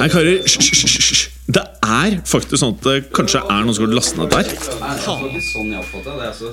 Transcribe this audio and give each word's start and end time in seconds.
Nei, 0.00 0.06
karer, 0.08 0.38
hysj. 0.48 1.26
Det 1.52 1.60
er 1.84 2.14
faktisk 2.24 2.56
sånn 2.56 2.70
at 2.78 2.86
det 2.86 2.92
kanskje 3.12 3.42
er 3.42 3.66
noen 3.66 3.74
som 3.76 3.84
har 3.84 3.90
lastet 3.98 4.16
ned 4.16 4.30
der. 4.32 4.46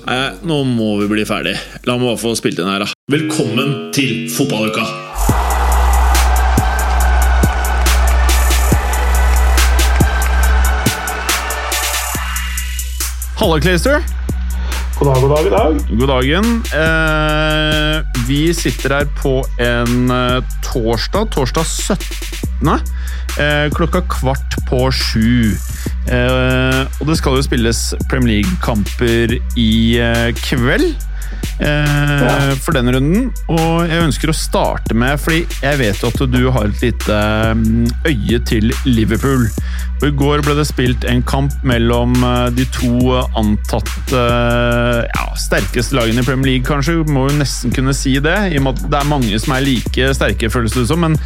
Nei, 0.03 0.25
nå 0.43 0.57
må 0.67 0.87
vi 0.99 1.07
bli 1.13 1.23
ferdig. 1.29 1.53
La 1.87 1.95
meg 1.95 2.09
bare 2.09 2.19
få 2.19 2.33
spilt 2.35 2.59
inn 2.59 2.67
her, 2.67 2.83
da. 2.83 2.91
Velkommen 3.07 3.93
til 3.95 4.27
fotballuka! 4.35 4.83
Halla, 13.39 13.61
Clayster. 13.63 14.03
God 14.99 15.13
dag, 15.13 15.23
god 15.23 15.31
dag, 15.37 15.47
god 15.47 15.55
dag. 15.55 15.87
God 16.01 16.07
dagen. 16.11 16.51
Eh, 16.83 18.27
vi 18.27 18.43
sitter 18.59 18.97
her 18.97 19.07
på 19.21 19.37
en 19.61 20.11
eh, 20.11 20.43
torsdag, 20.67 21.31
torsdag 21.37 21.63
17. 21.63 22.46
Eh, 23.37 23.67
klokka 23.75 24.01
kvart 24.09 24.57
på 24.69 24.87
sju. 24.91 25.53
Eh, 26.09 26.81
og 26.99 27.09
det 27.09 27.17
skal 27.19 27.37
jo 27.37 27.45
spilles 27.45 27.81
Premier 28.09 28.39
League-kamper 28.39 29.37
i 29.59 29.71
eh, 30.01 30.31
kveld. 30.41 30.95
Eh, 31.59 31.95
Ja. 32.17 32.55
For 32.63 32.73
denne 32.73 32.93
runden. 32.95 33.29
Og 33.51 33.85
jeg 33.89 34.01
ønsker 34.07 34.31
å 34.31 34.35
starte 34.35 34.95
med, 34.97 35.19
fordi 35.21 35.43
jeg 35.61 35.79
vet 35.79 36.01
jo 36.01 36.09
at 36.09 36.23
du 36.33 36.39
har 36.53 36.65
et 36.69 36.81
lite 36.81 37.17
mm, 37.57 37.87
øye 38.09 38.39
til 38.47 38.71
Liverpool. 38.85 39.45
Og 39.97 40.05
I 40.07 40.13
går 40.17 40.43
ble 40.45 40.53
det 40.59 40.67
spilt 40.69 41.05
en 41.09 41.21
kamp 41.25 41.53
mellom 41.67 42.13
eh, 42.23 42.49
de 42.57 42.65
to 42.73 43.17
antatt 43.37 44.13
eh, 44.13 45.03
ja, 45.09 45.27
sterkeste 45.37 45.97
lagene 45.97 46.21
i 46.21 46.27
Premier 46.27 46.53
League, 46.55 46.65
kanskje. 46.67 46.99
Må 47.09 47.27
jo 47.29 47.37
nesten 47.41 47.73
kunne 47.75 47.93
si 47.97 48.17
det, 48.23 48.37
i 48.53 48.57
og 48.61 48.67
med 48.67 48.77
at 48.81 48.89
det 48.93 49.01
er 49.03 49.11
mange 49.13 49.41
som 49.41 49.53
er 49.57 49.65
like 49.65 50.09
sterke, 50.17 50.49
føles 50.53 50.73
det 50.77 50.87
som. 50.89 51.05
Men 51.05 51.17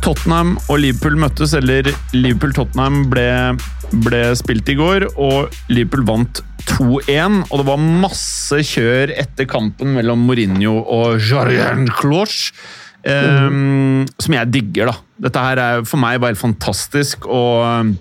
Tottenham 0.00 0.54
og 0.70 0.80
Liverpool 0.80 1.18
møttes, 1.20 1.52
eller 1.56 1.90
Liverpool-Tottenham 2.16 3.02
ble, 3.12 3.26
ble 4.06 4.22
spilt 4.38 4.68
i 4.72 4.76
går, 4.78 5.06
og 5.20 5.54
Liverpool 5.72 6.06
vant 6.08 6.42
2-1. 6.70 7.40
Og 7.48 7.56
det 7.60 7.66
var 7.68 7.82
masse 8.04 8.60
kjør 8.72 9.12
etter 9.20 9.48
kampen 9.50 9.94
mellom 9.98 10.22
Mourinho 10.28 10.78
og 10.82 11.20
Jarian 11.20 11.88
Cloche. 12.00 12.54
Um, 13.00 14.04
som 14.20 14.36
jeg 14.36 14.52
digger, 14.52 14.90
da. 14.90 14.96
Dette 15.28 15.44
her 15.44 15.60
er 15.62 15.84
for 15.88 16.00
meg 16.02 16.20
bare 16.22 16.38
fantastisk. 16.38 17.28
Og 17.28 17.94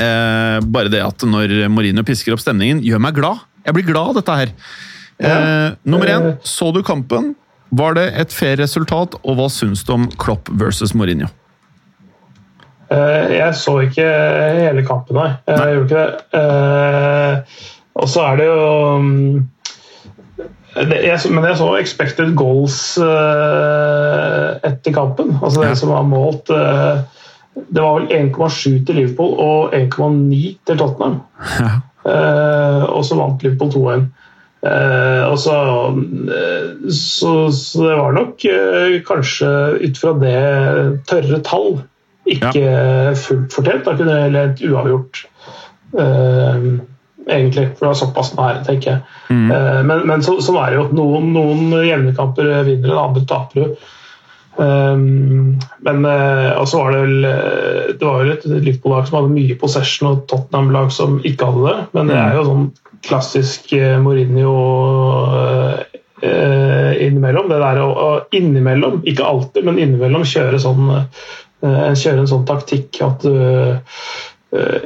eh, 0.00 0.58
bare 0.64 0.92
det 0.92 1.04
at 1.04 1.24
når 1.28 1.56
Mourinho 1.72 2.04
pisker 2.06 2.36
opp 2.36 2.44
stemningen, 2.44 2.82
gjør 2.84 3.02
meg 3.04 3.16
glad. 3.20 3.44
Jeg 3.64 3.76
blir 3.76 3.88
glad 3.88 4.12
av 4.12 4.20
dette 4.20 4.38
her. 4.42 4.54
Eh, 5.24 5.70
nummer 5.88 6.10
én, 6.10 6.32
så 6.44 6.72
du 6.74 6.82
kampen? 6.84 7.34
Var 7.70 7.94
det 7.94 8.04
et 8.20 8.32
fair 8.32 8.56
resultat, 8.60 9.14
og 9.24 9.36
hva 9.38 9.48
syns 9.50 9.84
du 9.84 9.92
om 9.96 10.04
Klopp 10.20 10.48
versus 10.52 10.92
Mourinho? 10.94 11.26
Eh, 12.92 13.32
Jeg 13.38 13.54
så 13.56 13.78
ikke 13.86 14.04
hele 14.04 14.84
kampen, 14.86 15.16
nei. 15.16 15.30
Jeg 15.48 15.78
gjorde 15.78 15.88
ikke 15.88 16.04
det. 16.04 16.40
Eh, 16.40 17.60
Og 17.94 18.08
så 18.10 18.20
er 18.26 18.36
det 18.36 18.46
jo 18.46 18.98
mm, 18.98 19.48
Men 20.74 21.44
jeg 21.46 21.56
så 21.60 21.68
expected 21.78 22.34
goals 22.36 22.98
eh, 22.98 24.48
etter 24.66 24.92
kampen. 24.96 25.36
Altså 25.40 25.62
det 25.62 25.76
som 25.78 25.92
var 25.94 26.02
målt 26.02 26.50
eh, 26.50 26.98
Det 27.54 27.80
var 27.82 28.00
vel 28.00 28.08
1,7 28.32 28.84
til 28.86 28.94
Liverpool 28.98 29.36
og 29.38 29.74
1,9 29.78 30.58
til 30.66 30.78
Tottenham. 30.80 31.20
Ja. 31.60 31.70
Eh, 32.04 32.82
og 32.90 33.04
så 33.06 33.16
vant 33.16 33.42
Liverpool 33.46 33.70
2-1. 33.72 34.08
Eh, 34.64 35.22
og 35.28 35.36
så, 35.42 35.54
eh, 36.32 36.68
så, 36.88 37.32
så 37.52 37.82
det 37.84 37.96
var 38.00 38.14
nok 38.16 38.44
eh, 38.48 38.94
kanskje 39.04 39.50
ut 39.82 39.98
fra 40.00 40.14
det 40.22 40.38
tørre 41.10 41.40
tall 41.44 41.82
ikke 42.24 42.62
fullt 43.20 43.52
fortjent. 43.52 43.84
Da 43.84 43.92
kunne 43.98 44.14
det 44.14 44.22
heller 44.22 44.54
uavgjort. 44.70 45.24
eh, 45.98 46.68
egentlig, 47.28 47.66
for 47.74 47.84
det 47.84 47.90
var 47.90 47.98
såpass 48.00 48.32
nære, 48.36 48.62
tenker 48.66 48.90
jeg. 48.94 49.02
Eh, 49.52 49.82
men 49.88 50.06
men 50.08 50.24
så, 50.24 50.38
sånn 50.44 50.56
er 50.60 50.72
det 50.72 50.80
jo. 50.80 50.86
Noen, 50.96 51.28
noen 51.36 51.76
jevne 51.84 52.14
kamper 52.16 52.48
vinner, 52.66 52.96
andre 53.00 53.24
taper 53.28 53.60
jo. 53.60 53.68
Um, 54.56 55.58
men 55.82 56.04
uh, 56.06 56.64
var 56.74 56.92
det 56.92 56.98
vel 57.00 57.24
eh, 57.26 57.94
Det 57.98 58.06
var 58.06 58.20
vel 58.20 58.32
et 58.36 58.44
Liverpool-lag 58.46 59.08
som 59.08 59.16
hadde 59.18 59.34
mye 59.34 59.56
possession, 59.58 60.12
og 60.12 60.20
Tottenham-lag 60.30 60.92
som 60.94 61.16
ikke 61.26 61.48
hadde 61.48 61.64
det. 61.66 61.86
Men 61.96 62.12
det 62.12 62.20
er 62.20 62.38
jo 62.38 62.44
sånn 62.48 62.68
klassisk 63.04 63.72
eh, 63.76 63.96
Mourinho 64.02 64.54
innimellom. 66.24 67.50
Det 67.50 67.58
der 67.60 67.80
å, 67.82 68.10
innimellom, 68.32 69.02
ikke 69.10 69.26
alltid, 69.28 69.66
men 69.66 69.80
innimellom 69.82 70.22
kjøre 70.24 70.60
sånn 70.62 70.86
kjøre 71.64 72.22
en 72.22 72.28
sånn 72.30 72.46
taktikk 72.48 73.00
at 73.04 73.24
du 73.24 73.34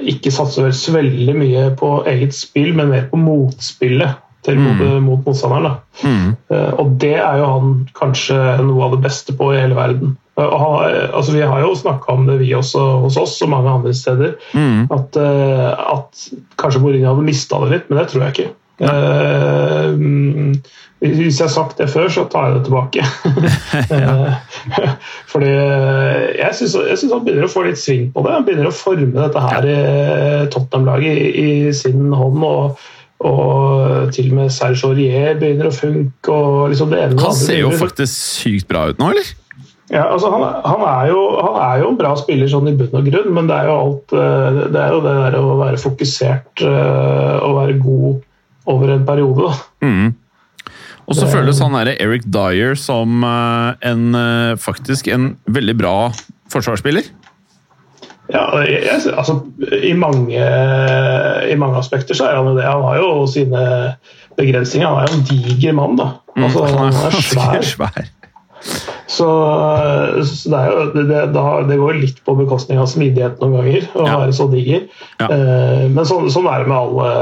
ikke 0.09 0.33
satser 0.35 0.65
vel 0.65 0.75
så 0.75 0.95
veldig 0.97 1.35
mye 1.37 1.65
på 1.79 1.93
eget 2.11 2.35
spill, 2.35 2.73
men 2.75 2.91
mer 2.91 3.07
på 3.11 3.21
motspillet 3.21 4.28
til 4.49 4.59
mot, 4.63 4.81
mot 5.05 5.27
motstanderen. 5.29 5.77
Mm. 6.03 6.33
Eh, 6.51 6.71
Og 6.81 6.97
det 7.03 7.15
er 7.21 7.39
jo 7.43 7.51
han 7.53 7.75
kanskje 7.99 8.39
noe 8.65 8.89
av 8.89 8.97
det 8.97 9.03
beste 9.07 9.37
på 9.39 9.53
i 9.55 9.61
hele 9.61 9.77
verden. 9.79 10.17
Eh, 10.39 10.55
han, 10.63 10.97
altså 11.13 11.35
vi 11.37 11.45
har 11.45 11.61
jo 11.65 11.75
snakka 11.79 12.15
om 12.15 12.27
det 12.29 12.39
vi 12.43 12.53
også 12.57 12.85
hos 13.05 13.19
oss 13.21 13.37
og 13.45 13.53
mange 13.55 13.71
andre 13.79 13.95
steder. 13.95 14.37
Mm. 14.55 14.87
At, 14.95 15.19
eh, 15.21 15.69
at 15.99 16.29
kanskje 16.59 16.83
Mourinho 16.85 17.13
hadde 17.13 17.29
mista 17.29 17.61
det 17.65 17.75
litt, 17.77 17.91
men 17.91 18.01
det 18.03 18.09
tror 18.13 18.27
jeg 18.27 18.37
ikke. 18.37 18.51
Eh, 18.79 19.89
mm, 19.99 20.53
hvis 21.03 21.39
jeg 21.41 21.47
har 21.47 21.51
sagt 21.51 21.79
det 21.79 21.89
før, 21.91 22.07
så 22.11 22.25
tar 22.31 22.49
jeg 22.49 22.59
det 22.59 22.65
tilbake. 22.69 23.03
Eh, 23.99 24.93
Fordi 25.31 25.49
jeg 25.49 26.55
syns 26.59 27.13
han 27.13 27.25
begynner 27.25 27.47
å 27.47 27.51
få 27.53 27.63
litt 27.67 27.79
sving 27.81 28.09
på 28.15 28.23
det. 28.25 28.33
Han 28.35 28.47
begynner 28.47 28.71
å 28.71 28.75
forme 28.75 29.13
dette 29.15 29.43
her 29.45 29.67
i 29.69 29.77
Tottenham-laget 30.53 31.19
i, 31.19 31.29
i 31.43 31.73
sin 31.77 32.09
hånd. 32.15 32.43
og 32.45 32.79
og 33.19 34.13
til 34.15 34.31
og 34.31 34.39
med 34.39 34.53
Serge 34.55 34.87
Aurier 34.87 35.39
begynner 35.41 35.71
å 35.71 35.75
funke. 35.75 36.31
og 36.31 36.71
liksom 36.71 36.93
det 36.93 37.03
ene 37.03 37.21
Han 37.23 37.35
ser 37.35 37.65
jo 37.65 37.75
faktisk 37.75 38.15
sykt 38.15 38.69
bra 38.71 38.89
ut 38.93 39.01
nå, 39.01 39.11
eller? 39.11 39.35
ja, 39.89 40.05
altså 40.05 40.31
han, 40.33 40.45
han, 40.45 40.85
er 40.85 41.11
jo, 41.11 41.21
han 41.41 41.59
er 41.65 41.83
jo 41.83 41.91
en 41.93 41.99
bra 41.99 42.13
spiller 42.21 42.51
sånn 42.53 42.71
i 42.71 42.77
bunn 42.77 42.95
og 42.99 43.09
grunn, 43.09 43.29
men 43.35 43.49
det 43.49 43.57
er 43.57 43.71
jo 43.71 43.77
alt 43.79 44.15
eh, 44.15 44.63
det 44.75 44.83
er 44.83 44.95
jo 44.95 45.03
det 45.05 45.15
der 45.19 45.37
å 45.41 45.59
være 45.63 45.81
fokusert 45.81 46.65
eh, 46.69 47.37
og 47.43 47.59
være 47.63 47.79
god 47.83 48.25
over 48.69 48.93
en 48.93 49.07
periode. 49.09 49.49
da. 49.49 49.87
Mm. 49.89 50.11
Og 51.09 51.17
så 51.17 51.25
føles 51.33 51.57
han 51.65 51.73
der 51.73 51.95
Eric 51.97 52.27
Dyer 52.29 52.77
som 52.77 53.25
eh, 53.25 53.89
en, 53.89 54.05
faktisk 54.61 55.09
en 55.09 55.31
veldig 55.49 55.77
bra 55.81 55.97
forsvarsspiller. 56.53 57.09
Ja, 58.33 58.45
jeg, 58.61 58.83
altså, 59.17 59.39
i, 59.83 59.93
mange, 59.97 60.37
I 61.49 61.55
mange 61.57 61.79
aspekter 61.81 62.15
så 62.19 62.27
er 62.29 62.37
han 62.37 62.51
jo 62.51 62.57
det. 62.59 62.67
Han 62.69 62.83
har 62.85 62.99
jo 63.01 63.27
sine 63.31 63.63
begrensninger. 64.37 64.87
Han 64.89 65.01
er 65.01 65.09
jo 65.09 65.19
en 65.21 65.27
diger 65.31 65.73
mann. 65.79 65.97
da. 65.97 66.11
Altså, 66.37 66.67
han 66.69 66.93
er 66.93 67.17
svær. 67.31 67.63
svær. 67.65 68.11
Så, 69.09 69.29
så 70.29 70.51
det, 70.53 70.59
er 70.59 70.69
jo, 70.75 70.83
det, 70.93 71.05
det, 71.33 71.45
det 71.71 71.79
går 71.81 71.97
litt 72.03 72.19
på 72.27 72.35
bekostning 72.39 72.81
av 72.83 72.89
smidighet 72.91 73.41
noen 73.41 73.55
ganger 73.63 73.87
å 73.97 74.05
Ja. 74.07 74.19
være 74.25 74.35
så 74.37 74.49
diger. 74.53 74.85
Ja. 75.23 75.29
Eh, 75.33 75.87
men 75.89 76.05
sånn, 76.09 76.29
sånn 76.35 76.49
er 76.51 76.65
det 76.65 76.69
med 76.69 76.79
alle 76.79 77.13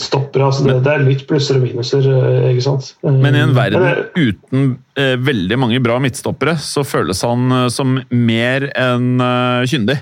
stoppere. 0.00 0.46
Altså, 0.48 0.64
det, 0.64 0.78
det 0.86 0.92
er 0.94 1.02
litt 1.04 1.26
plusser 1.28 1.58
og 1.58 1.62
minuser. 1.66 2.06
eh, 2.08 2.46
ikke 2.54 2.62
sant? 2.64 2.94
Eh, 3.04 3.10
Men 3.12 3.34
i 3.36 3.42
en 3.44 3.52
verden 3.56 3.82
det- 3.82 4.06
uten 4.16 4.78
eh, 4.96 5.16
veldig 5.20 5.58
mange 5.58 5.80
bra 5.84 5.98
midtstoppere, 6.00 6.54
så 6.58 6.84
føles 6.84 7.20
han 7.26 7.50
eh, 7.52 7.68
som 7.68 7.98
mer 8.10 8.70
enn 8.72 9.20
eh, 9.20 9.66
kyndig. 9.68 9.98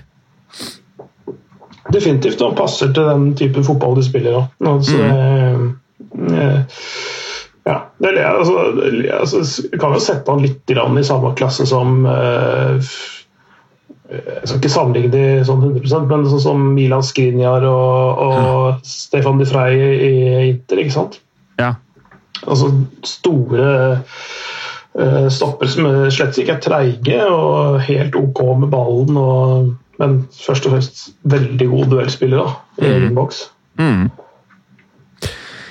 Definitivt, 1.90 2.38
og 2.42 2.52
han 2.52 2.58
passer 2.60 2.92
til 2.94 3.08
den 3.08 3.30
type 3.38 3.62
fotball 3.66 3.96
de 3.98 4.04
spiller. 4.06 4.36
òg. 4.38 4.68
Altså, 4.76 4.98
det, 6.14 6.38
eh, 6.38 6.68
ja, 7.66 7.78
det, 8.00 8.12
altså, 8.24 8.66
det- 8.78 9.10
altså, 9.16 9.42
kan 9.80 9.92
jo 9.96 9.98
sette 10.02 10.30
han 10.30 10.42
litt 10.44 10.62
grann 10.70 10.98
i 10.98 11.02
samme 11.06 11.34
klasse 11.38 11.66
som 11.66 12.06
eh, 12.06 12.78
Jeg 14.10 14.48
skal 14.48 14.58
ikke 14.58 14.72
sammenligne 14.72 15.10
de 15.12 15.24
sånn 15.46 15.60
100% 15.62 16.08
men 16.10 16.24
sånn 16.26 16.42
som 16.42 16.62
Milan 16.74 17.04
Skriniar 17.06 17.62
og, 17.68 18.22
og 18.26 18.86
Stefan 18.86 19.38
de 19.38 19.46
Frey 19.46 19.76
i 19.78 20.14
Inter. 20.48 20.80
ikke 20.82 20.96
sant? 20.96 21.20
Ja. 21.60 21.76
Altså 22.40 22.72
store 23.06 23.68
uh, 24.00 25.28
stopper 25.30 25.70
som 25.70 25.86
slett 26.10 26.40
ikke 26.42 26.56
er 26.56 26.64
treige 26.64 27.20
og 27.28 27.78
helt 27.86 28.18
OK 28.18 28.42
med 28.64 28.72
ballen, 28.72 29.20
og, 29.20 29.70
men 30.02 30.24
først 30.34 30.66
og 30.66 30.74
fremst 30.74 31.04
veldig 31.30 31.70
god 31.70 31.94
duellspiller 31.94 32.42
da, 32.42 32.56
i 32.80 32.90
egen 32.90 33.14
boks. 33.14 33.44
Mm. 33.78 34.08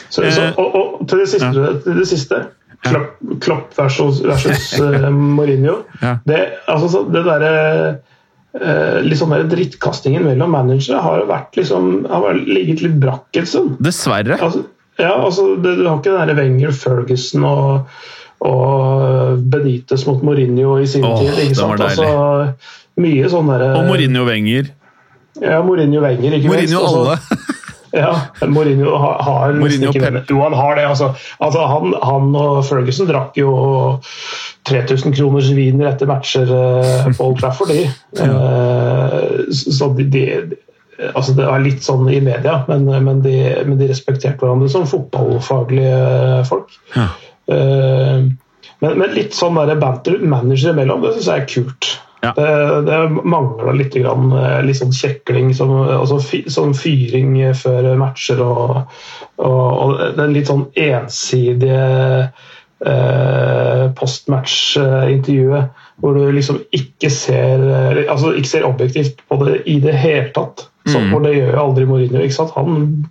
Så, 0.09 0.23
så, 0.31 0.41
Eh, 0.41 0.53
og, 0.57 0.75
og 0.75 1.07
til 1.09 1.19
det 1.19 1.27
siste, 1.29 1.65
til 1.83 1.99
det 1.99 2.07
siste 2.07 2.39
Klopp, 2.83 3.19
Klopp 3.43 3.75
versus, 3.77 4.21
versus 4.23 4.79
uh, 4.79 5.09
Mourinho. 5.35 5.83
Ja. 6.01 6.15
Det, 6.25 6.39
altså, 6.67 6.87
så 6.89 7.03
det 7.11 7.25
derre 7.27 7.97
eh, 8.57 8.99
litt 9.05 9.19
sånn 9.19 9.33
der 9.35 9.47
drittkastingen 9.51 10.25
mellom 10.25 10.53
managere 10.55 11.01
har 11.03 11.25
vært 11.29 11.59
liksom, 11.59 12.05
har 12.09 12.39
ligget 12.39 12.83
litt 12.85 12.97
brakk 13.01 13.41
stund. 13.43 13.77
Dessverre. 13.83 14.39
Altså, 14.39 14.65
ja, 14.99 15.13
altså, 15.15 15.53
det, 15.61 15.77
du 15.79 15.85
har 15.87 15.99
ikke 15.99 16.15
den 16.15 16.31
der 16.31 16.39
Wenger, 16.39 16.73
Ferguson 16.75 17.45
og, 17.47 18.01
og 18.45 19.45
Benitez 19.51 20.03
mot 20.09 20.23
Mourinho 20.25 20.79
i 20.81 20.89
sin 20.89 21.07
Åh, 21.07 21.21
tid. 21.21 21.45
ikke 21.45 21.59
sant? 21.61 21.85
Altså, 21.85 22.09
mye 22.99 23.31
sånn 23.31 23.53
der, 23.53 23.69
Og 23.77 23.87
Mourinho 23.87 24.25
Wenger. 24.27 24.73
Ja, 25.39 25.61
Mourinho 25.63 26.03
Wenger, 26.03 26.35
ikke 26.35 26.51
minst. 26.51 26.73
Mourinho 26.73 26.83
Altså, 26.83 27.05
alle. 27.05 27.55
Ja, 27.95 28.13
Mourinho 28.45 28.95
har, 29.01 29.17
har 29.25 29.53
Mourinho. 29.57 29.91
Jo, 30.29 30.41
han 30.43 30.53
har 30.53 30.75
det. 30.77 30.85
Altså, 30.89 31.11
altså 31.39 31.65
han, 31.71 31.95
han 32.03 32.35
og 32.37 32.63
Ferguson 32.67 33.09
drakk 33.09 33.37
jo 33.39 33.51
3000 34.69 35.15
kroners 35.17 35.49
vin 35.57 35.81
etter 35.87 36.09
matcher 36.09 36.49
eh, 36.53 37.07
på 37.17 37.29
Old 37.29 37.39
Trafford, 37.41 37.73
de. 37.73 37.87
ja. 38.19 38.33
så 39.49 39.89
de, 39.97 40.05
de 40.13 40.25
altså 41.13 41.33
Det 41.37 41.45
er 41.47 41.63
litt 41.63 41.85
sånn 41.85 42.09
i 42.11 42.19
media, 42.23 42.59
men, 42.67 42.85
men, 43.05 43.23
de, 43.23 43.37
men 43.65 43.79
de 43.79 43.87
respekterte 43.89 44.41
hverandre 44.41 44.69
som 44.71 44.87
fotballfaglige 44.89 46.43
folk. 46.49 46.75
Ja. 46.95 47.07
Eh, 47.49 48.29
men, 48.79 48.93
men 48.99 49.15
litt 49.15 49.35
sånn 49.35 49.59
der 49.59 49.79
banter 49.79 50.19
manager 50.19 50.73
imellom, 50.73 51.03
det 51.03 51.15
syns 51.17 51.31
jeg 51.31 51.43
er 51.43 51.49
kult. 51.55 51.89
Ja. 52.19 52.33
Det, 52.35 52.47
det 52.89 52.99
mangla 53.23 53.71
litt, 53.71 53.95
grann, 53.95 54.31
eh, 54.35 54.59
litt 54.67 54.79
sånn 54.81 54.95
kjekling, 54.95 55.53
som, 55.55 55.71
altså 55.87 56.19
sånn 56.51 56.75
fyring 56.75 57.37
før 57.55 57.93
matcher 57.99 58.41
og, 58.43 58.95
og, 59.39 59.67
og 59.85 60.01
den 60.17 60.35
litt 60.35 60.51
sånn 60.51 60.65
ensidige 60.75 61.83
eh, 62.85 63.85
postmatch-intervjuet 63.99 65.85
hvor 65.99 66.15
du 66.15 66.31
liksom 66.31 66.61
ikke 66.75 67.09
ser 67.11 67.63
eh, 67.67 68.03
altså 68.11 68.33
ikke 68.35 68.51
ser 68.51 68.67
objektivt 68.67 69.23
på 69.27 69.39
det 69.43 69.61
i 69.67 69.79
det 69.83 69.95
hele 69.99 70.29
tatt. 70.35 70.67
Så, 70.87 70.99
Mm. 70.99 71.09
For 71.11 71.19
det 71.21 71.33
gjør 71.35 71.51
jo 71.53 71.63
aldri 71.63 71.85
Mourinho. 71.85 72.21
ikke 72.23 72.33
sant? 72.33 72.51
Han, 72.55 73.05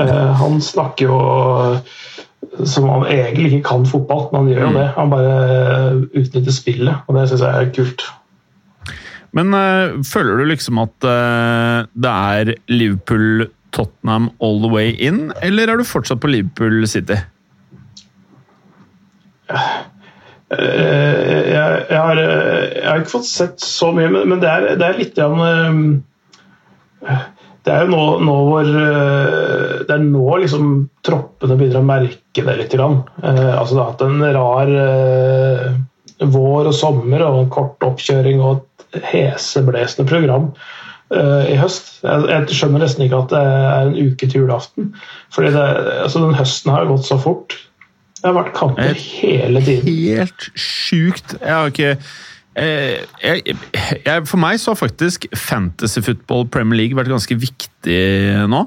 eh, 0.00 0.32
han 0.40 0.60
snakker 0.60 1.04
jo 1.06 1.18
som 2.66 2.88
egentlig 3.06 3.52
ikke 3.52 3.68
kan 3.68 3.84
fotball, 3.86 4.26
men 4.32 4.40
han 4.40 4.52
gjør 4.52 4.64
jo 4.66 4.78
det. 4.78 4.86
Han 4.96 5.12
bare 5.12 5.34
utnytter 6.18 6.54
spillet, 6.54 7.04
og 7.06 7.16
det 7.16 7.28
syns 7.30 7.44
jeg 7.46 7.66
er 7.66 7.74
kult. 7.76 8.06
Men 9.32 9.54
øh, 9.54 10.00
føler 10.04 10.36
du 10.36 10.44
liksom 10.50 10.80
at 10.82 11.06
øh, 11.06 11.86
det 11.94 12.10
er 12.10 12.54
Liverpool-Tottenham 12.68 14.30
all 14.42 14.58
the 14.64 14.72
way 14.72 14.96
in, 14.98 15.30
eller 15.42 15.70
er 15.70 15.78
du 15.78 15.86
fortsatt 15.86 16.20
på 16.20 16.32
Liverpool 16.32 16.82
City? 16.90 17.20
Eh, 19.50 21.50
jeg, 21.50 21.84
jeg, 21.90 21.98
har, 21.98 22.18
eh, 22.18 22.64
jeg 22.74 22.88
har 22.88 23.02
ikke 23.02 23.12
fått 23.12 23.30
sett 23.30 23.62
så 23.62 23.92
mye, 23.94 24.10
men, 24.10 24.26
men 24.32 24.42
det, 24.42 24.50
er, 24.50 24.74
det 24.80 24.88
er 24.88 24.98
litt 24.98 25.14
grann, 25.14 26.02
eh, 27.06 27.22
Det 27.66 27.72
er 27.74 27.84
jo 27.84 27.92
nå, 27.92 28.04
nå 28.24 28.34
hvor 28.48 28.68
eh, 28.68 29.84
Det 29.84 29.92
er 29.92 30.04
nå 30.04 30.26
liksom 30.42 30.72
troppene 31.04 31.58
begynner 31.60 31.82
å 31.82 31.86
merke 31.86 32.44
det 32.46 32.56
litt. 32.56 32.74
Grann. 32.74 33.02
Eh, 33.22 33.52
Altså 33.56 33.76
det 33.76 33.82
har 33.82 33.90
hatt 33.92 34.04
en 34.06 34.26
rar 34.36 34.74
eh, 34.84 35.70
vår 36.20 36.70
og 36.70 36.76
sommer 36.76 37.24
og 37.26 37.40
en 37.44 37.50
kort 37.52 37.84
oppkjøring 37.84 38.42
og 38.44 38.60
et 38.60 39.04
heseblesende 39.12 40.08
program 40.08 40.50
eh, 41.14 41.52
i 41.54 41.56
høst. 41.60 42.00
Jeg, 42.04 42.26
jeg 42.32 42.58
skjønner 42.58 42.84
nesten 42.84 43.06
ikke 43.06 43.22
at 43.24 43.34
det 43.34 43.42
er 43.44 43.88
en 43.88 43.96
uke 43.96 44.28
til 44.28 44.44
julaften. 44.44 44.92
fordi 45.34 45.52
det, 45.56 45.66
altså 46.04 46.24
Den 46.24 46.38
høsten 46.38 46.74
har 46.74 46.88
gått 46.90 47.08
så 47.08 47.20
fort. 47.20 47.56
Det 48.20 48.28
har 48.28 48.36
vært 48.36 48.56
kamper 48.56 48.98
hele 49.00 49.62
tiden. 49.64 49.88
Helt 49.88 50.50
sjukt. 50.60 51.38
Jeg 51.40 51.54
har 51.56 51.72
ikke 51.72 51.94
jeg, 52.58 53.54
jeg, 53.54 54.24
For 54.26 54.40
meg 54.42 54.58
så 54.58 54.72
har 54.72 54.80
faktisk 54.80 55.28
fantasy 55.38 56.02
football 56.02 56.48
Premier 56.50 56.82
League 56.82 56.98
vært 56.98 57.12
ganske 57.12 57.36
viktig 57.38 58.00
nå. 58.50 58.64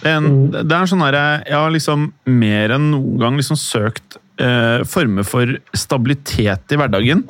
Det 0.00 0.12
en, 0.12 0.30
det 0.54 0.64
er 0.64 0.78
en 0.78 0.90
sånn 0.90 1.04
her, 1.04 1.18
Jeg 1.46 1.56
har 1.56 1.72
liksom 1.72 2.10
mer 2.28 2.74
enn 2.76 2.90
noen 2.92 3.20
gang 3.20 3.38
liksom 3.38 3.58
søkt 3.60 4.18
eh, 4.42 4.82
former 4.88 5.26
for 5.26 5.56
stabilitet 5.76 6.72
i 6.74 6.80
hverdagen. 6.80 7.24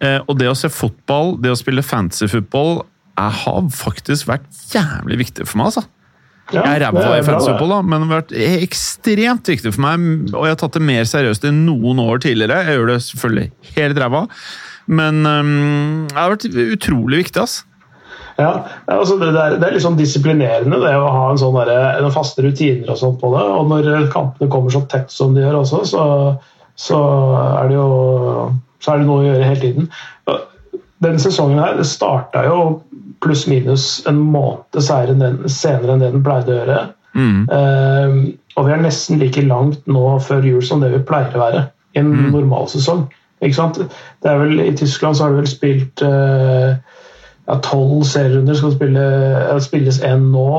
Eh, 0.00 0.18
og 0.26 0.38
det 0.40 0.50
å 0.50 0.56
se 0.58 0.70
fotball, 0.72 1.36
det 1.42 1.52
å 1.52 1.58
spille 1.58 1.84
fantasy 1.86 2.28
football, 2.30 2.82
jeg 3.20 3.36
har 3.42 3.64
faktisk 3.74 4.30
vært 4.30 4.46
jævlig 4.72 5.20
viktig 5.26 5.46
for 5.48 5.60
meg, 5.60 5.72
altså. 5.72 5.86
Ja, 6.50 6.64
Jeg 6.64 6.80
er 6.80 6.82
ræva 6.88 7.02
i 7.14 7.22
fantasy 7.22 7.52
football, 7.52 7.74
da, 7.76 7.82
men 7.86 8.02
det 8.02 8.08
har 8.08 8.22
vært 8.24 8.32
ekstremt 8.66 9.50
viktig 9.52 9.70
for 9.76 9.84
meg. 9.84 10.06
Og 10.32 10.48
jeg 10.48 10.56
har 10.56 10.60
tatt 10.64 10.78
det 10.78 10.82
mer 10.82 11.06
seriøst 11.06 11.46
enn 11.46 11.62
noen 11.68 12.00
år 12.02 12.24
tidligere. 12.24 12.64
Jeg 12.66 12.80
gjør 12.80 12.90
det 12.90 12.98
selvfølgelig 13.06 13.74
helt 13.76 14.00
ræva, 14.02 14.24
men 14.90 15.26
um, 15.26 16.06
det 16.10 16.18
har 16.18 16.34
vært 16.34 16.48
utrolig 16.50 17.24
viktig. 17.24 17.44
ass. 17.44 17.60
Ja, 18.40 18.64
altså 18.88 19.18
det, 19.20 19.30
er, 19.34 19.58
det 19.60 19.66
er 19.68 19.74
litt 19.74 19.84
sånn 19.84 19.98
disiplinerende 19.98 20.80
det 20.80 20.94
å 20.96 21.10
ha 21.12 21.24
en 21.30 21.40
sånn 21.40 21.58
der, 21.60 22.06
faste 22.14 22.44
rutiner 22.44 22.88
og 22.88 22.98
sånn 22.98 23.18
på 23.20 23.32
det. 23.34 23.44
Og 23.58 23.68
når 23.70 24.08
kampene 24.14 24.50
kommer 24.52 24.72
så 24.72 24.82
tett 24.90 25.12
som 25.12 25.34
de 25.36 25.44
gjør 25.44 25.60
også, 25.60 25.82
så, 25.90 26.04
så 26.78 27.00
er 27.60 27.70
det 27.70 27.76
jo 27.76 27.88
så 28.80 28.94
er 28.94 29.02
det 29.02 29.08
noe 29.10 29.20
å 29.20 29.26
gjøre 29.26 29.48
hele 29.48 29.60
tiden. 29.60 29.90
Denne 31.04 31.20
sesongen 31.20 31.60
her 31.60 31.76
det 31.76 31.88
starta 31.88 32.46
jo 32.46 32.60
pluss-minus 33.20 34.06
en 34.08 34.20
måned 34.20 34.80
senere 34.80 35.12
enn 35.12 36.00
det 36.00 36.12
den 36.14 36.24
pleide 36.24 36.54
å 36.54 36.58
gjøre. 36.62 36.80
Mm. 37.10 37.40
Uh, 37.50 38.16
og 38.56 38.66
vi 38.66 38.72
er 38.72 38.82
nesten 38.84 39.20
like 39.20 39.42
langt 39.44 39.84
nå 39.90 40.04
før 40.24 40.46
jul 40.46 40.62
som 40.64 40.80
det 40.82 40.92
vi 40.94 41.02
pleier 41.04 41.36
å 41.36 41.42
være 41.42 41.64
i 41.96 42.00
en 42.00 42.12
normalsesong. 42.30 43.08
Ikke 43.40 43.56
sant? 43.56 43.78
Det 43.80 44.30
er 44.30 44.40
vel, 44.42 44.60
I 44.60 44.76
Tyskland 44.76 45.16
så 45.16 45.24
har 45.24 45.32
de 45.32 45.40
vel 45.40 45.48
spilt 45.48 46.02
eh, 46.04 46.74
ja, 47.48 47.56
tolv 47.64 48.04
serierunder. 48.08 48.58
Skal 48.58 48.74
spille, 48.76 49.06
eh, 49.40 49.60
spilles 49.64 50.02
én 50.04 50.28
nå, 50.34 50.50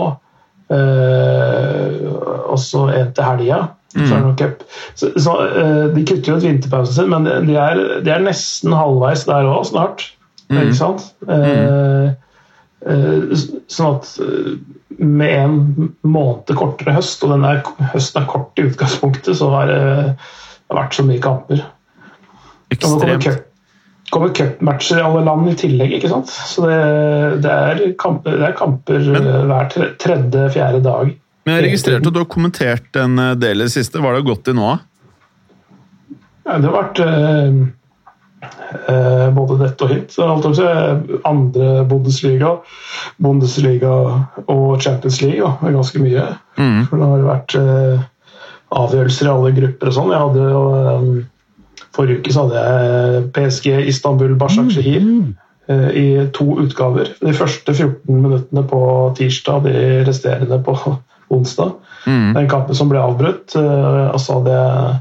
eh, 0.74 2.10
og 2.52 2.58
så 2.60 2.88
én 2.90 3.14
til 3.14 3.28
helga. 3.28 3.62
Så 3.92 4.16
er 4.16 4.24
det 4.24 4.38
cup. 4.40 4.64
Så, 4.96 5.12
så, 5.20 5.34
eh, 5.52 5.96
de 5.96 6.06
kutter 6.08 6.32
jo 6.32 6.38
ut 6.40 6.46
vinterpausen 6.48 6.96
sin, 6.96 7.10
men 7.12 7.48
de 7.48 7.58
er, 7.60 7.82
de 8.06 8.12
er 8.14 8.24
nesten 8.24 8.74
halvveis 8.76 9.26
der 9.28 9.50
òg 9.52 9.66
snart. 9.68 10.06
Ikke 10.52 10.76
sant? 10.76 11.10
Eh, 11.32 12.14
eh, 12.88 13.42
sånn 13.72 13.98
at 13.98 14.16
med 15.02 15.34
en 15.34 15.92
måned 16.04 16.56
kortere 16.60 16.96
høst, 16.96 17.24
og 17.26 17.34
den 17.34 17.46
er, 17.48 17.62
høsten 17.94 18.22
er 18.22 18.32
kort 18.32 18.60
i 18.60 18.68
utgangspunktet, 18.70 19.38
så 19.40 19.50
har 19.56 19.72
det 19.72 19.84
vært 20.72 20.96
så 20.96 21.06
mye 21.08 21.24
kamper. 21.24 21.64
Og 22.72 22.78
Ekstremt. 22.78 23.24
cup- 23.26 23.48
kommer 24.12 24.34
cupmatcher 24.36 24.98
i 25.00 25.04
alle 25.08 25.22
land 25.24 25.48
i 25.48 25.56
tillegg, 25.56 25.94
ikke 25.96 26.10
sant? 26.12 26.28
Så 26.28 26.66
det, 26.68 26.80
det, 27.46 27.52
er, 27.52 27.94
kamper, 28.00 28.38
det 28.42 28.48
er 28.50 28.56
kamper 28.60 29.00
Men- 29.00 29.28
eh, 29.28 29.44
hver 29.48 29.70
tredje-fjerde 30.04 30.82
dag. 30.84 31.14
Men 31.46 31.56
jeg 31.58 31.64
registrerte 31.72 32.08
at 32.08 32.14
du 32.14 32.20
har 32.20 32.28
kommentert 32.30 32.98
en 33.02 33.18
eh, 33.20 33.36
del 33.40 33.62
i 33.64 33.68
det 33.70 33.72
siste. 33.74 34.00
Hva 34.02 34.12
har 34.12 34.20
det 34.20 34.28
gått 34.28 34.52
i 34.52 34.54
nå? 34.58 34.74
Ja, 36.46 36.58
det 36.58 36.68
har 36.68 36.76
vært 36.76 37.00
eh, 37.06 37.62
eh, 38.92 39.28
både 39.36 39.58
dette 39.64 39.86
og 39.88 39.94
hit. 39.96 40.12
Så 40.14 40.28
også, 40.28 40.68
eh, 40.68 41.18
andre 41.30 41.84
Bundesliga, 41.90 42.56
Bundesliga 43.22 43.92
og 44.48 44.82
Champions 44.84 45.22
League. 45.24 45.40
Det 45.62 45.70
er 45.72 45.78
ganske 45.80 46.02
mye. 46.04 46.28
Mm. 46.60 46.80
For 46.90 46.98
det 47.02 47.12
har 47.14 47.28
vært 47.32 47.56
eh, 47.62 48.08
avgjørelser 48.82 49.28
i 49.30 49.34
alle 49.38 49.52
grupper 49.58 49.92
og 49.92 49.98
sånn. 49.98 50.12
Jeg 50.16 50.26
hadde 50.26 50.50
jo 50.52 50.64
eh, 50.78 51.28
Forrige 51.96 52.20
uke 52.22 52.34
så 52.34 52.46
hadde 52.48 52.60
jeg 52.64 53.24
PSG 53.36 53.66
Istanbul 53.92 54.36
Başakşehir 54.40 55.02
eh, 55.70 55.90
i 55.96 56.06
to 56.34 56.46
utgaver. 56.64 57.10
De 57.22 57.34
første 57.34 57.74
14 57.74 58.22
minuttene 58.22 58.64
på 58.68 58.82
tirsdag, 59.18 59.64
de 59.66 60.04
resterende 60.08 60.62
på 60.64 60.78
onsdag. 61.36 61.74
Mm. 62.08 62.34
Den 62.36 62.48
kampen 62.50 62.76
som 62.76 62.90
ble 62.90 63.00
avbrutt. 63.04 63.56
eh, 63.56 64.08
Og 64.14 64.20
så 64.20 64.40
hadde 64.40 64.52
jeg 64.56 64.96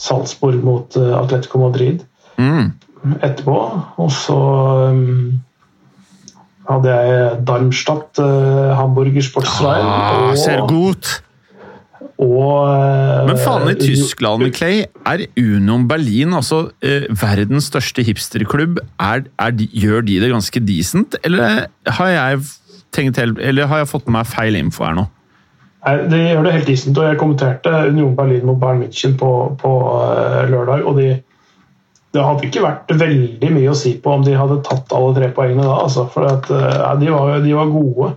Salzburg 0.00 0.62
mot 0.64 0.96
eh, 0.96 1.16
Atletico 1.22 1.58
Madrid 1.66 2.00
Mm. 2.40 2.70
etterpå. 3.22 3.54
Og 4.00 4.10
så 4.12 4.36
hadde 6.70 6.88
jeg 6.94 7.40
Darmstadt, 7.48 8.20
Hamburger 8.78 9.22
Sportsveien 9.24 9.86
Ah, 9.86 10.34
ser 10.38 10.62
godt! 10.68 11.22
Og 12.20 12.68
eh, 12.68 13.28
Men 13.30 13.38
faen, 13.40 13.68
i 13.72 13.76
Tyskland, 13.80 14.44
Clay, 14.56 14.82
er 15.08 15.22
Union 15.40 15.86
Berlin, 15.88 16.34
altså 16.36 16.66
eh, 16.84 17.06
verdens 17.08 17.70
største 17.70 18.04
hipsterklubb, 18.04 18.82
er, 19.00 19.24
er 19.40 19.54
de, 19.56 19.68
gjør 19.72 20.04
de 20.04 20.18
det 20.20 20.32
ganske 20.32 20.62
decent? 20.66 21.16
Eller 21.24 21.70
har 21.88 22.12
jeg 22.12 22.42
tenkt 22.92 23.20
eller 23.22 23.70
har 23.70 23.84
jeg 23.84 23.90
fått 23.92 24.08
med 24.08 24.18
meg 24.18 24.28
feil 24.28 24.58
info 24.58 24.84
her 24.84 24.98
nå? 24.98 25.06
Nei, 25.86 25.96
De 26.12 26.20
gjør 26.20 26.44
det 26.44 26.54
helt 26.58 26.68
decent, 26.68 27.00
og 27.00 27.08
jeg 27.08 27.20
kommenterte 27.22 27.74
Union 27.88 28.12
Berlin 28.18 28.44
mot 28.50 28.60
Bayern 28.60 28.82
München 28.84 29.16
på, 29.16 29.32
på 29.60 29.74
uh, 29.88 30.44
lørdag. 30.50 30.84
og 30.84 31.00
de 31.00 31.10
det 32.10 32.24
hadde 32.26 32.48
ikke 32.48 32.64
vært 32.64 32.88
veldig 32.98 33.48
mye 33.54 33.70
å 33.70 33.76
si 33.78 33.92
på 34.02 34.10
om 34.10 34.24
de 34.26 34.32
hadde 34.34 34.56
tatt 34.66 34.90
alle 34.96 35.12
tre 35.14 35.28
poengene 35.30 35.62
da. 35.62 35.76
Altså, 35.84 36.08
for 36.10 36.26
at, 36.26 36.48
ja, 36.50 36.88
de, 36.98 37.06
var, 37.14 37.36
de 37.44 37.52
var 37.54 37.70
gode. 37.70 38.08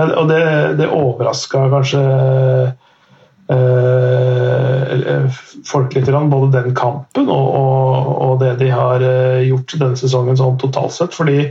Og 0.00 0.30
det, 0.30 0.38
det 0.78 0.88
overraska 0.88 1.66
kanskje 1.68 2.00
eh, 2.00 2.70
folk 5.64 5.94
litt, 5.94 6.06
både 6.06 6.50
den 6.54 6.74
kampen 6.76 7.28
og, 7.28 7.46
og, 7.58 8.08
og 8.22 8.40
det 8.42 8.56
de 8.62 8.70
har 8.72 9.02
eh, 9.04 9.44
gjort 9.48 9.76
denne 9.78 9.98
sesongen 9.98 10.38
sånn 10.38 10.58
totalt 10.60 10.94
sett. 10.94 11.16
Fordi 11.16 11.46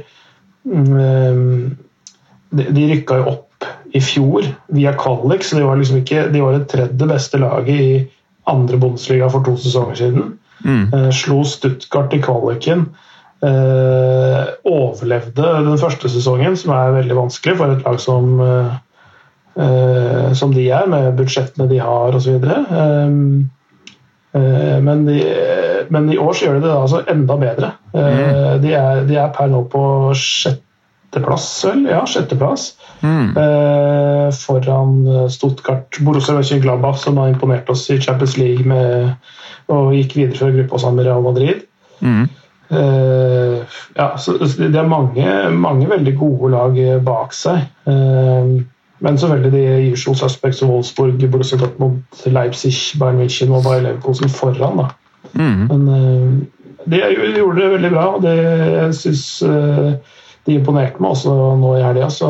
um, 0.65 1.71
de, 2.51 2.67
de 2.67 2.87
rykka 2.93 3.21
jo 3.21 3.29
opp 3.35 3.69
i 3.91 4.01
fjor 4.01 4.47
via 4.73 4.93
kvalik, 4.97 5.43
så 5.43 5.59
de 5.59 5.67
var 5.67 5.79
liksom 5.79 6.01
ikke 6.01 6.29
de 6.33 6.43
var 6.43 6.57
det 6.57 6.69
tredje 6.71 7.07
beste 7.09 7.41
laget 7.41 7.81
i 7.81 7.93
andre 8.49 8.79
Bundesliga 8.81 9.29
for 9.29 9.45
to 9.45 9.57
sesonger 9.59 9.99
siden. 9.99 10.35
Mm. 10.65 10.85
Uh, 10.93 11.09
slo 11.15 11.41
Stuttgart 11.47 12.13
i 12.15 12.21
kvaliken. 12.23 12.87
Uh, 13.41 14.53
overlevde 14.69 15.41
den 15.65 15.79
første 15.81 16.09
sesongen, 16.13 16.55
som 16.57 16.75
er 16.75 16.97
veldig 16.99 17.17
vanskelig 17.17 17.57
for 17.57 17.73
et 17.73 17.85
lag 17.87 17.97
som, 18.01 18.35
uh, 18.37 18.75
som 20.37 20.53
de 20.55 20.67
er, 20.71 20.87
med 20.87 21.15
budsjettene 21.17 21.67
de 21.67 21.79
har 21.83 22.15
osv. 22.15 22.37
Um, 22.71 23.49
men, 24.31 25.05
de, 25.05 25.17
men 25.91 26.07
i 26.11 26.17
år 26.21 26.33
så 26.33 26.45
gjør 26.45 26.59
de 26.59 26.63
det 26.63 26.75
altså 26.75 27.01
enda 27.11 27.35
bedre. 27.35 27.71
Mm. 27.91 28.61
De, 28.63 28.73
er, 28.79 29.01
de 29.09 29.17
er 29.19 29.33
per 29.35 29.49
nå 29.51 29.65
på 29.71 29.83
sjetteplass, 30.15 31.49
vel? 31.67 31.83
Ja, 31.91 32.05
sjetteplass. 32.07 32.69
Mm. 33.01 33.33
foran 34.45 34.93
Stuttgart, 35.33 35.99
Borussia 36.05 36.37
Mönchengladbach, 36.37 37.01
som 37.01 37.19
har 37.19 37.33
imponert 37.33 37.69
oss 37.73 37.89
i 37.91 37.99
Champions 37.99 38.37
League 38.39 38.63
med, 38.63 39.17
og 39.67 39.91
gikk 39.97 40.15
videre 40.21 40.39
fra 40.39 40.53
gruppa 40.55 40.79
sammen 40.79 41.01
med 41.01 41.09
Real 41.09 41.27
Madrid. 41.27 41.65
Mm. 41.99 42.29
Ja, 43.97 44.17
så 44.17 44.37
Det 44.39 44.75
er 44.79 44.87
mange, 44.87 45.49
mange, 45.51 45.89
veldig 45.89 46.13
gode 46.15 46.51
lag 46.55 46.77
bak 47.03 47.35
seg. 47.35 47.67
Men 49.01 49.17
selvfølgelig 49.17 49.51
de 49.51 49.91
usual 49.91 50.17
suspects 50.17 50.61
Wolfsburg, 50.63 51.23
Borussia 51.31 51.57
Dortmund, 51.57 52.03
Leipzig, 52.25 52.75
Bayern 52.99 53.21
München 53.21 53.53
og 53.55 53.63
Bayer 53.65 53.81
Leverkosen 53.87 54.29
foran. 54.29 54.77
da. 54.77 54.89
Mm. 55.33 55.67
Men 55.71 55.87
uh, 55.87 56.85
de 56.91 57.01
gjorde 57.37 57.61
det 57.61 57.71
veldig 57.75 57.91
bra, 57.93 58.05
og 58.15 58.21
det, 58.25 58.35
jeg 58.37 58.93
syns 58.97 59.25
de 60.45 60.53
imponerte 60.53 61.01
meg 61.01 61.13
også 61.13 61.33
nå 61.61 61.75
i 61.77 61.83
helga. 61.85 62.09
Så 62.13 62.29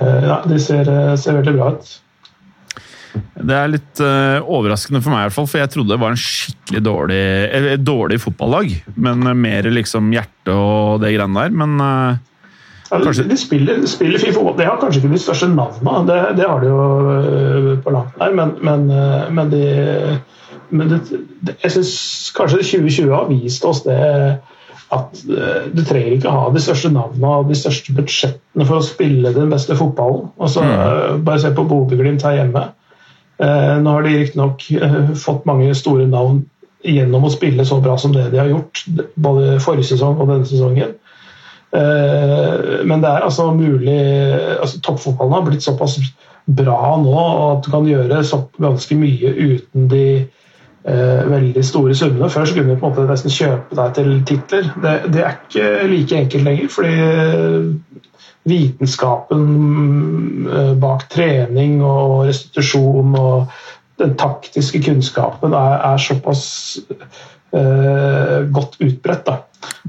ja, 0.00 0.42
de 0.48 0.58
ser, 0.60 0.88
ser 1.16 1.38
veldig 1.40 1.54
bra 1.56 1.70
ut. 1.72 1.92
Det 3.12 3.54
er 3.56 3.70
litt 3.70 4.00
uh, 4.00 4.40
overraskende 4.44 5.02
for 5.02 5.12
meg, 5.12 5.24
i 5.24 5.28
hvert 5.28 5.36
fall, 5.36 5.48
for 5.50 5.60
jeg 5.60 5.72
trodde 5.72 5.92
det 5.92 6.00
var 6.00 6.14
en 6.14 6.20
skikkelig 6.20 6.82
dårlig, 6.86 7.22
eh, 7.58 7.70
dårlig 7.80 8.18
fotballag. 8.22 8.74
Men 8.94 9.24
mer 9.40 9.68
liksom 9.72 10.12
hjerte 10.14 10.54
og 10.54 11.02
det 11.02 11.14
greiene 11.16 11.44
der. 11.44 11.56
Men 11.62 11.82
uh, 11.82 12.20
kanskje 13.00 13.24
De 13.30 13.36
spiller, 13.40 13.82
spiller 13.88 14.20
fotball. 14.32 14.56
De 14.58 14.68
har 14.68 14.80
kanskje 14.80 15.00
ikke 15.00 15.14
de 15.14 15.20
største 15.22 15.48
navnene, 15.48 16.04
det, 16.10 16.20
det 16.40 16.48
har 16.48 16.60
de 16.60 16.70
jo 16.70 17.76
på 17.84 17.94
langt 17.94 18.18
nær, 18.20 18.34
men, 18.36 18.54
men, 18.60 18.86
men, 19.32 19.52
de, 19.52 20.18
men 20.70 20.92
det, 20.92 21.00
jeg 21.64 21.76
syns 21.76 21.94
kanskje 22.36 22.60
2020 22.60 23.14
har 23.14 23.30
vist 23.30 23.64
oss 23.68 23.84
det 23.86 24.00
at 24.92 25.22
du 25.72 25.80
trenger 25.88 26.18
ikke 26.18 26.32
ha 26.32 26.48
de 26.52 26.60
største 26.60 26.90
navnene 26.92 27.32
og 27.40 27.48
de 27.48 27.56
største 27.56 27.94
budsjettene 27.96 28.66
for 28.68 28.80
å 28.80 28.84
spille 28.84 29.32
den 29.32 29.52
beste 29.52 29.76
fotballen. 29.78 30.28
Altså, 30.36 30.64
mm. 30.66 31.22
Bare 31.24 31.40
se 31.40 31.52
på 31.56 31.64
Bodø-Glimt 31.68 32.24
her 32.28 32.36
hjemme. 32.42 32.66
Eh, 33.42 33.76
nå 33.80 33.94
har 33.94 34.04
de 34.04 34.16
riktignok 34.18 34.66
eh, 34.76 34.98
fått 35.18 35.46
mange 35.48 35.72
store 35.78 36.04
navn 36.10 36.42
gjennom 36.84 37.24
å 37.24 37.32
spille 37.32 37.64
så 37.66 37.78
bra 37.82 37.96
som 37.98 38.12
det 38.14 38.28
de 38.34 38.40
har 38.42 38.50
gjort, 38.50 38.84
både 39.14 39.56
forrige 39.62 39.94
sesong 39.94 40.20
og 40.20 40.28
denne 40.28 40.48
sesongen. 40.48 40.96
Eh, 41.72 42.82
men 42.84 43.00
det 43.00 43.08
er 43.08 43.24
altså 43.24 43.48
mulig 43.56 43.96
altså 44.60 44.80
Toppfotballen 44.84 45.38
har 45.38 45.46
blitt 45.46 45.64
såpass 45.64 45.98
bra 46.44 46.96
nå 47.00 47.16
at 47.52 47.64
du 47.64 47.70
kan 47.72 47.86
gjøre 47.86 48.22
ganske 48.60 48.98
mye 48.98 49.30
uten 49.38 49.86
de 49.88 50.06
eh, 50.18 51.22
veldig 51.30 51.64
store 51.64 51.94
summene. 51.96 52.30
Før 52.32 52.44
så 52.48 52.56
kunne 52.56 52.74
du 52.74 52.80
på 52.80 52.90
en 52.90 52.92
måte 52.92 53.08
nesten 53.08 53.32
kjøpe 53.32 53.78
deg 53.78 53.96
til 53.98 54.12
titler. 54.28 54.72
Det, 54.82 54.96
det 55.14 55.24
er 55.24 55.38
ikke 55.38 55.70
like 55.94 56.22
enkelt 56.24 56.48
lenger. 56.48 56.68
fordi 56.72 56.96
vitenskapen 58.48 59.42
eh, 60.50 60.72
bak 60.82 61.06
trening 61.12 61.82
og 61.86 62.26
restitusjon 62.26 63.14
og 63.18 63.52
den 64.02 64.16
taktiske 64.18 64.80
kunnskapen 64.82 65.54
er, 65.54 65.76
er 65.92 66.02
såpass 66.02 66.44
eh, 67.54 68.38
godt 68.50 68.80
utbredt. 68.82 69.26
Da. 69.28 69.36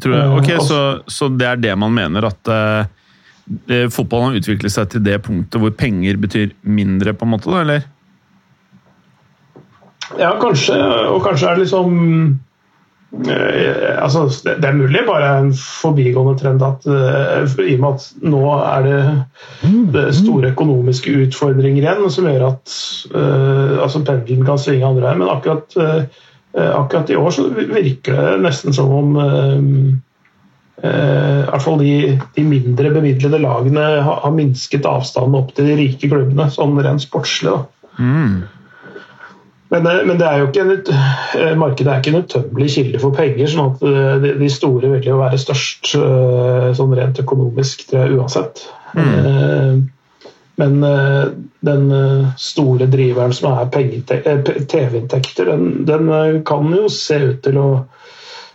Ok, 0.03 0.49
uh, 0.49 0.59
så, 0.61 0.79
så, 1.07 1.29
det 1.31 1.47
er 1.49 1.61
det 1.61 1.73
man 1.79 1.93
mener, 1.95 2.29
at 2.29 2.51
uh, 2.51 3.89
fotballen 3.91 4.31
har 4.31 4.39
utviklet 4.39 4.73
seg 4.73 4.93
til 4.93 5.03
det 5.05 5.19
punktet 5.25 5.61
hvor 5.61 5.73
penger 5.75 6.19
betyr 6.21 6.53
mindre, 6.63 7.15
på 7.17 7.27
en 7.27 7.33
måte, 7.35 7.51
da, 7.51 7.63
eller? 7.65 7.85
Ja, 10.19 10.33
kanskje. 10.41 10.77
Og 11.09 11.23
kanskje 11.25 11.49
er 11.49 11.57
det 11.57 11.65
liksom 11.65 11.93
uh, 13.17 14.03
altså, 14.03 14.25
det 14.45 14.67
er 14.67 14.77
mulig 14.77 15.05
bare 15.07 15.31
en 15.39 15.53
forbigående 15.57 16.35
trend 16.41 16.65
at 16.65 16.85
uh, 16.89 17.55
i 17.63 17.77
og 17.77 17.83
med 17.83 17.89
at 17.89 18.27
nå 18.35 18.43
er 18.57 18.87
det, 18.87 18.99
det 19.95 20.05
store 20.19 20.51
økonomiske 20.53 21.15
utfordringer 21.25 21.81
igjen 21.81 22.05
som 22.13 22.29
gjør 22.29 22.51
at 22.51 22.77
altså 23.13 24.03
pendelen 24.05 24.45
kan 24.47 24.61
svinge 24.61 24.85
andre 24.87 25.07
veien. 25.07 25.23
Men 25.23 25.33
akkurat, 25.33 25.75
akkurat, 26.53 27.09
i 27.09 27.17
år 27.17 27.31
så 27.33 27.47
virker 27.49 28.13
det 28.13 28.41
nesten 28.43 28.75
som 28.75 28.91
om 28.93 29.15
i 30.83 30.89
hvert 31.47 31.63
fall 31.63 31.79
de, 31.79 31.93
de, 32.35 32.43
mindre 32.45 32.91
bemidlede 32.93 33.39
lagene 33.41 33.83
har, 34.03 34.19
har, 34.25 34.33
minsket 34.35 34.85
avstanden 34.89 35.37
opp 35.39 35.53
til 35.55 35.69
de 35.69 35.77
rike 35.79 36.09
klubbene, 36.11 36.49
sånn 36.51 36.75
rent 36.83 37.05
sportslig. 37.05 37.55
Mm. 37.97 38.43
Men, 39.73 39.87
eh, 39.87 40.05
men, 40.05 40.19
det 40.19 40.27
er 40.27 40.41
jo 40.41 40.49
ikke 40.49 40.63
en, 40.63 40.73
eh, 41.39 41.55
markedet 41.57 41.89
er 41.89 42.01
ikke 42.01 42.13
en 42.13 42.21
utømmelig 42.23 42.69
kilde 42.75 43.01
for 43.01 43.17
penger. 43.17 43.49
sånn 43.49 43.71
at 43.71 43.85
eh, 43.89 44.29
De 44.41 44.49
store 44.53 44.91
vil 44.93 45.09
jo 45.09 45.17
være 45.21 45.41
størst 45.41 45.93
sånn 46.77 46.95
rent 46.99 47.21
økonomisk, 47.23 47.87
tror 47.89 48.03
jeg, 48.03 48.19
uansett. 48.19 48.65
Mm. 48.93 49.87
Men 50.61 50.83
den 51.65 51.87
store 52.37 52.85
driveren 52.85 53.33
som 53.33 53.55
er 53.57 53.71
TV-inntekter, 53.73 55.47
den, 55.49 55.63
den, 55.87 56.11
kan 56.45 56.69
jo 56.75 56.91
se 56.93 57.17
ut 57.23 57.39
til 57.41 57.57
å 57.57 57.67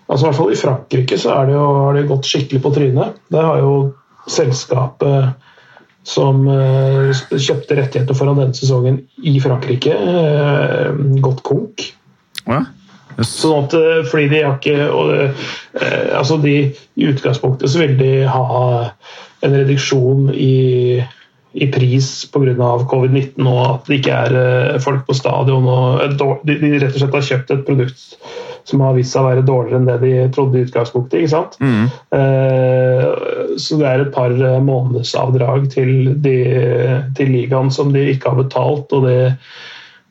altså 0.06 0.22
I 0.22 0.28
hvert 0.28 0.38
fall 0.38 0.52
i 0.54 0.60
Frankrike 0.60 1.18
så 1.18 1.34
er 1.34 1.48
det 1.48 1.56
jo, 1.56 1.64
har 1.82 1.98
det 1.98 2.06
gått 2.08 2.28
skikkelig 2.30 2.62
på 2.64 2.72
trynet. 2.76 3.18
Der 3.34 3.44
har 3.44 3.58
jo 3.60 3.72
selskapet 4.30 5.34
som 6.08 6.46
kjøpte 6.48 7.76
rettigheter 7.76 8.16
foran 8.16 8.40
denne 8.40 8.56
sesongen 8.56 9.02
i 9.26 9.36
Frankrike, 9.42 9.94
gått 11.24 11.42
konk. 11.44 11.84
Ja. 12.46 12.62
Yes. 13.18 13.32
Sånn 13.40 13.64
at, 13.66 13.74
fordi 14.12 14.28
de 14.30 14.42
har 14.44 14.58
ikke 14.60 14.88
og, 14.94 15.40
altså 16.14 16.36
de, 16.38 16.54
I 16.94 17.08
utgangspunktet 17.10 17.72
så 17.72 17.80
vil 17.82 17.96
de 17.98 18.12
ha 18.30 18.66
en 19.42 19.56
reduksjon 19.56 20.28
i, 20.34 21.02
i 21.52 21.66
pris 21.72 22.08
pga. 22.32 22.72
covid-19 22.90 23.46
og 23.48 23.62
at 23.62 23.88
det 23.88 24.00
ikke 24.00 24.18
er 24.26 24.82
folk 24.84 25.06
på 25.08 25.16
stadion. 25.16 25.64
og 25.64 26.18
de, 26.44 26.58
de 26.60 26.74
rett 26.76 26.92
og 26.92 27.00
slett 27.00 27.16
har 27.16 27.28
kjøpt 27.30 27.54
et 27.54 27.66
produkt 27.66 28.04
som 28.68 28.82
har 28.84 28.96
vist 28.96 29.14
seg 29.14 29.24
å 29.24 29.28
være 29.30 29.46
dårligere 29.48 29.80
enn 29.80 29.88
det 29.88 29.96
de 30.02 30.12
trodde 30.34 30.58
i 30.58 30.66
utgangspunktet. 30.66 31.22
ikke 31.22 31.32
sant? 31.32 31.56
Mm. 31.62 31.86
Eh, 32.18 33.56
så 33.60 33.78
det 33.80 33.88
er 33.88 34.04
et 34.04 34.12
par 34.14 34.34
eh, 34.34 34.58
månedsavdrag 34.64 35.70
til, 35.72 36.12
de, 36.24 36.36
til 37.16 37.32
ligaen 37.32 37.72
som 37.74 37.94
de 37.94 38.04
ikke 38.12 38.34
har 38.34 38.42
betalt. 38.42 38.92
og 38.92 39.08
det, 39.08 39.18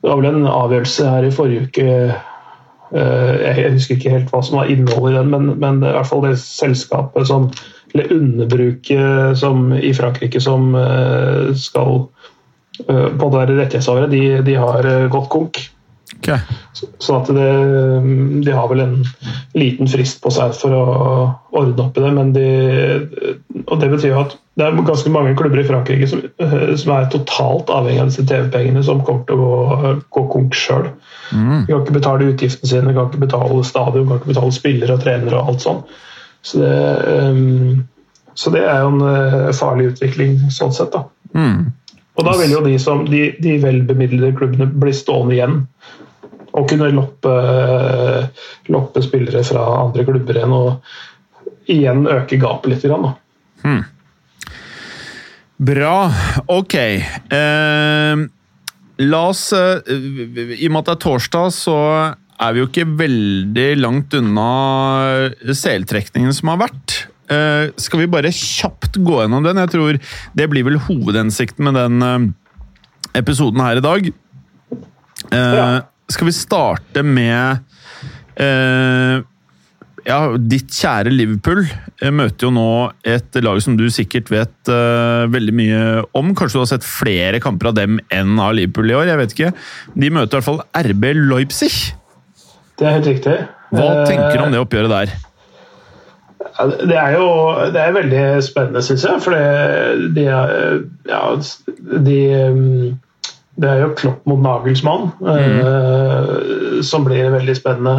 det 0.02 0.10
var 0.10 0.20
vel 0.20 0.30
en 0.32 0.50
avgjørelse 0.50 1.14
her 1.14 1.28
i 1.28 1.34
forrige 1.34 1.68
uke 1.68 1.88
eh, 1.88 3.34
Jeg 3.46 3.74
husker 3.76 3.98
ikke 3.98 4.16
helt 4.16 4.34
hva 4.34 4.42
som 4.42 4.60
var 4.60 4.72
innholdet 4.72 5.14
i 5.14 5.18
den, 5.20 5.34
men, 5.34 5.50
men 5.62 5.82
i 5.82 5.94
hvert 5.94 6.10
fall 6.10 6.24
det 6.26 6.38
selskapet 6.42 7.30
som 7.30 7.50
eller 7.94 8.12
underbruket 8.12 9.38
som, 9.40 9.72
i 9.72 9.94
Frankrike 9.96 10.40
som 10.44 10.70
skal 11.56 12.02
på 12.78 13.26
en 13.26 13.34
være 13.34 13.56
rettighetshavere, 13.56 14.10
de, 14.12 14.20
de 14.46 14.54
har 14.60 14.86
gått 15.10 15.30
konk. 15.32 15.58
Okay. 16.18 16.38
Så 17.00 17.16
at 17.16 17.26
det, 17.26 17.48
De 18.44 18.52
har 18.52 18.68
vel 18.70 18.80
en 18.80 18.96
liten 19.54 19.88
frist 19.90 20.22
på 20.24 20.32
seg 20.32 20.54
for 20.56 20.74
å 20.74 20.84
ordne 21.58 21.84
opp 21.84 21.98
i 21.98 22.04
det. 22.04 22.12
men 22.16 22.32
de, 22.34 22.46
og 23.66 23.80
Det 23.80 23.90
betyr 23.92 24.16
at 24.18 24.36
det 24.58 24.66
er 24.66 24.80
ganske 24.82 25.10
mange 25.14 25.36
klubber 25.38 25.60
i 25.62 25.66
Frankrike 25.68 26.08
som, 26.10 26.24
som 26.80 26.94
er 26.96 27.10
totalt 27.12 27.70
avhengig 27.70 28.00
av 28.02 28.08
disse 28.10 28.24
TV-pengene, 28.26 28.82
som 28.82 29.04
kommer 29.06 29.22
til 29.28 29.38
å 29.38 29.50
gå, 29.52 29.92
gå 30.16 30.24
konk 30.32 30.56
sjøl. 30.58 30.88
Mm. 31.30 31.60
De 31.68 31.70
kan 31.70 31.84
ikke 31.84 31.98
betale 32.00 32.32
utgiftene 32.32 32.70
sine, 32.72 32.88
de 32.88 32.96
kan 32.96 33.06
ikke 33.06 33.22
betale 33.22 33.62
stadion, 33.68 34.02
de 34.02 34.10
kan 34.10 34.18
ikke 34.18 34.32
betale 34.32 34.56
spillere 34.56 34.96
og 34.96 35.04
trenere 35.04 35.38
og 35.38 35.52
alt 35.52 35.62
sånn. 35.62 35.84
Så 36.42 36.62
det, 36.62 36.74
um, 37.30 37.86
så 38.38 38.52
det 38.54 38.62
er 38.64 38.84
jo 38.84 38.92
en 38.94 39.02
uh, 39.02 39.50
farlig 39.56 39.92
utvikling 39.92 40.38
sånn 40.54 40.74
sett. 40.74 40.94
da. 40.94 41.04
Mm. 41.34 41.72
Og 42.18 42.26
da 42.26 42.34
vil 42.40 42.54
jo 42.56 42.62
de, 42.64 42.74
som, 42.82 43.04
de, 43.06 43.28
de 43.38 43.58
velbemidlede 43.62 44.34
klubbene 44.38 44.66
bli 44.70 44.94
stående 44.96 45.36
igjen 45.36 45.60
og 46.58 46.64
kunne 46.70 46.88
loppe, 46.90 47.34
loppe, 48.72 49.02
spillere 49.04 49.44
fra 49.46 49.62
andre 49.84 50.02
klubber 50.08 50.40
igjen 50.40 50.54
og 50.56 51.70
igjen 51.70 52.08
øke 52.10 52.40
gapet 52.40 52.72
litt. 52.72 52.86
Grann, 52.88 53.12
hmm. 53.62 53.84
Bra. 55.58 55.94
Ok. 56.46 56.74
Eh, 56.74 58.24
la 58.98 59.22
oss 59.26 59.48
eh, 59.52 59.90
I 59.90 60.68
og 60.68 60.74
med 60.74 60.80
at 60.80 60.90
det 60.90 60.94
er 60.94 61.02
torsdag, 61.02 61.54
så 61.54 61.78
er 62.38 62.54
vi 62.54 62.62
jo 62.62 62.68
ikke 62.68 62.86
veldig 62.98 63.68
langt 63.82 64.14
unna 64.18 64.50
seltrekningen 65.58 66.34
som 66.36 66.52
har 66.52 66.62
vært. 66.68 66.98
Uh, 67.28 67.68
skal 67.76 68.00
vi 68.02 68.08
bare 68.10 68.32
kjapt 68.32 68.96
gå 69.04 69.20
gjennom 69.20 69.44
den? 69.44 69.60
Jeg 69.60 69.72
tror 69.74 69.98
det 70.38 70.46
blir 70.48 70.64
vel 70.64 70.78
hovedhensikten 70.86 71.66
med 71.68 71.76
den 71.76 72.04
uh, 72.04 72.28
episoden 73.18 73.60
her 73.60 73.80
i 73.80 73.84
dag. 73.84 74.12
Uh, 75.28 75.34
ja. 75.34 75.66
skal 76.08 76.30
vi 76.30 76.36
starte 76.36 77.02
med 77.04 77.64
ja, 80.06 80.18
ditt 80.38 80.70
kjære 80.70 81.10
Liverpool 81.10 81.64
Jeg 81.66 82.14
møter 82.14 82.46
jo 82.46 82.52
nå 82.54 82.66
et 83.02 83.34
lag 83.42 83.58
som 83.64 83.74
du 83.74 83.88
sikkert 83.90 84.30
vet 84.30 84.70
veldig 85.34 85.54
mye 85.58 85.80
om. 86.14 86.30
Kanskje 86.38 86.54
du 86.54 86.62
har 86.62 86.70
sett 86.70 86.86
flere 86.86 87.42
kamper 87.42 87.72
av 87.72 87.80
dem 87.80 87.98
enn 88.14 88.38
av 88.38 88.54
Liverpool 88.54 88.92
i 88.92 88.94
år? 88.94 89.08
jeg 89.10 89.20
vet 89.24 89.34
ikke. 89.34 89.50
De 89.98 90.12
møter 90.14 90.38
i 90.38 90.38
hvert 90.38 90.46
fall 90.46 90.86
RB 90.86 91.10
Leipzig. 91.18 91.74
Det 92.78 92.86
er 92.86 92.94
helt 92.98 93.10
riktig. 93.10 93.38
Hva 93.74 93.88
tenker 94.06 94.38
du 94.38 94.44
om 94.46 94.54
det 94.54 94.62
oppgjøret 94.62 94.94
der? 94.94 95.16
Det 96.58 96.96
er 96.98 97.14
jo 97.14 97.26
det 97.74 97.82
er 97.82 97.94
veldig 97.94 98.22
spennende, 98.42 98.82
syns 98.82 99.04
jeg. 99.06 99.22
For 99.22 99.34
det, 99.34 100.14
de, 100.16 100.24
ja, 101.06 101.20
de, 102.06 102.18
det 103.58 103.70
er 103.70 103.82
jo 103.84 103.92
Klopp 103.98 104.26
mot 104.30 104.40
Nagelsmann, 104.42 105.10
mm. 105.18 105.60
uh, 105.66 106.80
som 106.86 107.06
blir 107.06 107.30
veldig 107.34 107.58
spennende. 107.58 107.96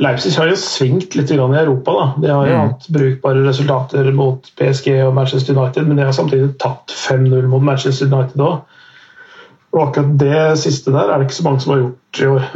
Leipzig 0.00 0.32
har 0.38 0.48
jo 0.48 0.58
svingt 0.58 1.16
litt 1.18 1.32
i 1.34 1.38
Europa. 1.38 1.92
Da. 1.92 2.06
De 2.22 2.30
har 2.30 2.46
jo 2.46 2.56
mm. 2.56 2.60
hatt 2.68 2.90
brukbare 2.94 3.46
resultater 3.46 4.12
mot 4.14 4.46
PSG 4.58 4.92
og 5.08 5.14
Manchester 5.18 5.56
United, 5.56 5.88
men 5.88 5.98
de 5.98 6.06
har 6.06 6.14
samtidig 6.16 6.54
tatt 6.62 6.94
5-0 6.94 7.50
mot 7.50 7.62
Manchester 7.62 8.10
United 8.10 8.46
òg. 8.46 8.60
Og 9.70 9.82
akkurat 9.84 10.14
det 10.18 10.44
siste 10.58 10.92
der 10.94 11.10
er 11.10 11.18
det 11.18 11.28
ikke 11.28 11.38
så 11.38 11.46
mange 11.46 11.62
som 11.62 11.74
har 11.74 11.82
gjort 11.84 12.20
i 12.20 12.30
år. 12.30 12.46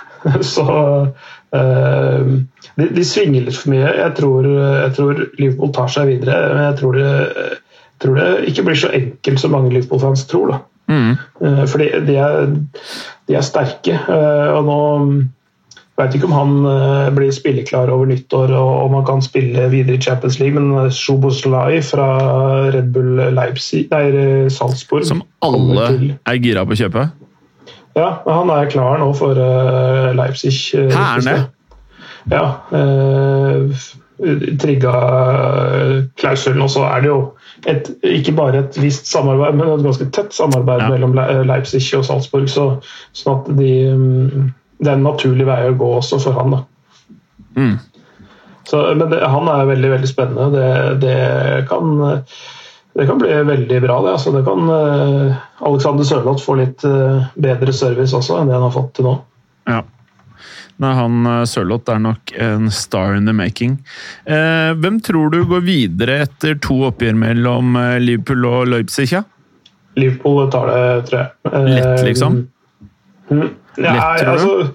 så 0.54 0.66
uh, 1.56 2.30
de, 2.76 2.86
de, 2.86 3.04
svinger 3.04 3.44
litt 3.44 3.58
for 3.58 3.72
mye. 3.74 3.90
Jeg 3.98 4.14
tror, 4.16 4.48
jeg 4.48 4.94
tror, 4.96 5.24
Liverpool 5.40 5.74
tar 5.76 5.92
seg 5.92 6.14
videre, 6.14 6.38
men 6.54 6.64
jeg 6.70 6.78
tror 6.80 6.96
det, 6.96 7.10
tror 8.00 8.20
det 8.20 8.28
ikke 8.48 8.64
blir 8.68 8.80
så 8.80 8.92
enkelt 8.96 9.42
som 9.42 9.52
mange 9.56 9.74
Liverpool-fans 9.74 10.24
tror. 10.30 10.54
Da. 10.54 10.60
Mm. 10.90 11.12
Uh, 11.42 11.64
for 11.68 11.82
de, 11.82 11.90
er, 12.16 12.48
de, 13.28 13.36
er, 13.36 13.44
sterke. 13.46 14.00
Uh, 14.08 14.56
og 14.56 14.64
nå 14.68 14.80
Veit 16.00 16.16
ikke 16.16 16.30
om 16.30 16.36
han 16.36 16.52
uh, 16.64 17.10
blir 17.12 17.30
spilleklar 17.34 17.92
over 17.92 18.08
nyttår 18.08 18.54
og 18.56 18.70
om 18.86 18.98
han 18.98 19.06
kan 19.08 19.24
spille 19.24 19.68
videre 19.72 19.98
i 19.98 20.02
Champions 20.02 20.40
League, 20.40 20.56
men 20.56 20.90
Sjoboslai 20.94 21.82
fra 21.84 22.08
Red 22.72 22.92
Bull 22.94 23.20
Leipzig, 23.36 23.86
nei, 23.92 24.48
Salzburg 24.52 25.04
Som 25.08 25.24
alle 25.44 26.16
er 26.24 26.40
gira 26.40 26.64
på 26.64 26.76
å 26.76 26.80
kjøpe? 26.82 27.08
Ja, 27.98 28.10
han 28.24 28.52
er 28.54 28.70
klar 28.70 29.00
nå 29.02 29.10
for 29.18 29.36
Leipzig. 30.16 30.54
Hæ, 30.72 31.06
er 31.18 31.24
det? 31.26 31.40
Ja. 32.30 32.44
Eh, 32.72 34.56
trigga 34.60 34.92
klausulen. 36.20 36.62
Og 36.62 36.70
så 36.70 36.84
er 36.84 37.00
det 37.00 37.08
jo 37.08 37.20
et, 37.68 37.90
ikke 38.02 38.34
bare 38.36 38.64
et 38.64 38.78
visst 38.82 39.08
samarbeid, 39.10 39.56
men 39.56 39.72
et 39.72 39.84
ganske 39.84 40.08
tett 40.14 40.34
samarbeid 40.36 40.84
ja. 40.84 40.90
mellom 40.92 41.16
Leipzig 41.48 41.82
og 41.96 42.04
Salzburg. 42.08 42.48
Så, 42.52 42.66
sånn 43.16 43.40
at 43.40 43.50
de 43.58 43.72
um, 43.94 44.50
det 44.80 44.88
er 44.88 44.96
en 44.96 45.06
naturlig 45.06 45.46
vei 45.48 45.60
å 45.68 45.76
gå 45.76 45.92
også 45.98 46.18
for 46.24 46.36
han. 46.40 46.56
da. 46.56 46.60
Mm. 47.56 47.76
Så, 48.70 48.80
men 48.94 49.10
det, 49.10 49.20
han 49.26 49.48
er 49.50 49.68
veldig 49.68 49.92
veldig 49.96 50.08
spennende. 50.08 50.48
Det, 50.54 50.66
det, 51.02 51.16
kan, 51.68 52.02
det 52.94 53.06
kan 53.08 53.20
bli 53.20 53.30
veldig 53.48 53.80
bra. 53.82 54.00
Det, 54.04 54.12
altså. 54.16 54.32
det 54.36 54.44
kan 54.46 54.70
uh, 54.70 55.40
Alexander 55.66 56.06
Sørloth 56.06 56.44
få 56.44 56.56
litt 56.60 56.84
uh, 56.86 57.26
bedre 57.34 57.74
service 57.76 58.14
også 58.16 58.38
enn 58.38 58.50
det 58.50 58.56
han 58.56 58.68
har 58.68 58.76
fått 58.76 58.94
til 58.98 59.10
nå. 59.10 59.16
Ja. 59.70 59.82
Nei, 60.80 60.94
han 60.96 61.26
eh, 61.28 61.42
Sørloth 61.44 61.92
er 61.92 61.98
nok 62.00 62.30
en 62.40 62.70
star 62.72 63.12
in 63.12 63.26
the 63.28 63.34
making. 63.36 63.74
Eh, 64.24 64.70
hvem 64.80 64.96
tror 65.04 65.28
du 65.34 65.42
går 65.44 65.66
videre 65.66 66.14
etter 66.24 66.54
to 66.64 66.78
oppgjør 66.86 67.18
mellom 67.20 67.76
Liverpool 68.00 68.46
og 68.48 68.70
Leipzig? 68.72 69.10
Ja? 69.12 69.20
Liverpool 70.00 70.48
tar 70.48 70.70
det, 70.72 70.80
tror 71.10 71.18
jeg. 71.20 71.52
Lett, 71.68 72.00
liksom? 72.06 72.38
Mm. 73.28 73.50
Ja, 73.78 74.16
altså 74.26 74.70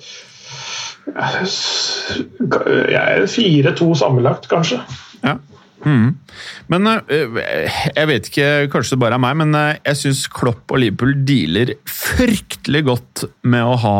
Jeg 2.86 3.02
er 3.02 3.28
fire-to 3.30 3.92
sammenlagt, 3.98 4.48
kanskje. 4.52 4.80
Ja. 5.24 5.36
Mm. 5.86 6.16
Men 6.72 6.88
eh, 6.90 7.76
jeg 7.94 8.10
vet 8.10 8.30
ikke, 8.32 8.46
kanskje 8.74 8.96
det 8.96 9.02
bare 9.04 9.20
er 9.20 9.22
meg, 9.22 9.36
men 9.44 9.54
eh, 9.60 9.76
jeg 9.86 10.00
syns 10.00 10.24
Klopp 10.34 10.74
og 10.74 10.82
Liverpool 10.82 11.14
dealer 11.28 11.76
fryktelig 11.90 12.82
godt 12.88 13.26
med 13.46 13.62
å 13.62 13.76
ha 13.84 13.98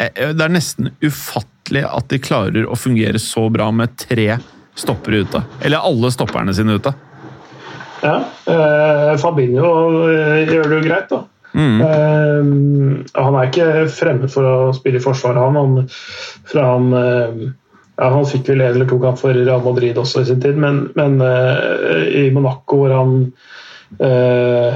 eh, 0.00 0.30
Det 0.32 0.46
er 0.46 0.54
nesten 0.54 0.94
ufattelig 1.04 1.84
at 1.90 2.08
de 2.12 2.20
klarer 2.24 2.64
å 2.64 2.78
fungere 2.78 3.20
så 3.20 3.50
bra 3.52 3.68
med 3.74 3.92
tre 4.00 4.38
stoppere 4.74 5.22
ute. 5.26 5.44
Eller 5.62 5.84
alle 5.84 6.10
stopperne 6.14 6.54
sine 6.56 6.78
ute. 6.80 6.94
Ja. 8.04 8.16
Eh, 8.48 9.12
Fabinho 9.20 9.68
gjør 10.48 10.66
det 10.70 10.78
jo 10.78 10.82
greit, 10.84 11.12
da. 11.12 11.22
Mm. 11.54 11.80
Uh, 11.80 13.04
han 13.14 13.36
er 13.38 13.50
ikke 13.50 13.88
fremmed 13.94 14.32
for 14.32 14.46
å 14.48 14.72
spille 14.76 14.98
i 14.98 15.04
forsvaret, 15.04 15.38
han. 15.38 15.84
fra 16.50 16.68
han, 16.74 16.88
uh, 16.92 17.44
ja, 17.94 18.10
han 18.10 18.28
fikk 18.28 18.50
vel 18.50 18.64
en 18.64 18.74
eller 18.74 18.90
to 18.90 18.98
kamp 19.02 19.20
for 19.20 19.36
Real 19.36 19.62
Madrid 19.64 19.98
også 20.00 20.24
i 20.24 20.30
sin 20.32 20.42
tid, 20.42 20.58
men, 20.60 20.88
men 20.98 21.20
uh, 21.22 22.02
i 22.10 22.26
Monaco, 22.34 22.84
hvor 22.84 22.96
han 22.98 23.18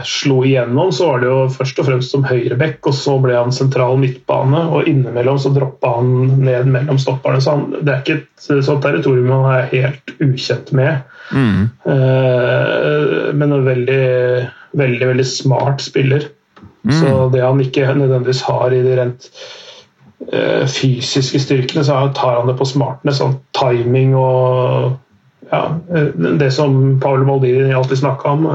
slo 0.06 0.44
igjennom, 0.46 0.92
så 0.94 1.08
var 1.08 1.22
det 1.24 1.26
jo 1.26 1.38
først 1.50 1.80
og 1.82 1.86
fremst 1.88 2.12
som 2.14 2.22
høyreback, 2.28 2.76
og 2.86 2.94
så 2.94 3.16
ble 3.18 3.32
han 3.34 3.50
sentral 3.50 3.96
midtbane, 3.98 4.60
og 4.70 4.86
innimellom 4.86 5.40
så 5.42 5.50
droppa 5.50 5.90
han 5.96 6.12
ned 6.44 6.68
mellom 6.70 7.00
stopperne. 7.02 7.40
Så 7.42 7.56
han, 7.56 7.64
det 7.80 7.90
er 7.96 8.04
ikke 8.04 8.18
et 8.20 8.46
sånt 8.68 8.84
territorium 8.86 9.32
han 9.34 9.48
er 9.56 9.66
helt 9.72 10.14
ukjent 10.22 10.70
med. 10.70 11.02
Mm. 11.34 11.66
men 13.42 13.56
en 13.56 13.66
veldig, 13.66 14.06
veldig, 14.84 15.08
veldig 15.10 15.26
smart 15.32 15.82
spiller. 15.82 16.30
Mm. 16.84 16.94
Så 17.00 17.28
det 17.32 17.42
han 17.44 17.60
ikke 17.62 17.88
nødvendigvis 17.94 18.44
har 18.48 18.74
i 18.74 18.82
de 18.84 18.94
rent 19.00 19.28
uh, 20.32 20.64
fysiske 20.70 21.40
styrkene, 21.42 21.84
så 21.84 22.00
tar 22.16 22.40
han 22.40 22.50
det 22.50 22.56
på 22.58 22.68
smartene. 22.68 23.14
sånn 23.16 23.38
timing 23.58 24.16
og 24.18 24.96
ja, 25.48 25.62
eh, 25.96 26.10
det 26.36 26.50
som 26.52 26.98
Paul 27.00 27.22
Maldini 27.24 27.72
alltid 27.72 28.02
snakka 28.02 28.34
om. 28.36 28.46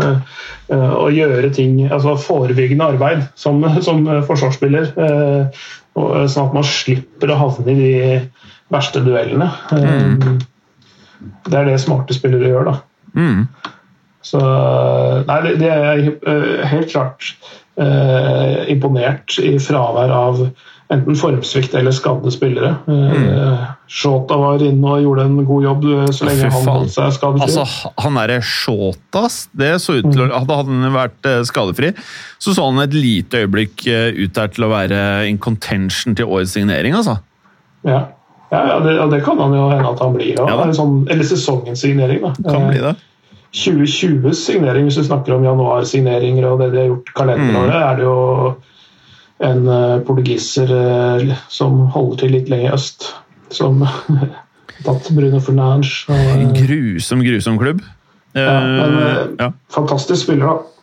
Uh, 0.70 0.92
å 0.94 1.10
gjøre 1.14 1.50
ting, 1.54 1.80
altså 1.92 2.16
forebyggende 2.22 2.92
arbeid 2.94 3.26
som, 3.36 3.64
som 3.82 4.06
forsvarsspiller. 4.28 4.94
Uh, 4.98 5.64
sånn 5.94 6.48
at 6.48 6.56
man 6.56 6.66
slipper 6.66 7.34
å 7.34 7.40
havne 7.42 7.74
i 7.74 7.78
de 7.78 8.22
verste 8.74 9.02
duellene. 9.04 9.50
Mm. 9.74 10.40
Det 11.46 11.60
er 11.60 11.70
det 11.70 11.82
smarte 11.82 12.16
spillere 12.16 12.50
gjør, 12.50 12.72
da. 12.72 12.78
Mm. 13.14 13.44
Så 14.24 14.40
Nei, 15.28 15.40
det, 15.46 15.58
det 15.60 15.70
er 15.70 16.70
helt 16.72 16.90
klart 16.92 17.28
eh, 17.28 17.62
imponert 18.70 19.40
i 19.42 19.56
fravær 19.58 20.12
av 20.14 20.44
enten 20.94 21.16
formsvikt 21.18 21.74
eller 21.74 21.92
skadde 21.92 22.32
spillere. 22.32 22.76
Eh, 22.88 22.94
mm. 22.94 23.58
Shota 23.88 24.38
var 24.40 24.64
inne 24.64 24.96
og 24.96 25.04
gjorde 25.04 25.26
en 25.28 25.38
god 25.48 25.68
jobb 25.68 25.86
eh, 25.90 26.08
så 26.16 26.28
lenge 26.28 26.50
han 26.54 26.70
holdt 26.70 26.96
seg 26.96 27.14
skadefri. 27.18 27.48
Altså, 27.48 27.92
han 28.04 28.20
derre 28.20 28.40
Shota, 28.48 29.26
det 29.60 29.72
så 29.84 29.98
ut 30.00 30.10
til 30.10 30.26
å 30.26 30.30
mm. 30.30 30.36
Hadde 30.44 30.58
han 30.60 30.90
vært 30.96 31.30
eh, 31.30 31.40
skadefri, 31.48 31.94
så 32.42 32.56
så 32.56 32.68
han 32.68 32.84
et 32.84 32.98
lite 32.98 33.44
øyeblikk 33.44 33.86
ut 33.86 34.36
der 34.36 34.52
til 34.54 34.68
å 34.68 34.74
være 34.74 35.00
in 35.30 35.40
contention 35.42 36.18
til 36.18 36.30
årets 36.30 36.56
signering, 36.58 36.98
altså. 36.98 37.18
Ja, 37.88 38.06
ja, 38.52 38.62
ja 38.70 38.76
det, 38.84 38.98
det, 39.12 39.24
kan 39.26 39.40
han 39.42 39.56
jo 39.56 39.70
hende 39.72 39.90
at 39.90 40.04
han 40.04 40.14
blir. 40.16 40.36
Ja, 40.38 40.70
sånn, 40.76 41.04
eller 41.12 41.28
sesongens 41.28 41.84
signering. 41.84 42.22
Da. 42.24 42.36
Kan 42.52 42.70
bli 42.70 42.84
det. 42.84 42.94
2020s 43.54 44.46
signering, 44.48 44.88
hvis 44.88 44.98
du 44.98 45.06
snakker 45.06 45.36
om 45.36 45.46
januarsigneringer 45.46 46.48
og 46.50 46.62
det 46.63 46.72
de 46.74 46.82
har 46.82 46.89
gjort 46.89 47.12
kalenderåret, 47.18 47.74
mm. 47.74 47.84
er 47.84 48.00
det 48.00 48.08
jo 48.08 48.20
en 49.44 49.68
uh, 49.68 50.02
portugiser 50.08 50.74
uh, 50.74 51.34
som 51.54 51.84
holder 51.94 52.24
til 52.24 52.34
litt 52.38 52.50
lenger 52.50 52.72
i 52.72 52.78
øst. 52.78 53.12
Som 53.54 53.84
tatt 54.86 55.10
Bruno 55.13 55.42
Fernange. 55.44 55.92
Og, 56.10 56.18
uh, 56.18 56.46
grusom, 56.58 57.22
grusom 57.26 57.60
klubb. 57.62 57.84
Ja, 58.34 58.58
men, 58.66 59.36
ja. 59.38 59.52
Fantastisk 59.76 60.26
spiller, 60.26 60.50
da. 60.50 60.74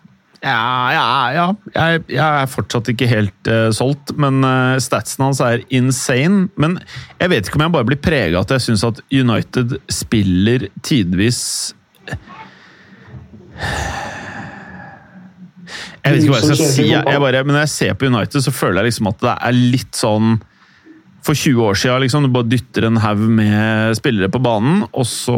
Ja, 0.41 0.93
ja, 0.95 1.09
ja. 1.35 1.47
Jeg, 1.75 2.05
jeg, 2.09 2.23
er 2.23 2.49
fortsatt 2.49 2.89
ikke 2.93 3.09
helt 3.11 3.51
uh, 3.51 3.69
solgt, 3.77 4.15
men 4.17 4.41
uh, 4.47 4.79
statsen 4.81 5.27
hans 5.27 5.43
er 5.45 5.65
insane. 5.75 6.47
Men 6.61 6.79
jeg 7.21 7.33
vet 7.35 7.51
ikke 7.51 7.59
om 7.61 7.67
jeg 7.67 7.75
bare 7.77 7.89
blir 7.91 8.01
prega 8.01 8.41
at 8.41 8.55
jeg 8.55 8.69
syns 8.71 8.87
at 8.87 9.03
United 9.13 9.77
spiller 9.93 10.71
tidvis 10.87 11.75
jeg 16.01 16.15
vet 16.15 16.23
ikke 16.23 16.33
hva 16.33 16.39
jeg 16.41 16.49
skal 16.49 16.71
si. 16.73 16.87
Jeg, 16.91 17.21
bare, 17.23 17.43
men 17.45 17.55
når 17.57 17.67
jeg 17.67 17.73
ser 17.75 17.99
på 17.99 18.09
United, 18.09 18.45
så 18.45 18.55
føler 18.55 18.81
jeg 18.81 18.91
liksom 18.91 19.11
at 19.11 19.19
det 19.25 19.35
er 19.37 19.59
litt 19.59 19.99
sånn 19.99 20.39
For 21.27 21.37
20 21.37 21.67
år 21.67 21.77
siden 21.77 22.05
liksom, 22.07 22.25
du 22.25 22.33
bare 22.33 22.49
dytter 22.49 22.89
en 22.89 23.01
haug 23.05 23.27
med 23.41 23.99
spillere 23.99 24.31
på 24.33 24.41
banen, 24.43 24.87
og 24.91 25.07
så 25.09 25.37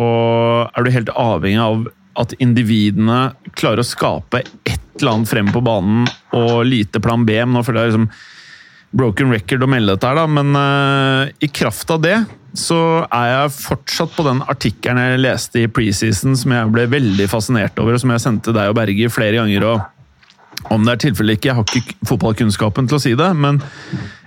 er 0.70 0.86
du 0.86 0.94
helt 0.94 1.10
avhengig 1.18 1.62
av 1.62 1.88
at 2.22 2.34
individene 2.44 3.32
klarer 3.56 3.80
å 3.82 3.88
skape 3.88 4.42
et 4.68 4.78
eller 5.00 5.16
annet 5.16 5.30
frem 5.30 5.48
på 5.50 5.62
banen, 5.64 6.04
og 6.36 6.62
lite 6.68 7.00
plan 7.02 7.24
B. 7.26 7.34
Men 7.40 7.56
nå 7.56 7.64
føler 7.66 7.86
jeg 7.86 7.94
liksom 7.94 8.08
broken 8.92 9.32
record 9.32 9.64
å 9.64 9.70
melde 9.72 9.96
dette 9.96 10.10
her, 10.10 10.20
da, 10.20 10.28
men 10.28 10.52
uh, 10.54 11.32
i 11.42 11.48
kraft 11.50 11.90
av 11.90 12.02
det 12.04 12.18
så 12.58 12.78
er 13.06 13.28
jeg 13.30 13.54
fortsatt 13.56 14.12
på 14.16 14.24
den 14.26 14.42
artikkelen 14.50 15.00
jeg 15.00 15.22
leste 15.22 15.62
i 15.62 15.70
preseason 15.72 16.36
som 16.38 16.52
jeg 16.52 16.72
ble 16.74 16.86
veldig 16.92 17.28
fascinert 17.30 17.78
over, 17.80 17.96
og 17.96 18.02
som 18.02 18.12
jeg 18.12 18.24
sendte 18.24 18.54
deg 18.54 18.72
og 18.72 18.76
Berger 18.76 19.12
flere 19.12 19.40
ganger. 19.40 19.66
og 19.70 20.72
Om 20.74 20.84
det 20.86 20.94
er 20.94 21.02
tilfellet 21.06 21.38
ikke, 21.38 21.50
jeg 21.50 21.58
har 21.58 21.76
ikke 21.80 22.08
fotballkunnskapen 22.10 22.90
til 22.90 22.98
å 22.98 23.02
si 23.02 23.14
det, 23.18 23.30
men 23.36 23.62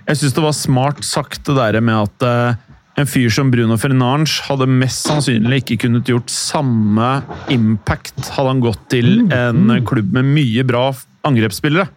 Jeg 0.06 0.20
syns 0.20 0.36
det 0.36 0.42
var 0.44 0.52
smart 0.54 1.00
sagt 1.02 1.48
det 1.48 1.56
der 1.56 1.80
med 1.82 1.96
at 1.98 2.22
uh, 2.22 2.66
en 2.94 3.08
fyr 3.10 3.26
som 3.34 3.48
Bruno 3.50 3.74
Fernange 3.74 4.38
hadde 4.46 4.68
mest 4.70 5.02
sannsynlig 5.02 5.64
ikke 5.64 5.80
kunnet 5.82 6.06
gjort 6.06 6.30
samme 6.30 7.08
impact 7.50 8.30
hadde 8.36 8.52
han 8.52 8.62
gått 8.62 8.84
til 8.94 9.26
en 9.34 9.74
klubb 9.82 10.14
med 10.14 10.30
mye 10.30 10.62
bra 10.62 10.92
angrepsspillere. 11.26 11.88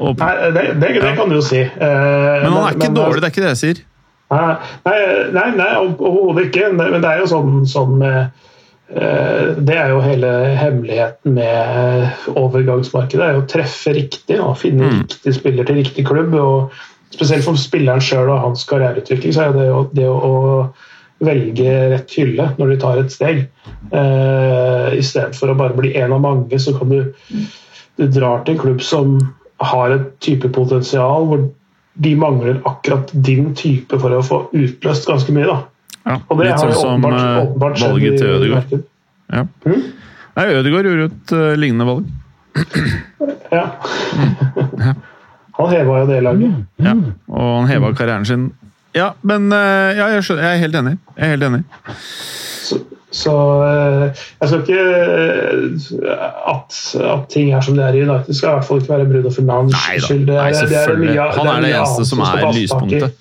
Og, 0.00 0.16
nei, 0.16 0.32
det, 0.56 0.64
det, 0.80 0.90
det, 0.96 1.12
kan 1.16 1.28
du 1.28 1.36
jo 1.36 1.44
si. 1.44 1.60
Eh, 1.60 1.70
men 1.76 2.48
han 2.48 2.62
er 2.64 2.76
ikke 2.76 2.88
men, 2.88 2.96
dårlig, 2.96 3.20
det 3.20 3.28
er 3.28 3.34
ikke 3.34 3.44
det 3.44 3.52
jeg 3.52 3.60
sier. 3.62 3.80
Nei, 4.30 5.00
nei, 5.34 5.48
nei 5.58 5.72
overhodet 5.80 6.48
ikke. 6.48 6.70
Men 6.76 7.00
det 7.02 7.10
er 7.10 7.24
jo 7.24 7.30
sånn, 7.32 7.64
sånn 7.66 7.98
Eh, 8.90 9.50
det 9.62 9.76
er 9.78 9.92
jo 9.92 10.00
hele 10.02 10.28
hemmeligheten 10.58 11.36
med 11.36 12.24
overgangsmarkedet. 12.34 13.20
det 13.20 13.28
er 13.28 13.38
Å 13.38 13.46
treffe 13.50 13.94
riktig 13.94 14.40
og 14.42 14.56
finne 14.58 14.88
mm. 14.88 14.96
riktig 15.04 15.34
spiller 15.36 15.66
til 15.68 15.78
riktig 15.78 16.06
klubb. 16.08 16.34
og 16.34 17.14
Spesielt 17.14 17.46
for 17.46 17.58
spilleren 17.58 18.02
sjøl 18.02 18.30
og 18.30 18.42
hans 18.42 18.66
karriereutvikling 18.66 19.34
så 19.34 19.46
er 19.46 19.54
det 19.54 19.68
jo 19.68 19.84
det 19.94 20.08
å 20.10 20.34
velge 21.20 21.72
rett 21.92 22.12
hylle 22.16 22.48
når 22.58 22.72
de 22.72 22.80
tar 22.82 23.00
et 23.00 23.14
steg. 23.14 23.40
Uh, 23.92 24.88
Istedenfor 24.96 25.52
å 25.52 25.58
bare 25.58 25.76
bli 25.76 25.90
en 26.00 26.14
av 26.16 26.22
mange, 26.24 26.58
så 26.58 26.74
kan 26.78 26.90
du 26.90 27.02
Du 27.98 28.06
drar 28.08 28.46
til 28.46 28.54
en 28.54 28.60
klubb 28.62 28.80
som 28.80 29.18
har 29.60 29.92
et 29.92 30.06
type 30.24 30.48
potensial 30.54 31.26
hvor 31.28 31.42
de 32.00 32.14
mangler 32.16 32.62
akkurat 32.68 33.10
din 33.12 33.52
type 33.58 33.98
for 34.00 34.16
å 34.16 34.22
få 34.24 34.40
utløst 34.56 35.08
ganske 35.08 35.34
mye. 35.36 35.48
da 35.48 35.58
ja, 36.08 36.16
og 36.16 36.38
det 36.38 36.46
litt 36.48 36.62
sånn 36.62 36.72
som 36.72 36.94
åpenbart, 36.96 37.42
åpenbart 37.44 37.82
valget 37.84 38.16
til 38.20 38.30
Ødegaard. 38.38 38.70
Ja. 39.30 39.42
Mm? 39.68 39.82
Nei, 40.38 40.46
Ødegaard 40.56 40.88
gjorde 40.88 41.08
et 41.10 41.34
uh, 41.36 41.50
lignende 41.60 41.86
valg. 41.88 42.06
ja. 43.58 43.66
Mm. 44.16 45.02
Han 45.60 45.68
heva 45.74 45.98
jo 46.00 46.08
det 46.08 46.22
laget. 46.24 46.62
Ja, 46.80 46.94
og 47.28 47.50
han 47.58 47.68
heva 47.68 47.92
karrieren 47.98 48.24
sin. 48.28 48.48
Ja, 48.96 49.12
men 49.20 49.50
uh, 49.52 49.92
ja, 49.92 50.08
jeg, 50.16 50.24
skjønner, 50.24 50.48
jeg, 50.48 50.56
er 50.56 50.64
helt 50.64 50.80
enig. 50.80 50.94
Jeg 51.18 51.26
er 51.26 51.34
helt 51.36 51.48
enig. 51.50 51.62
Så, 52.00 52.80
så 53.10 53.34
uh, 53.34 54.22
jeg 54.40 54.48
skal 54.48 54.60
ikke 54.60 54.82
at, 56.46 56.76
at, 56.94 57.24
ting 57.32 57.50
er 57.54 57.64
som 57.66 57.78
det 57.78 57.84
er 57.84 57.98
i 57.98 58.02
United, 58.04 58.34
skal 58.34 58.52
i 58.52 58.58
hvert 58.58 58.68
fall 58.68 58.82
ikke 58.82 58.92
være 58.94 59.08
Bruno 59.10 59.32
Fernandes 59.34 60.04
skyld. 60.04 60.26
Nei, 60.30 60.50
selvfølgelig. 60.54 61.16
han 61.38 61.52
er 61.54 61.64
det 61.66 61.72
eneste 61.74 62.06
som 62.06 62.22
er 62.26 62.44
lyspunktet. 62.54 63.16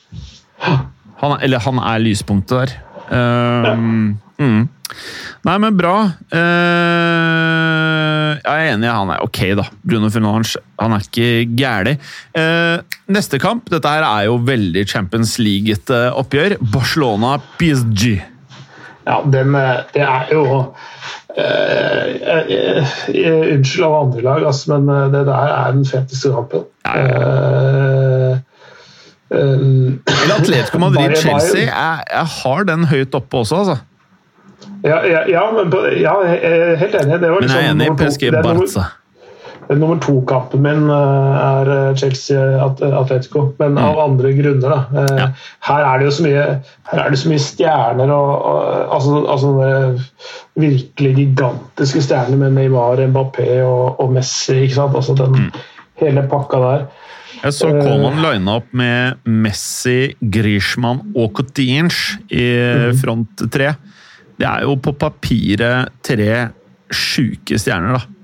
Han, 1.19 1.39
eller 1.41 1.60
han 1.65 1.82
er 1.84 2.04
lyspunktet 2.04 2.60
der. 2.60 2.75
Uh, 3.10 3.73
mm. 4.38 4.67
Nei, 5.47 5.56
men 5.63 5.78
bra. 5.80 5.95
Uh, 6.34 8.32
jeg 8.39 8.65
er 8.65 8.73
enig, 8.73 8.89
han 8.91 9.13
er 9.13 9.23
ok, 9.23 9.39
da. 9.60 9.65
Bruno 9.82 10.10
Fernandes 10.13 10.56
han 10.80 10.95
er 10.95 11.06
ikke 11.06 11.30
gæren. 11.58 12.02
Uh, 12.38 12.78
neste 13.12 13.39
kamp 13.41 13.69
Dette 13.71 13.91
her 13.91 14.06
er 14.06 14.28
jo 14.30 14.38
veldig 14.45 14.86
Champions 14.89 15.38
League-ete 15.41 16.10
oppgjør. 16.19 16.60
Barcelona-PSG. 16.73 18.19
Ja, 19.10 19.19
den, 19.26 19.56
det 19.93 20.04
er 20.06 20.30
jo 20.34 20.43
Unnskyld 23.00 23.86
av 23.86 23.93
andre 23.95 24.22
lag, 24.26 24.45
altså, 24.50 24.78
men 24.78 25.13
det 25.13 25.22
der 25.30 25.52
er 25.56 25.72
den 25.76 25.86
feteste 25.88 26.32
kampen. 26.34 26.65
Ja, 26.86 26.93
ja. 27.00 28.38
Um, 29.30 30.02
Atletico 30.39 30.80
Madrid-Chelsea. 30.82 31.62
Jeg, 31.62 32.04
jeg, 32.12 32.26
har 32.26 32.63
den 32.65 32.86
høyt 32.89 33.15
oppe 33.15 33.38
også, 33.38 33.56
altså. 33.56 33.78
Ja, 34.84 34.98
ja, 35.06 35.22
ja, 35.30 35.43
men, 35.54 35.74
ja 36.00 36.13
jeg 36.26 36.39
er 36.41 36.76
helt 36.82 36.95
enig. 36.95 37.19
Det 37.22 37.30
var 37.32 37.43
liksom, 37.43 37.58
men 37.58 37.63
jeg 37.63 37.67
er 37.67 37.76
enig 37.76 37.88
i 37.88 37.98
PSG 38.00 38.32
Barca. 38.43 38.88
Nummer 39.69 39.99
to-kampen 40.01 40.63
min 40.65 40.88
eh, 40.89 41.34
er 41.38 41.67
eh, 41.69 41.97
Chelsea-Atletico, 42.01 43.43
men 43.60 43.75
mm. 43.75 43.82
av 43.84 43.99
andre 44.01 44.32
grunner. 44.34 44.71
Da. 44.71 45.03
Eh, 45.03 45.19
ja. 45.19 45.27
Her 45.67 45.86
er 45.86 46.01
det 46.01 46.08
jo 46.08 46.13
så 46.15 46.25
mye, 46.25 46.45
her 46.89 47.01
er 47.03 47.13
det 47.13 47.19
så 47.21 47.29
mye 47.29 47.43
stjerner 47.43 48.13
og, 48.15 48.32
og 48.49 48.95
altså, 48.97 49.19
altså 49.29 49.51
virkelig 50.58 51.13
gigantiske 51.19 52.01
stjerner 52.08 52.41
med 52.41 52.58
Neymar, 52.58 53.03
Mbappé 53.13 53.47
og, 53.62 54.01
og 54.01 54.17
Messi. 54.17 54.63
ikke 54.63 54.79
sant? 54.79 54.97
Altså 54.97 55.13
den 55.21 55.38
mm. 55.38 55.63
hele 56.01 56.25
pakka 56.34 56.65
der. 56.65 56.89
Jeg 57.39 57.55
så 57.55 57.69
Coman 57.69 58.19
line 58.25 58.51
opp 58.51 58.73
med 58.75 59.21
Messi, 59.29 60.15
Griezmann 60.19 61.13
og 61.13 61.29
Coutinge 61.38 62.17
i 62.34 62.47
uh, 62.58 62.89
front 62.99 63.45
tre. 63.53 63.75
Det 64.39 64.47
er 64.49 64.65
jo 64.65 64.79
på 64.82 64.97
papiret 64.97 65.93
tre 66.03 66.47
sjuke 66.89 67.60
stjerner, 67.62 67.99
da. 67.99 68.18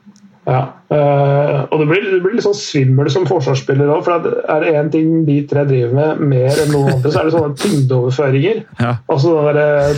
Ja, 0.46 0.60
uh, 0.94 1.64
og 1.74 1.80
det 1.82 1.86
blir, 1.90 2.04
det 2.06 2.20
blir, 2.22 2.36
litt 2.38 2.46
sånn 2.46 2.58
svimmel 2.58 3.08
som 3.10 3.24
forsvarsspiller 3.26 3.90
òg. 3.90 4.04
For 4.06 4.28
er 4.54 4.62
det 4.62 4.74
én 4.78 4.92
ting 4.94 5.24
de 5.26 5.40
tre 5.50 5.64
driver 5.66 5.96
med 5.98 6.22
mer 6.34 6.60
enn 6.62 6.70
noen 6.70 6.92
andre, 6.94 7.10
så 7.10 7.24
er 7.24 7.30
det 7.30 7.34
sånne 7.34 7.58
tyngdeoverføringer. 7.64 8.60
Ja. 8.78 8.92
Altså 9.10 9.34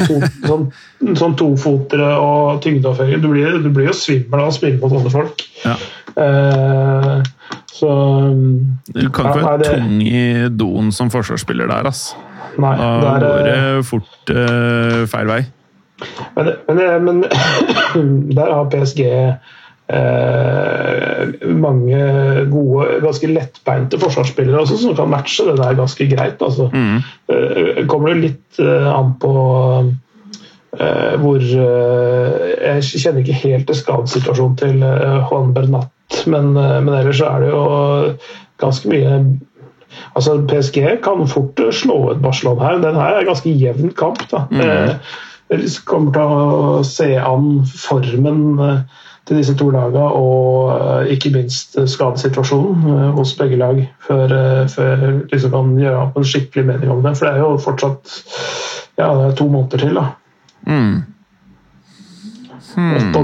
to, 0.05 0.21
sånn, 0.47 0.63
sånn 1.19 1.35
tofotere 1.41 2.13
og 2.23 2.61
tyngdeoverføringer. 2.63 3.23
Du 3.25 3.27
blir, 3.33 3.59
du 3.65 3.67
blir 3.75 3.91
jo 3.91 3.97
svimmel 3.99 4.45
av 4.45 4.53
å 4.53 4.55
spille 4.55 4.79
på 4.79 4.91
sånne 4.93 5.11
folk. 5.11 5.43
Ja. 5.65 5.75
Uh, 6.15 7.19
så 7.77 7.91
Du 8.87 9.03
kan 9.13 9.27
ikke 9.29 9.43
være 9.43 9.75
tung 9.75 9.99
i 10.01 10.23
doen 10.49 10.95
som 10.95 11.11
forsvarsspiller 11.13 11.67
der, 11.75 11.91
ass. 11.91 12.07
Nei, 12.57 12.73
da 12.79 12.95
er, 12.95 13.21
går 13.21 13.45
det 13.51 13.85
fort 13.91 14.31
uh, 14.33 15.03
feil 15.11 15.29
vei. 15.29 15.43
Men, 16.37 16.51
men, 16.69 17.05
men 17.05 18.09
der 18.29 18.51
har 18.53 18.67
PSG 18.69 18.99
eh, 19.05 19.55
mange 21.47 21.99
gode, 22.51 22.87
ganske 22.99 23.29
lettbeinte 23.31 23.99
forsvarsspillere 24.01 24.65
også, 24.65 24.81
som 24.81 24.97
kan 24.97 25.07
matche 25.07 25.45
det 25.47 25.55
der 25.61 25.77
ganske 25.79 26.07
greit. 26.11 26.41
Altså. 26.43 26.67
Mm. 26.73 26.97
Eh, 27.31 27.79
kommer 27.87 28.11
det 28.11 28.25
litt 28.25 28.59
eh, 28.59 28.89
an 28.91 29.13
på 29.21 29.31
eh, 30.75 31.13
hvor 31.23 31.39
eh, 31.39 32.33
Jeg 32.57 32.99
kjenner 32.99 33.23
ikke 33.23 33.39
helt 33.45 33.69
til 33.69 33.79
skadesituasjonen 33.79 34.59
til 34.59 34.83
Juan 34.83 35.53
Bernat 35.55 35.93
men, 36.25 36.57
eh, 36.57 36.79
men, 36.81 36.93
ellers 36.93 37.21
er 37.21 37.43
det 37.43 37.51
jo 37.51 37.61
ganske 38.61 38.91
mye 38.91 39.19
Altså, 40.17 40.35
PSG 40.45 40.99
kan 41.01 41.23
fort 41.29 41.59
slå 41.73 41.95
ut 42.11 42.19
Barcelona 42.21 42.67
her. 42.67 42.81
Den 42.83 42.97
her 42.99 43.15
er 43.17 43.25
ganske 43.25 43.49
jevn 43.49 43.93
kamp. 43.97 44.19
da. 44.29 44.43
Mm. 44.51 44.59
Eh, 45.49 45.63
kommer 45.87 46.11
til 46.13 46.33
å 46.35 46.81
se 46.85 47.07
an 47.17 47.63
formen 47.65 48.59
eh, 48.61 48.99
til 49.27 49.41
disse 49.41 49.55
to 49.59 49.67
lagene, 49.73 50.05
og 50.07 51.09
ikke 51.11 51.33
minst 51.33 51.75
skadesituasjonen 51.91 53.11
hos 53.17 53.33
begge 53.39 53.59
lag, 53.59 53.81
før, 54.07 54.31
før 54.71 55.03
liksom 55.31 55.51
kan 55.51 55.75
gjøre 55.81 56.05
opp 56.05 56.17
en 56.17 56.27
skikkelig 56.27 56.65
mening 56.69 56.93
om 56.93 57.03
det. 57.03 57.17
For 57.17 57.27
det 57.27 57.33
er 57.35 57.43
jo 57.43 57.59
fortsatt 57.59 58.15
ja, 58.97 59.11
det 59.11 59.25
er 59.27 59.35
to 59.37 59.47
måneder 59.51 59.83
til. 59.83 59.99
da. 59.99 60.05
Mm. 60.67 61.03
Hmm. 62.77 62.93
Åtte 62.93 63.19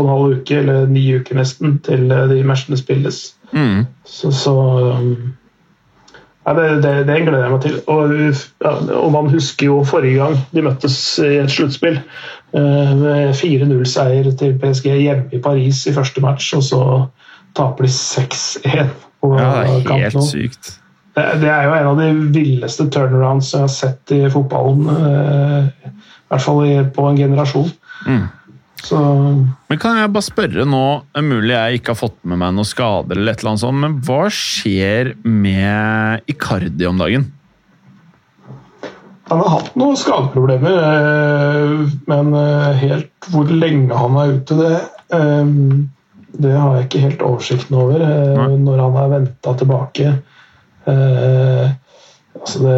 og 0.00 0.04
en 0.04 0.08
halv 0.08 0.38
uke, 0.38 0.58
eller 0.58 0.86
ni 0.88 1.04
uker 1.18 1.36
nesten, 1.36 1.78
til 1.84 2.10
eh, 2.12 2.28
de 2.30 2.42
matchene 2.48 2.78
spilles. 2.80 3.34
Mm. 3.52 3.84
Så, 4.04 4.30
så 4.32 4.54
um, 4.96 5.34
ja, 6.46 6.54
det, 6.54 6.82
det, 6.82 6.94
det, 7.08 7.20
gleder 7.26 7.42
jeg 7.42 7.52
meg 7.52 7.62
til. 7.64 7.76
Og, 7.90 8.12
ja, 8.62 8.72
og, 8.94 9.08
man 9.12 9.30
husker 9.32 9.66
jo 9.66 9.80
forrige 9.84 10.20
gang 10.20 10.36
de 10.54 10.62
møttes 10.62 10.96
i 11.18 11.40
et 11.42 11.50
sluttspill. 11.50 11.98
Uh, 12.54 12.92
med 13.00 13.34
4-0-seier 13.34 14.30
til 14.38 14.54
PSG 14.62 14.92
hjemme 14.94 15.26
i 15.34 15.42
Paris 15.42 15.82
i 15.90 15.94
første 15.96 16.22
match, 16.22 16.54
og 16.56 16.62
så 16.62 16.82
taper 17.58 17.88
de 17.88 17.90
6-1 17.90 18.94
på 19.24 19.32
ja, 19.34 19.50
det 19.64 19.90
er 19.90 20.04
helt 20.04 20.28
sykt. 20.28 20.76
Det, 21.16 21.24
det, 21.42 21.50
er 21.50 21.66
jo 21.66 21.74
en 21.74 21.90
av 21.90 21.98
de 21.98 22.08
villeste 22.36 22.86
turnarounds 22.92 23.50
jeg 23.54 23.64
har 23.64 23.72
sett 23.72 24.14
i 24.14 24.22
fotballen. 24.30 24.86
Uh, 24.86 25.90
I 25.90 26.30
hvert 26.30 26.46
fall 26.46 26.90
på 26.94 27.10
en 27.10 27.18
generasjon. 27.18 27.70
Mm. 28.06 28.26
Så 28.84 28.98
Men 28.98 29.78
Kan 29.80 29.98
jeg 29.98 30.12
bare 30.12 30.26
spørre 30.26 30.66
nå, 30.68 30.84
mulig 31.24 31.54
jeg 31.54 31.80
ikke 31.80 31.94
har 31.94 32.00
fått 32.02 32.18
med 32.28 32.40
meg 32.42 32.54
noen 32.56 32.68
skader, 32.68 33.16
eller 33.16 33.32
et 33.32 33.40
eller 33.40 33.54
annet 33.54 33.64
sånt, 33.64 33.82
men 33.82 33.96
hva 34.06 34.20
skjer 34.32 35.14
med 35.24 36.28
Icardi 36.30 36.86
om 36.88 37.00
dagen? 37.00 37.26
Han 39.26 39.42
har 39.42 39.56
hatt 39.56 39.72
noen 39.74 39.96
skadeproblemer, 39.98 40.76
eh, 40.86 41.94
men 42.06 42.30
eh, 42.38 42.78
helt 42.84 43.30
hvor 43.32 43.50
lenge 43.50 43.96
han 43.98 44.18
er 44.20 44.36
ute, 44.36 44.58
det, 44.60 44.76
eh, 45.18 45.48
det 46.36 46.52
har 46.54 46.76
jeg 46.76 46.86
ikke 46.86 47.02
helt 47.08 47.24
oversikten 47.26 47.78
over. 47.80 48.04
Når 48.60 48.82
han 48.84 48.98
er 49.00 49.12
venta 49.14 49.54
tilbake. 49.56 50.10
Altså 50.86 52.60
det 52.60 52.74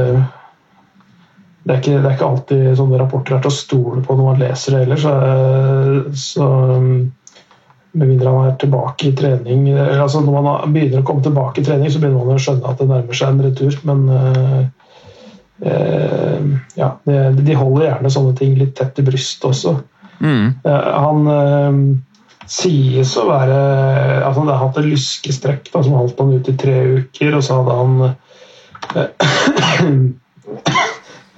det 1.68 1.74
er, 1.74 1.80
ikke, 1.82 1.98
det 2.00 2.08
er 2.08 2.14
ikke 2.16 2.28
alltid 2.32 2.60
sånne 2.78 2.96
rapporter 2.96 3.34
er 3.36 3.40
til 3.44 3.50
å 3.50 3.52
stole 3.52 4.00
på 4.00 4.14
når 4.16 4.24
man 4.24 4.38
leser 4.40 4.72
det 4.72 4.78
heller. 4.86 5.00
Så, 5.02 5.10
så 6.16 6.46
med 7.92 8.06
mindre 8.08 8.32
han 8.32 8.46
er 8.48 8.54
tilbake 8.62 9.10
i 9.10 9.16
trening 9.16 9.66
altså 9.76 10.22
Når 10.24 10.32
man 10.38 10.72
begynner 10.72 11.02
å 11.02 11.06
komme 11.08 11.24
tilbake 11.26 11.60
i 11.60 11.66
trening, 11.66 11.90
så 11.92 12.00
begynner 12.00 12.24
man 12.24 12.38
å 12.38 12.40
skjønne 12.40 12.70
at 12.70 12.80
det 12.80 12.86
nærmer 12.88 13.18
seg 13.18 13.28
en 13.34 13.44
retur. 13.44 13.76
Men 13.90 13.98
uh, 14.16 14.62
ja, 16.78 16.88
de 17.04 17.56
holder 17.60 17.84
gjerne 17.84 18.12
sånne 18.16 18.32
ting 18.38 18.54
litt 18.56 18.72
tett 18.78 19.02
i 19.02 19.04
brystet 19.04 19.44
også. 19.50 19.74
Mm. 20.24 20.46
Uh, 20.64 20.88
han 21.04 21.18
sies 22.48 23.12
å 23.20 23.26
være 23.28 23.58
altså 24.24 24.40
Han 24.40 24.48
har 24.48 24.62
hatt 24.62 24.80
et 24.80 24.88
lyskestrekk 24.88 25.68
da, 25.68 25.82
som 25.84 25.98
holdt 26.00 26.24
han 26.24 26.32
ute 26.38 26.54
i 26.54 26.60
tre 26.64 26.78
uker, 27.02 27.36
og 27.36 27.44
så 27.44 27.60
hadde 27.60 27.76
han 27.82 27.92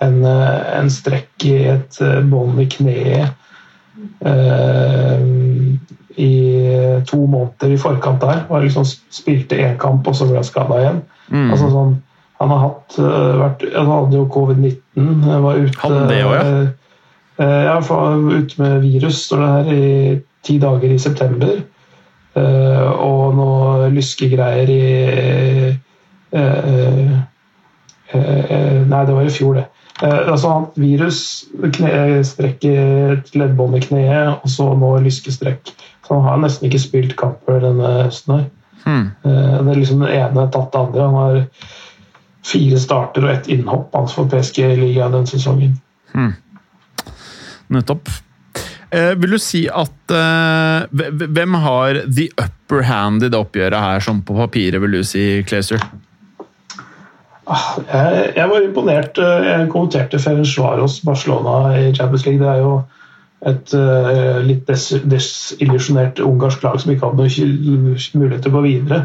en, 0.04 0.24
en 0.24 0.90
strekk 0.92 1.46
i 1.48 1.56
et 1.74 2.00
bånd 2.30 2.60
i 2.62 2.66
kneet 2.70 3.36
i 6.20 6.34
to 7.08 7.18
måneder 7.20 7.72
i 7.72 7.78
forkant 7.80 8.20
der. 8.20 8.42
og 8.48 8.64
liksom 8.64 8.84
Spilte 8.88 9.58
én 9.60 9.76
kamp, 9.80 10.08
og 10.08 10.16
så 10.16 10.28
ble 10.28 10.40
han 10.40 10.46
skada 10.48 10.78
igjen. 10.80 11.02
Mm. 11.30 11.50
Altså 11.52 11.70
sånn, 11.72 11.94
han 12.40 12.52
har 12.52 12.62
hatt 12.64 12.96
vært, 13.40 13.64
Han 13.76 13.90
hadde 13.92 14.18
jo 14.18 14.26
covid-19. 14.32 15.10
var 15.44 15.60
ute 15.60 15.82
Han 15.82 16.08
det 16.08 16.22
også, 16.24 16.40
ja? 16.40 16.70
Ja, 17.40 17.76
for 17.80 18.20
ute 18.28 18.60
med 18.60 18.82
virus, 18.84 19.22
står 19.26 19.40
det 19.40 19.52
her, 19.52 19.70
i 19.72 20.20
ti 20.44 20.58
dager 20.60 20.92
i 20.92 20.98
september. 21.00 21.62
Og 22.36 23.36
noe 23.36 23.88
lyskegreier 23.94 24.72
i 24.74 24.82
Eh, 26.32 26.40
eh, 26.40 26.86
eh, 26.86 27.18
nei, 28.14 29.02
det 29.06 29.14
var 29.14 29.26
i 29.26 29.32
fjor, 29.34 29.60
det. 29.60 29.66
altså 30.02 30.50
han 30.50 30.64
virus, 30.80 31.20
kne, 31.76 32.20
strekk 32.26 32.64
i 32.66 32.72
et 33.14 33.34
leddbånd 33.36 33.76
i 33.78 33.82
kneet, 33.84 34.40
og 34.40 34.50
så 34.50 34.70
nå 34.78 34.94
lyskestrekk. 35.04 35.72
Så 36.06 36.16
han 36.16 36.26
har 36.26 36.40
nesten 36.42 36.66
ikke 36.68 36.82
spilt 36.82 37.14
kamper 37.20 37.60
denne 37.62 37.92
høsten. 38.06 38.34
her. 38.34 38.48
Hmm. 38.82 39.06
Det 39.22 39.74
er 39.74 39.78
liksom 39.78 40.02
den 40.02 40.14
ene 40.16 40.48
tatt 40.50 40.72
det 40.72 40.80
andre. 40.80 41.06
Han 41.06 41.18
har 41.20 41.42
fire 42.46 42.80
starter 42.80 43.26
og 43.26 43.34
ett 43.34 43.50
innhopp 43.52 43.94
altså 43.96 44.22
for 44.22 44.32
PSG-ligaen 44.32 45.14
den 45.14 45.28
sesongen. 45.28 45.76
Hmm. 46.14 46.34
Nettopp. 47.70 48.08
Eh, 48.90 49.12
vil 49.22 49.36
du 49.36 49.38
si 49.38 49.60
at 49.70 50.10
eh, 50.10 50.86
Hvem 50.90 51.54
har 51.62 52.00
the 52.10 52.26
upper 52.34 52.82
hand 52.88 53.22
i 53.22 53.28
det 53.30 53.38
oppgjøret 53.38 53.78
her, 53.78 54.02
som 54.02 54.22
på 54.26 54.34
papiret, 54.34 54.80
vil 54.82 54.98
du 54.98 55.04
si, 55.06 55.44
Clazer? 55.46 55.82
Ah, 57.50 57.68
jeg, 57.82 58.32
jeg, 58.36 58.48
var 58.50 58.64
imponert. 58.64 59.18
Eh, 59.18 59.46
jeg 59.48 59.68
kommenterte 59.72 60.20
Ferencvaros 60.22 61.00
Barcelona 61.06 61.74
i 61.78 61.94
Champions 61.94 62.26
League. 62.26 62.42
Det 62.42 62.50
er 62.52 62.62
jo 62.62 62.74
et 63.50 63.72
uh, 63.72 64.36
litt 64.44 64.66
des 64.68 64.82
desillusjonert 65.08 66.18
ungarsk 66.20 66.60
lag 66.60 66.74
som 66.82 66.90
ikke 66.92 67.08
hadde 67.08 67.24
noen 67.24 67.94
mulighet 68.20 68.42
til 68.44 68.50
å 68.50 68.56
gå 68.58 68.60
videre 68.66 68.98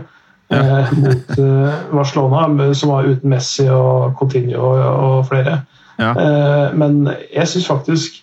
ja. 0.51 0.59
uh, 0.59 0.89
mot 0.99 1.31
uh, 1.39 1.77
Barcelona, 1.93 2.73
som 2.75 2.91
var 2.91 3.07
uten 3.07 3.31
Messi 3.31 3.69
og 3.71 4.17
Coutinho 4.19 4.59
og, 4.73 4.83
og 4.83 5.23
flere. 5.31 5.61
Ja. 5.95 6.09
men 6.75 7.05
jeg 7.31 7.47
syns 7.47 7.69
faktisk 7.71 8.17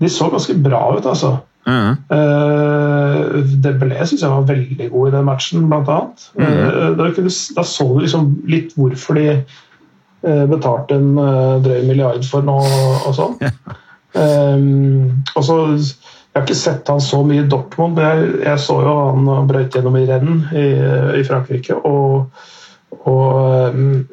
de 0.00 0.08
så 0.08 0.30
ganske 0.32 0.54
bra 0.64 0.78
ut, 0.96 1.04
altså. 1.04 1.34
Mm. 1.68 1.96
Uh, 2.08 3.44
Dembélé 3.60 4.06
syns 4.08 4.22
jeg 4.24 4.32
var 4.32 4.46
veldig 4.48 4.90
god 4.92 5.08
i 5.08 5.14
den 5.16 5.26
matchen, 5.28 5.66
blant 5.68 5.90
annet. 5.92 6.28
Mm. 6.38 6.46
Uh, 6.46 6.86
da, 6.96 7.08
da, 7.58 7.64
så 7.66 7.88
du 7.92 7.98
liksom 8.04 8.30
litt 8.48 8.72
hvorfor 8.78 9.18
de 9.18 9.26
uh, 10.26 10.44
betalte 10.50 10.98
en 10.98 11.14
uh, 11.18 11.56
drøy 11.64 11.82
milliard 11.86 12.26
for 12.28 12.46
noe 12.46 12.68
og 13.08 13.16
sånn. 13.16 13.38
um, 14.18 15.24
og 15.34 15.42
så 15.44 15.58
Jeg 15.78 16.42
har 16.42 16.44
ikke 16.44 16.58
sett 16.60 16.90
han 16.92 17.00
så 17.02 17.22
mye 17.26 17.42
i 17.42 17.48
Dortmund, 17.50 17.96
men 17.96 18.04
jeg, 18.04 18.28
jeg 18.44 18.62
så 18.62 18.78
jo 18.84 18.94
han 19.08 19.48
brøyt 19.48 19.74
gjennom 19.74 19.96
i 19.98 20.04
renn 20.06 20.44
i, 20.54 20.66
i 21.18 21.24
Frankrike. 21.26 21.74
Og, 21.88 22.28
og 23.00 23.72
um, 23.74 24.04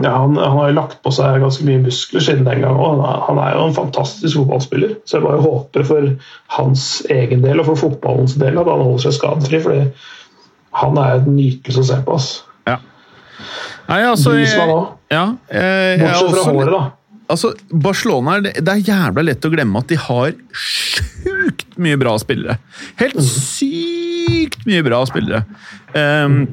ja, 0.00 0.10
han, 0.10 0.36
han, 0.36 0.56
har 0.56 0.70
jo 0.70 0.76
lagt 0.76 1.02
på 1.04 1.12
seg 1.12 1.42
ganske 1.42 1.66
mye 1.66 1.82
muskler 1.82 2.24
siden 2.24 2.46
den 2.46 2.62
gang. 2.64 2.78
og 2.80 3.02
Han 3.26 3.40
er 3.42 3.58
jo 3.58 3.66
en 3.66 3.76
fantastisk 3.76 4.38
fotballspiller. 4.38 4.94
Så 5.04 5.18
jeg 5.18 5.26
bare 5.26 5.42
håper 5.44 5.84
for 5.88 6.08
hans 6.56 6.86
egen 7.12 7.44
del 7.44 7.60
og 7.60 7.68
for 7.68 7.82
fotballens 7.82 8.38
del 8.40 8.60
at 8.60 8.70
han 8.70 8.84
holder 8.86 9.04
seg 9.04 9.18
skadefri. 9.18 9.60
fordi 9.66 9.82
han 10.80 10.96
er 10.96 11.18
et 11.18 11.28
nytelse 11.28 11.82
å 11.82 11.88
se 11.90 11.98
på. 12.06 12.16
oss. 12.16 12.30
Ja. 12.68 12.78
Nei, 13.88 14.00
altså, 14.08 14.34
jeg, 14.38 14.56
ja, 15.12 15.24
jeg, 15.52 16.00
Bortsett 16.02 16.34
fra 16.34 16.44
håret, 16.48 16.74
da. 16.74 16.82
Altså, 17.32 17.52
Barcelona, 17.70 18.38
det, 18.44 18.56
det 18.60 18.72
er 18.74 18.88
jævla 18.90 19.24
lett 19.24 19.46
å 19.46 19.52
glemme 19.52 19.80
at 19.80 19.92
de 19.92 19.98
har 20.00 20.34
sjukt 20.52 21.78
mye 21.80 22.00
bra 22.00 22.16
spillere. 22.20 22.58
Helt 23.00 23.16
mm. 23.16 23.28
sykt 23.28 24.66
mye 24.68 24.84
bra 24.86 25.00
spillere. 25.08 25.46
Um, 25.96 26.44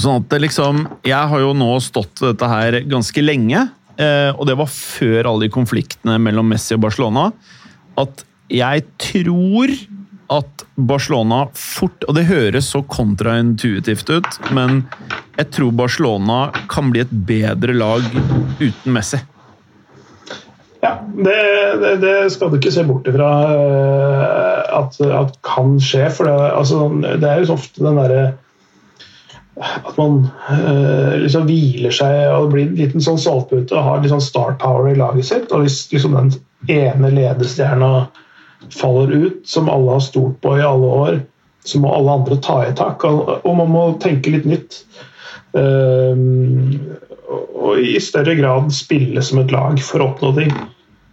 Sånn 0.00 0.22
at 0.22 0.30
det 0.32 0.38
liksom 0.46 0.84
Jeg 1.04 1.28
har 1.28 1.40
jo 1.42 1.50
nå 1.52 1.74
stått 1.84 2.22
dette 2.22 2.46
her 2.48 2.78
ganske 2.88 3.24
lenge, 3.24 3.66
Uh, 4.00 4.32
og 4.38 4.46
det 4.48 4.54
var 4.56 4.70
før 4.72 5.26
alle 5.28 5.44
de 5.44 5.52
konfliktene 5.52 6.14
mellom 6.24 6.46
Messi 6.48 6.72
og 6.72 6.80
Barcelona, 6.86 7.26
at 8.00 8.22
jeg 8.48 8.86
tror 9.02 9.74
at 10.30 10.64
Barcelona 10.76 11.42
fort 11.58 12.04
Og 12.06 12.14
det 12.16 12.28
høres 12.28 12.70
så 12.70 12.82
kontraintuitivt 12.86 14.10
ut, 14.14 14.28
men 14.54 14.84
jeg 15.36 15.50
tror 15.56 15.74
Barcelona 15.74 16.40
kan 16.70 16.92
bli 16.92 17.02
et 17.02 17.12
bedre 17.12 17.74
lag 17.74 18.04
uten 18.60 18.94
Messi. 18.94 19.20
Ja, 20.80 20.94
det, 21.12 21.40
det, 21.80 21.96
det 22.00 22.14
skal 22.32 22.50
du 22.50 22.56
ikke 22.56 22.72
se 22.72 22.84
bort 22.88 23.08
ifra 23.10 23.30
eh, 23.52 24.70
at, 24.78 24.96
at 25.04 25.34
kan 25.44 25.74
skje. 25.82 26.06
For 26.14 26.28
det, 26.28 26.36
altså, 26.56 26.86
det 27.20 27.28
er 27.28 27.42
jo 27.42 27.50
så 27.50 27.58
ofte 27.58 27.84
den 27.84 28.00
derre 28.00 28.22
at 29.60 29.96
man 29.98 30.22
uh, 30.48 31.18
liksom 31.20 31.44
hviler 31.44 31.92
seg 31.92 32.30
og 32.32 32.52
blir 32.54 32.64
en 32.64 32.78
liten 32.78 33.02
sånn 33.04 33.18
saltpute 33.20 33.74
og 33.76 33.84
har 33.84 33.98
litt 34.00 34.12
sånn 34.12 34.22
star 34.24 34.54
power 34.62 34.88
i 34.88 34.96
laget 34.96 35.28
sitt. 35.28 35.50
Og 35.52 35.66
hvis 35.66 35.82
liksom 35.92 36.16
den 36.16 36.30
ene 36.72 37.10
ledestjerna 37.12 37.90
faller 38.74 39.12
ut, 39.12 39.40
som 39.48 39.68
alle 39.68 39.96
har 39.96 40.00
stort 40.04 40.40
på 40.40 40.58
i 40.58 40.64
alle 40.64 40.86
år, 41.04 41.20
så 41.64 41.80
må 41.80 41.92
alle 41.94 42.12
andre 42.20 42.36
ta 42.40 42.62
i 42.66 42.74
tak. 42.76 43.04
Og, 43.04 43.56
man 43.56 43.70
må 43.72 43.84
tenke 44.02 44.32
litt 44.32 44.48
nytt. 44.48 44.82
Uh, 45.56 46.16
og 47.30 47.80
i 47.82 47.98
større 48.02 48.34
grad 48.38 48.70
spille 48.74 49.22
som 49.22 49.42
et 49.42 49.52
lag 49.54 49.80
for 49.84 50.02
å 50.02 50.10
oppnå 50.12 50.32
ting. 50.38 50.54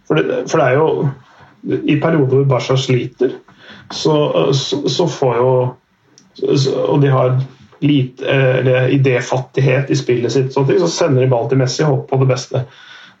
For 0.08 0.18
det, 0.18 0.44
for 0.48 0.60
det 0.60 0.68
er 0.68 0.78
jo 0.78 1.82
I 1.92 1.98
perioder 2.00 2.40
hvor 2.40 2.48
Basha 2.48 2.78
sliter, 2.80 3.34
så, 3.92 4.14
så, 4.56 4.80
så 4.88 5.06
får 5.10 5.38
jo 5.40 5.52
Og 6.38 7.00
de 7.02 7.10
har 7.12 7.38
lite, 7.84 8.24
eller 8.26 8.88
idéfattighet 8.94 9.90
i 9.90 9.96
spillet 9.96 10.32
sitt, 10.32 10.50
sånn 10.54 10.66
så 10.66 10.88
sender 10.90 11.22
de 11.22 11.30
ball 11.30 11.46
til 11.50 11.60
Messi 11.60 11.84
og 11.84 11.92
håper 11.92 12.08
på 12.10 12.18
det 12.24 12.30
beste. 12.32 12.62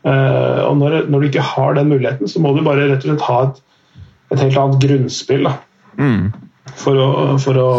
Uh, 0.06 0.64
og 0.66 0.78
når, 0.80 0.96
når, 1.10 1.20
du 1.20 1.28
ikke 1.28 1.44
har 1.46 1.76
den 1.76 1.90
muligheten, 1.92 2.30
så 2.30 2.42
må 2.42 2.54
du 2.56 2.64
bare 2.66 2.88
rett 2.88 3.04
og 3.04 3.12
slett 3.12 3.26
ha 3.28 3.38
et, 3.46 3.60
et 4.32 4.42
helt 4.42 4.60
annet 4.60 4.82
grunnspill 4.82 5.48
mm. 5.98 6.22
for, 6.76 7.00
å, 7.00 7.10
for, 7.42 7.60
å, 7.60 7.70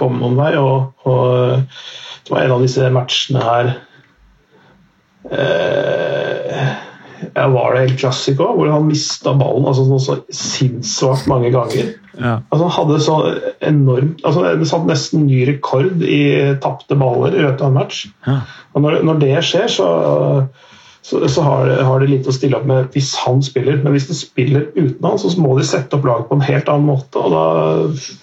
komme 0.00 0.22
noen 0.22 0.38
vei. 0.38 0.52
Og, 0.60 1.06
og, 1.08 1.84
det 2.24 2.34
var 2.34 2.44
en 2.44 2.56
av 2.58 2.64
disse 2.64 2.90
matchene 2.92 3.40
her 3.40 3.70
eh, 5.32 6.66
Var 7.38 7.74
det 7.74 7.84
helt 7.86 8.00
klassisk 8.02 8.42
òg, 8.44 8.58
hvor 8.58 8.72
han 8.72 8.88
mista 8.88 9.32
ballen 9.36 9.68
altså, 9.70 9.86
så 10.02 10.18
sinnssvakt 10.34 11.28
mange 11.30 11.52
ganger? 11.54 11.94
Ja. 12.18 12.38
Altså, 12.50 12.66
han 12.66 12.74
hadde 12.74 13.00
så 13.04 13.16
enormt 13.64 14.24
altså, 14.26 14.42
Det 14.58 14.66
satt 14.68 14.88
nesten 14.88 15.28
ny 15.28 15.44
rekord 15.46 16.02
i 16.02 16.22
tapte 16.62 16.98
baller 16.98 17.36
i 17.36 17.44
løpet 17.44 17.62
av 17.62 17.70
en 17.70 17.78
match. 17.78 18.06
Ja. 18.26 18.40
Og 18.74 18.84
når, 18.84 19.00
når, 19.06 19.20
det 19.22 19.36
skjer, 19.46 19.68
så, 19.72 19.88
så, 21.02 21.20
så 21.30 21.42
har, 21.46 21.70
har, 21.84 22.02
de 22.02 22.10
litt 22.10 22.26
å 22.28 22.34
stille 22.34 22.58
opp 22.58 22.66
med 22.68 22.90
hvis 22.92 23.14
han 23.22 23.40
spiller. 23.44 23.78
Men 23.82 23.94
hvis 23.94 24.08
de 24.10 24.16
spiller 24.18 24.68
uten 24.76 25.04
han, 25.04 25.20
så 25.20 25.30
må 25.40 25.54
de 25.58 25.66
sette 25.66 25.96
opp 25.96 26.06
laget 26.08 26.28
på 26.28 26.38
en 26.38 26.44
helt 26.44 26.68
annen 26.72 26.88
måte. 26.90 27.22
Og 27.22 27.32
da 27.32 27.44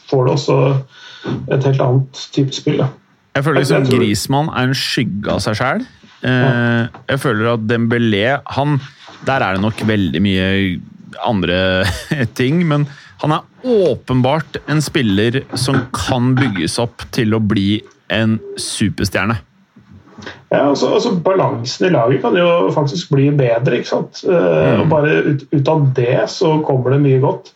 får 0.09 0.25
du 0.25 0.33
også 0.33 0.57
et 1.55 1.69
helt 1.69 1.81
annet 1.81 2.25
type 2.35 2.55
spill. 2.55 2.83
Da. 2.83 2.91
Jeg 3.35 3.47
føler 3.47 3.63
liksom 3.63 3.88
Grismann 3.89 4.51
er 4.51 4.69
en 4.69 4.77
skygge 4.77 5.31
av 5.33 5.41
seg 5.43 5.57
sjæl. 5.59 5.85
Eh, 6.25 6.83
jeg 7.11 7.21
føler 7.21 7.53
at 7.53 7.65
Dembélé 7.69 8.27
han, 8.55 8.77
Der 9.25 9.41
er 9.41 9.55
det 9.55 9.61
nok 9.63 9.81
veldig 9.88 10.21
mye 10.21 10.45
andre 11.25 11.57
ting, 12.39 12.61
men 12.67 12.88
han 13.23 13.31
er 13.31 13.43
åpenbart 13.65 14.59
en 14.69 14.81
spiller 14.83 15.41
som 15.57 15.79
kan 15.95 16.33
bygges 16.38 16.77
opp 16.83 17.07
til 17.15 17.33
å 17.33 17.41
bli 17.41 17.79
en 18.13 18.38
superstjerne. 18.59 19.39
Ja, 20.49 20.62
altså, 20.69 20.93
altså 20.95 21.15
Balansen 21.23 21.88
i 21.88 21.93
laget 21.93 22.21
kan 22.23 22.38
jo 22.39 22.69
faktisk 22.75 23.12
bli 23.13 23.30
bedre. 23.36 23.80
ikke 23.80 23.91
sant? 23.91 24.21
Mm. 24.23 24.84
og 24.84 24.91
Bare 24.91 25.15
ut, 25.25 25.47
ut, 25.51 25.71
av 25.71 25.89
det 25.97 26.21
så 26.32 26.58
kommer 26.65 26.95
det 26.95 27.01
mye 27.04 27.23
godt. 27.23 27.51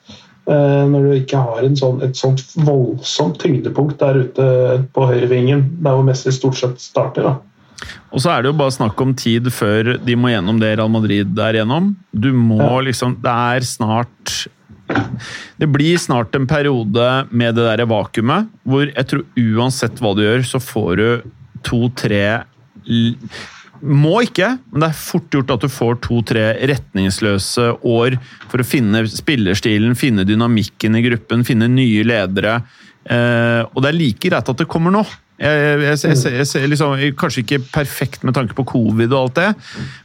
Uh, 0.50 0.88
når 0.90 1.04
du 1.06 1.12
ikke 1.20 1.44
har 1.46 1.66
sånn, 1.78 2.00
et 2.02 2.18
sånt 2.18 2.42
voldsomt 2.66 3.38
tyngdepunkt 3.42 4.00
der 4.02 4.24
ute 4.24 4.48
på 4.96 5.06
høyrevingen, 5.06 5.68
der 5.84 5.94
hvor 5.94 6.08
Messi 6.08 6.34
stort 6.34 6.58
sett 6.58 6.82
starter. 6.82 7.30
da. 7.30 7.36
Og 8.10 8.24
så 8.24 8.34
er 8.34 8.42
det 8.42 8.52
jo 8.52 8.60
bare 8.60 8.74
snakk 8.74 9.02
om 9.04 9.14
tid 9.18 9.48
før 9.54 9.94
de 10.02 10.16
må 10.20 10.34
gjennom 10.34 10.60
det 10.60 10.74
Real 10.76 10.92
Madrid 10.92 11.38
er 11.40 11.62
gjennom. 11.62 11.94
Du 12.12 12.32
må 12.36 12.60
ja. 12.60 12.80
liksom 12.90 13.20
Det 13.24 13.36
er 13.56 13.68
snart 13.68 14.40
det 15.62 15.68
blir 15.70 16.00
snart 16.02 16.34
en 16.34 16.48
periode 16.50 17.10
med 17.30 17.54
det 17.54 17.66
der 17.68 17.86
vakuumet 17.86 18.48
hvor 18.66 18.88
jeg 18.88 19.06
tror 19.12 19.26
uansett 19.38 20.00
hva 20.02 20.16
du 20.18 20.24
gjør, 20.24 20.46
så 20.50 20.62
får 20.64 20.90
du 20.98 21.08
to-tre 21.66 22.24
Må 23.80 24.18
ikke, 24.26 24.58
men 24.74 24.84
det 24.84 24.90
er 24.90 25.00
fort 25.00 25.32
gjort 25.32 25.54
at 25.54 25.64
du 25.64 25.72
får 25.72 26.02
to-tre 26.04 26.44
retningsløse 26.68 27.70
år 27.88 28.18
for 28.50 28.60
å 28.60 28.68
finne 28.68 29.06
spillerstilen, 29.08 29.96
finne 29.96 30.26
dynamikken 30.28 30.98
i 31.00 31.04
gruppen, 31.06 31.46
finne 31.48 31.70
nye 31.72 32.04
ledere. 32.04 32.58
Eh, 33.08 33.62
og 33.64 33.80
det 33.80 33.92
er 33.92 33.98
like 33.98 34.28
greit 34.28 34.52
at 34.52 34.60
det 34.60 34.68
kommer 34.70 34.92
nå. 34.94 35.06
Jeg, 35.40 35.78
jeg, 35.80 36.00
jeg, 36.04 36.48
jeg, 36.52 36.68
liksom, 36.68 36.98
Kanskje 37.16 37.46
ikke 37.46 37.62
perfekt 37.72 38.26
med 38.28 38.36
tanke 38.36 38.58
på 38.58 38.66
covid 38.68 39.14
og 39.14 39.20
alt 39.22 39.38
det, 39.38 39.48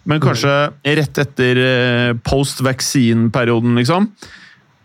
men 0.07 0.23
kanskje 0.23 0.53
rett 1.01 1.21
etter 1.25 1.61
eh, 1.65 2.11
post 2.23 2.63
vaccine-perioden, 2.63 3.75
liksom. 3.81 4.07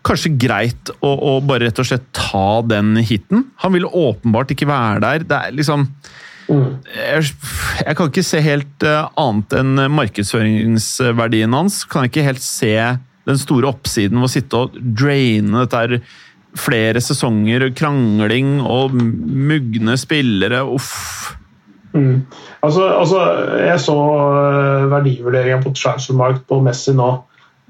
Kanskje 0.02 0.32
greit 0.40 0.90
å, 0.98 1.12
å, 1.12 1.36
bare 1.44 1.68
rett 1.68 1.78
og 1.78 1.86
slett 1.86 2.08
ta 2.16 2.64
den 2.66 2.96
hiten. 3.04 3.46
Han 3.62 3.76
vil 3.76 3.86
åpenbart 3.86 4.50
ikke 4.56 4.66
være 4.70 5.04
der. 5.04 5.28
Det 5.28 5.38
er 5.38 5.54
liksom 5.60 5.86
jeg, 6.50 7.28
jeg, 7.84 7.96
kan 7.96 8.10
ikke 8.10 8.26
se 8.26 8.40
helt 8.44 8.86
uh, 8.86 9.10
annet 9.20 9.54
enn 9.60 9.84
markedsføringsverdien 9.94 11.54
hans. 11.54 11.82
Kan 11.88 12.06
jeg 12.06 12.12
ikke 12.12 12.26
helt 12.26 12.44
se 12.44 12.74
den 13.28 13.38
store 13.38 13.70
oppsiden 13.70 14.18
ved 14.18 14.30
å 14.30 14.32
sitte 14.32 14.64
og 14.64 14.76
draine 14.80 15.64
dette 15.64 15.82
her 15.82 15.96
flere 16.58 17.02
sesonger, 17.04 17.68
krangling 17.78 18.58
og 18.64 18.96
mugne 18.96 19.94
spillere. 20.00 20.64
Uff. 20.66 21.36
Mm. 21.94 22.26
Altså, 22.62 22.86
altså, 22.98 23.24
jeg 23.60 23.82
så 23.82 23.96
verdivurderingen 24.90 25.62
på 25.64 25.74
transfermarkt 25.78 26.46
på 26.50 26.60
Messi 26.64 26.94
nå. 26.96 27.12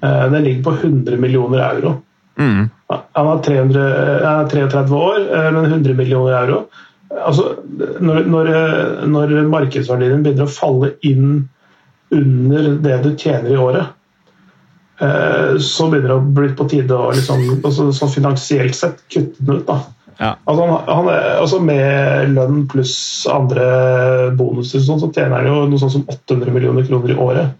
Uh, 0.00 0.26
den 0.32 0.46
ligger 0.46 0.70
på 0.70 0.78
100 0.80 1.20
millioner 1.20 1.66
euro. 1.66 1.98
Mm. 2.40 2.70
Han, 2.88 3.26
er 3.26 3.42
300, 3.44 3.82
han, 4.24 4.46
er 4.46 4.48
33 4.48 4.96
år, 4.96 5.18
men 5.52 5.66
100 5.66 5.98
millioner 5.98 6.38
euro. 6.38 6.62
Altså, 7.10 7.56
når, 7.74 8.26
når, 8.30 8.50
når 9.10 9.32
markedsverdien 9.50 10.22
begynner 10.22 10.46
å 10.46 10.52
falle 10.52 10.92
inn 11.06 11.48
under 12.14 12.74
det 12.82 13.00
du 13.02 13.10
tjener 13.18 13.54
i 13.54 13.58
året, 13.58 13.90
Eh, 15.00 15.58
så 15.58 15.86
begynner 15.88 16.12
det 16.12 16.18
å 16.18 16.32
bli 16.36 16.50
på 16.56 16.66
tide 16.68 16.92
å 16.92 17.08
liksom, 17.16 17.40
altså, 17.64 17.88
sånn 17.96 18.12
finansielt 18.12 18.76
sett 18.76 19.00
kutte 19.08 19.46
den 19.46 19.62
ut. 19.62 19.64
da. 19.68 19.78
Ja. 20.20 20.34
Altså, 20.44 20.66
han, 20.68 20.90
han 20.90 21.06
er, 21.08 21.28
altså 21.40 21.60
Med 21.64 22.34
lønn 22.34 22.66
pluss 22.68 22.98
andre 23.32 23.64
bonuser 24.36 24.82
sånn, 24.84 25.00
så 25.00 25.08
tjener 25.08 25.38
han 25.38 25.48
jo 25.48 25.62
noe 25.70 25.80
sånt 25.80 25.94
som 25.94 26.04
800 26.04 26.52
millioner 26.52 26.84
kroner 26.84 27.14
i 27.14 27.16
året. 27.16 27.54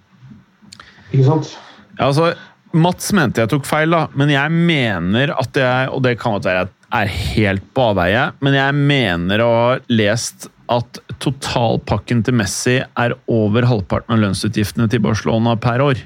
Ikke 1.09 1.25
sant? 1.31 1.55
Ja, 1.97 2.11
altså, 2.11 2.35
Mats 2.77 3.09
mente 3.17 3.41
jeg 3.41 3.51
tok 3.51 3.65
feil, 3.67 3.97
da, 3.97 4.05
men 4.15 4.31
jeg 4.31 4.53
mener 4.55 5.33
at 5.35 5.57
jeg 5.59 5.89
Og 5.91 6.05
det 6.05 6.13
kan 6.21 6.37
godt 6.37 6.45
være 6.47 6.61
jeg 6.61 6.69
er 6.95 7.11
helt 7.11 7.67
på 7.75 7.91
avveie, 7.93 8.31
men 8.43 8.57
jeg 8.57 8.77
mener 8.77 9.43
å 9.45 9.51
ha 9.55 9.75
lest 9.93 10.49
at 10.71 11.01
totalpakken 11.23 12.23
til 12.27 12.37
Messi 12.39 12.79
er 12.79 13.15
over 13.31 13.67
halvparten 13.67 14.15
av 14.15 14.23
lønnsutgiftene 14.23 14.87
til 14.91 15.03
Barcelona 15.03 15.57
per 15.61 15.83
år. 15.83 16.03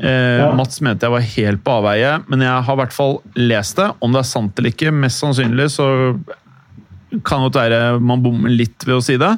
Eh, 0.00 0.40
ja. 0.40 0.48
Mats 0.56 0.80
mente 0.84 1.06
jeg 1.06 1.14
var 1.14 1.26
helt 1.34 1.64
på 1.64 1.74
avveie, 1.80 2.14
men 2.26 2.44
jeg 2.44 2.64
har 2.66 2.76
i 2.76 2.80
hvert 2.80 2.96
fall 2.96 3.18
lest 3.36 3.76
det. 3.80 3.90
Om 4.00 4.16
det 4.16 4.22
er 4.22 4.30
sant 4.30 4.58
eller 4.58 4.72
ikke, 4.72 4.94
mest 4.96 5.20
sannsynlig 5.22 5.68
så 5.74 5.86
kan 7.28 7.44
det 7.44 7.60
være 7.60 8.00
man 8.00 8.24
bommer 8.24 8.52
litt 8.52 8.88
ved 8.88 8.96
å 8.96 9.04
si 9.04 9.18
det. 9.20 9.34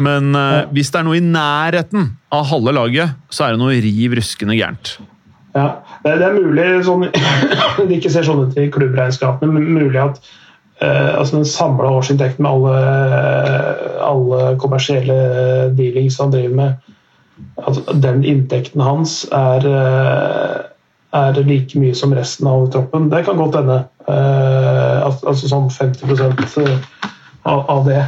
Men 0.00 0.32
eh, 0.38 0.62
hvis 0.72 0.92
det 0.92 1.02
er 1.02 1.08
noe 1.08 1.20
i 1.20 1.24
nærheten 1.24 2.14
av 2.32 2.48
halve 2.48 2.72
laget, 2.72 3.16
så 3.28 3.46
er 3.46 3.54
det 3.54 3.60
noe 3.60 3.80
riv 3.84 4.16
ruskende 4.16 4.56
gærent. 4.56 4.96
Ja, 5.52 5.66
det, 6.04 6.14
er 6.16 6.36
mulig 6.36 6.68
sånn, 6.86 7.08
det 7.88 7.98
ikke 7.98 8.12
ser 8.12 8.24
sånn 8.24 8.46
ut 8.46 8.56
i 8.56 8.70
klubbregnskapene, 8.72 9.52
men 9.52 9.74
mulig 9.76 10.00
at 10.00 10.20
eh, 10.80 11.12
altså 11.12 11.38
den 11.38 11.48
samla 11.48 11.90
årsinntekten 11.98 12.46
med 12.46 12.52
alle, 12.52 12.76
alle 14.06 14.54
kommersielle 14.62 15.18
dealings 15.76 16.16
han 16.22 16.32
driver 16.32 16.56
med, 16.56 16.92
at 17.62 17.80
den 18.02 18.24
inntekten 18.24 18.80
hans 18.84 19.22
er, 19.32 19.66
eh, 19.68 20.58
er, 21.20 21.42
like 21.44 21.78
mye 21.78 21.94
som 21.94 22.14
resten 22.16 22.48
av 22.48 22.70
troppen. 22.72 23.10
Det 23.12 23.24
kan 23.26 23.40
godt 23.40 23.60
hende. 23.60 23.82
Eh, 24.08 24.98
altså 25.04 25.50
sånn 25.50 25.68
50 25.70 26.64
eh, 26.64 26.78
av 27.44 27.84
det. 27.86 28.00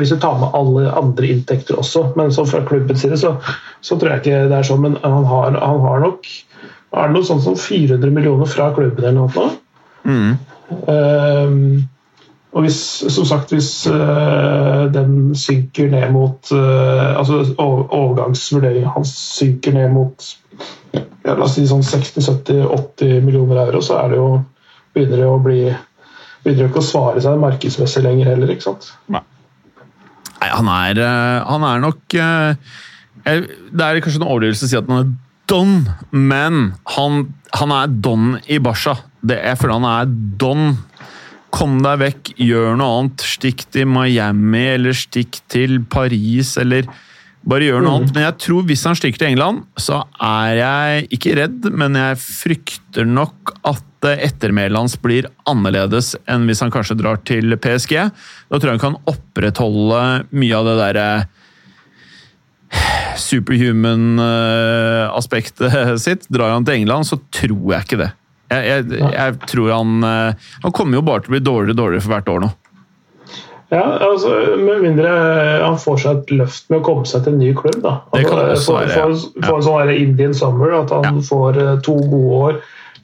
Hvis 0.00 0.14
du 0.14 0.18
tar 0.22 0.38
med 0.40 0.54
alle 0.54 0.90
andre 0.96 1.28
inntekter 1.34 1.78
også. 1.78 2.12
Men 2.16 2.32
så 2.32 2.46
fra 2.46 2.62
klubbens 2.66 3.02
side 3.02 3.18
så, 3.20 3.36
så, 3.80 3.96
tror 3.98 4.14
jeg 4.14 4.24
ikke 4.24 4.44
det 4.50 4.60
er 4.60 4.68
sånn. 4.68 4.84
Men 4.86 4.98
han 5.02 5.26
har, 5.26 5.58
han 5.60 5.82
har 5.82 6.04
nok 6.04 6.28
er 6.96 7.10
det 7.10 7.16
noe 7.16 7.28
sånt 7.28 7.44
som 7.44 7.56
400 7.60 8.12
millioner 8.14 8.48
fra 8.48 8.70
klubben 8.76 9.04
eller 9.04 9.26
noe? 9.26 9.50
Mm. 10.06 10.36
Um, 10.88 11.84
og 12.56 12.64
hvis, 12.64 12.78
som 13.12 13.26
sagt, 13.28 13.52
hvis 13.52 13.70
uh, 13.90 14.86
den 14.92 15.34
synker 15.36 15.90
ned 15.92 16.08
mot 16.14 16.52
uh, 16.56 17.18
altså 17.18 17.42
Overgangsvurderingen 17.60 18.88
hans 18.94 19.12
synker 19.36 19.76
ned 19.76 19.92
mot 19.92 20.24
ja, 20.96 21.34
la 21.34 21.44
oss 21.44 21.58
si 21.58 21.66
sånn 21.68 21.84
60-70-80 21.84 23.20
millioner 23.26 23.60
euro, 23.66 23.82
så 23.84 23.98
er 24.00 24.14
det 24.14 24.20
jo, 24.22 24.30
begynner 24.96 25.20
det 25.20 25.28
å 25.28 25.42
bli 25.42 25.60
begynner 26.46 26.70
ikke 26.70 26.80
å 26.80 26.86
svare 26.86 27.20
seg 27.20 27.42
markedsmessig 27.42 28.04
lenger 28.06 28.30
heller. 28.30 28.54
ikke 28.54 28.68
sant? 28.68 28.88
Nei, 29.12 29.20
han 30.46 30.70
er, 30.70 31.02
eh, 31.02 31.38
han 31.50 31.64
er 31.66 31.80
nok 31.82 32.04
Det 32.06 33.82
er 33.82 33.98
kanskje 34.00 34.20
en 34.20 34.28
overdrivelse 34.28 34.68
å 34.68 34.70
si 34.70 34.78
at 34.78 34.86
han 34.86 35.00
er 35.02 35.14
don, 35.50 35.78
men 36.10 36.74
han, 36.96 37.26
han 37.56 37.74
er 37.74 37.96
don 38.04 38.36
i 38.46 38.58
Basha. 38.62 38.96
Det, 39.26 39.38
jeg 39.42 39.58
føler 39.60 39.80
han 39.80 39.90
er 39.94 40.12
don 40.42 40.68
Kom 41.56 41.78
deg 41.80 42.00
vekk, 42.02 42.30
gjør 42.42 42.74
noe 42.76 42.96
annet. 42.98 43.22
Stikk 43.24 43.62
til 43.72 43.86
Miami 43.88 44.64
eller 44.74 44.96
stikk 44.98 45.38
til 45.48 45.78
Paris 45.88 46.50
eller 46.60 46.84
bare 47.46 47.68
gjør 47.68 47.80
noe 47.80 47.86
mm. 47.86 47.96
annet. 47.96 48.14
Men 48.16 48.26
jeg 48.26 48.36
tror 48.44 48.66
hvis 48.68 48.82
han 48.84 48.98
stikker 48.98 49.22
til 49.22 49.30
England, 49.30 49.62
så 49.80 50.02
er 50.20 50.58
jeg 50.58 51.06
ikke 51.16 51.36
redd, 51.38 51.68
men 51.72 51.96
jeg 51.96 52.18
frykter 52.20 53.08
nok 53.08 53.54
at 53.70 54.08
ettermælet 54.26 54.78
hans 54.78 54.98
blir 55.00 55.30
annerledes 55.48 56.12
enn 56.30 56.44
hvis 56.50 56.60
han 56.62 56.74
kanskje 56.74 56.98
drar 57.00 57.22
til 57.26 57.56
PSG. 57.62 57.96
Da 58.50 58.58
tror 58.58 58.68
jeg 58.68 58.76
han 58.76 58.84
kan 58.84 59.00
opprettholde 59.14 60.02
mye 60.36 60.60
av 60.60 60.68
det 60.68 60.76
derre 60.82 61.08
superhuman-aspektet 63.20 65.74
eh, 65.74 65.96
sitt. 66.06 66.22
Drar 66.32 66.50
han 66.54 66.64
til 66.66 66.74
England, 66.80 67.02
så 67.08 67.16
tror 67.34 67.66
jeg 67.74 67.82
ikke 67.86 68.02
det. 68.04 68.10
Jeg, 68.46 68.62
jeg, 68.70 68.80
jeg, 69.10 69.30
tror 69.50 69.68
han 69.74 69.90
eh, 70.06 70.38
Han 70.62 70.70
kommer 70.70 70.94
jo 71.00 71.02
bare 71.02 71.18
til 71.24 71.30
å 71.32 71.34
bli 71.34 71.42
dårligere 71.42 71.74
og 71.74 71.80
dårligere 71.80 72.04
for 72.04 72.12
hvert 72.14 72.30
år 72.30 72.40
nå. 72.44 72.50
Ja, 73.74 73.86
altså, 74.06 74.30
Med 74.62 74.78
mindre 74.84 75.10
han 75.64 75.74
får 75.82 75.96
seg 76.04 76.12
et 76.20 76.30
løft 76.38 76.64
med 76.70 76.78
å 76.78 76.86
komme 76.86 77.02
seg 77.10 77.18
til 77.24 77.32
en 77.34 77.42
ny 77.42 77.50
klubb. 77.58 77.80
da. 77.82 77.94
Altså, 78.12 78.20
det 78.20 78.24
kan 78.30 78.38
også 78.44 78.70
få, 78.70 78.78
være, 78.78 78.94
ja. 78.94 78.98
En 79.50 79.66
sånn 79.66 79.90
Indian 79.96 80.34
summer, 80.38 80.70
at 80.84 80.90
han 80.94 81.06
ja. 81.08 81.12
får 81.26 81.52
eh, 81.62 81.74
to 81.86 81.94
gode 82.06 82.34
år. 82.50 82.54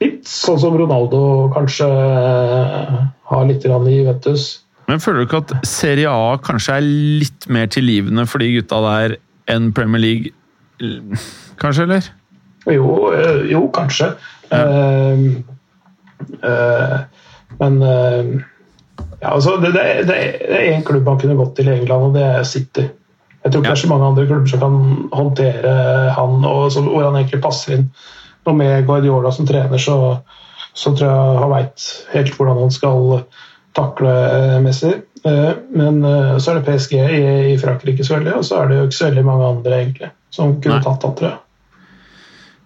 Litt 0.03 0.27
sånn 0.27 0.59
som 0.62 0.75
Ronaldo 0.79 1.51
kanskje 1.55 1.87
har 1.87 3.42
litt 3.46 3.66
i 3.66 3.68
Juventus. 3.70 4.62
Men 4.90 5.03
føler 5.03 5.22
du 5.22 5.27
ikke 5.29 5.42
at 5.44 5.53
Serie 5.68 6.11
A 6.11 6.38
kanskje 6.42 6.79
er 6.79 6.85
litt 7.22 7.46
mer 7.53 7.66
tilgivende 7.70 8.25
for 8.29 8.38
de 8.42 8.51
gutta 8.57 8.81
der 8.83 9.14
enn 9.53 9.73
Premier 9.77 10.03
League? 10.03 10.33
Kanskje, 11.61 11.87
eller? 11.87 12.09
Jo, 12.71 13.12
jo 13.51 13.67
kanskje. 13.75 14.12
Uh, 14.53 15.43
uh, 16.45 16.99
men 17.59 17.83
uh, 17.83 18.43
ja, 19.21 19.35
altså, 19.35 19.57
det, 19.62 19.73
det, 19.73 19.85
det, 20.09 20.17
er 20.49 20.73
én 20.75 20.85
klubb 20.87 21.09
han 21.09 21.21
kunne 21.21 21.38
gått 21.38 21.57
til 21.59 21.71
i 21.71 21.77
England, 21.77 22.11
og 22.11 22.19
det 22.19 22.27
er 22.27 22.49
City. 22.49 22.88
Jeg 23.43 23.53
tror 23.53 23.62
ikke 23.62 23.69
ja. 23.69 23.75
det 23.75 23.79
er 23.79 23.83
så 23.83 23.91
mange 23.91 24.09
andre 24.11 24.27
klubber 24.27 24.51
som 24.51 24.62
kan 24.62 24.77
håndtere 25.12 25.77
han, 26.17 26.45
og 26.47 26.67
så, 26.73 26.83
hvor 26.87 27.07
han 27.07 27.19
egentlig 27.19 27.43
passer 27.43 27.77
inn. 27.77 27.88
Og 28.47 28.59
med 28.59 28.87
Guardiola 28.87 29.31
som 29.35 29.47
trener, 29.47 29.79
så, 29.83 29.97
så 30.75 30.93
tror 30.95 31.09
jeg 31.09 31.41
han 31.43 31.55
veit 31.55 31.88
helt 32.12 32.37
hvordan 32.37 32.61
han 32.65 32.75
skal 32.75 33.25
takle 33.75 34.15
Messi. 34.62 34.93
Men 35.22 36.00
så 36.42 36.50
er 36.50 36.56
det 36.58 36.64
PSG 36.66 36.96
i, 36.98 37.22
i 37.52 37.58
Frankrike, 37.61 38.02
selvfølgelig, 38.02 38.32
og 38.40 38.46
så 38.48 38.56
er 38.58 38.70
det 38.70 38.78
jo 38.78 38.87
ikke 38.88 38.96
så 38.96 39.04
veldig 39.06 39.22
mange 39.28 39.50
andre 39.52 39.76
egentlig 39.76 40.08
som 40.35 40.56
kunne 40.64 40.80
Nei. 40.80 40.96
tatt 41.04 41.22
jeg. 41.22 41.37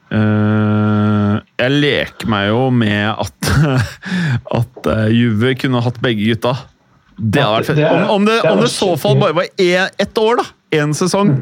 Uh, 0.06 1.42
jeg 1.58 1.74
leker 1.82 2.30
meg 2.30 2.46
jo 2.48 2.62
med 2.72 3.10
at, 3.10 3.50
at 4.60 4.88
Juve 5.12 5.52
kunne 5.59 5.82
hatt 5.84 6.00
begge 6.04 6.30
gutta. 6.30 6.54
Det 7.16 7.42
hadde 7.42 7.61
vært 7.61 7.70
fett. 7.70 7.82
Om, 7.90 8.11
om, 8.16 8.26
det, 8.28 8.40
i 8.44 8.72
så 8.72 8.90
fall 9.00 9.16
bare 9.20 9.36
var 9.38 9.48
ett 9.57 10.18
år, 10.20 10.42
da! 10.42 10.48
Én 10.76 10.92
sesong. 10.96 11.32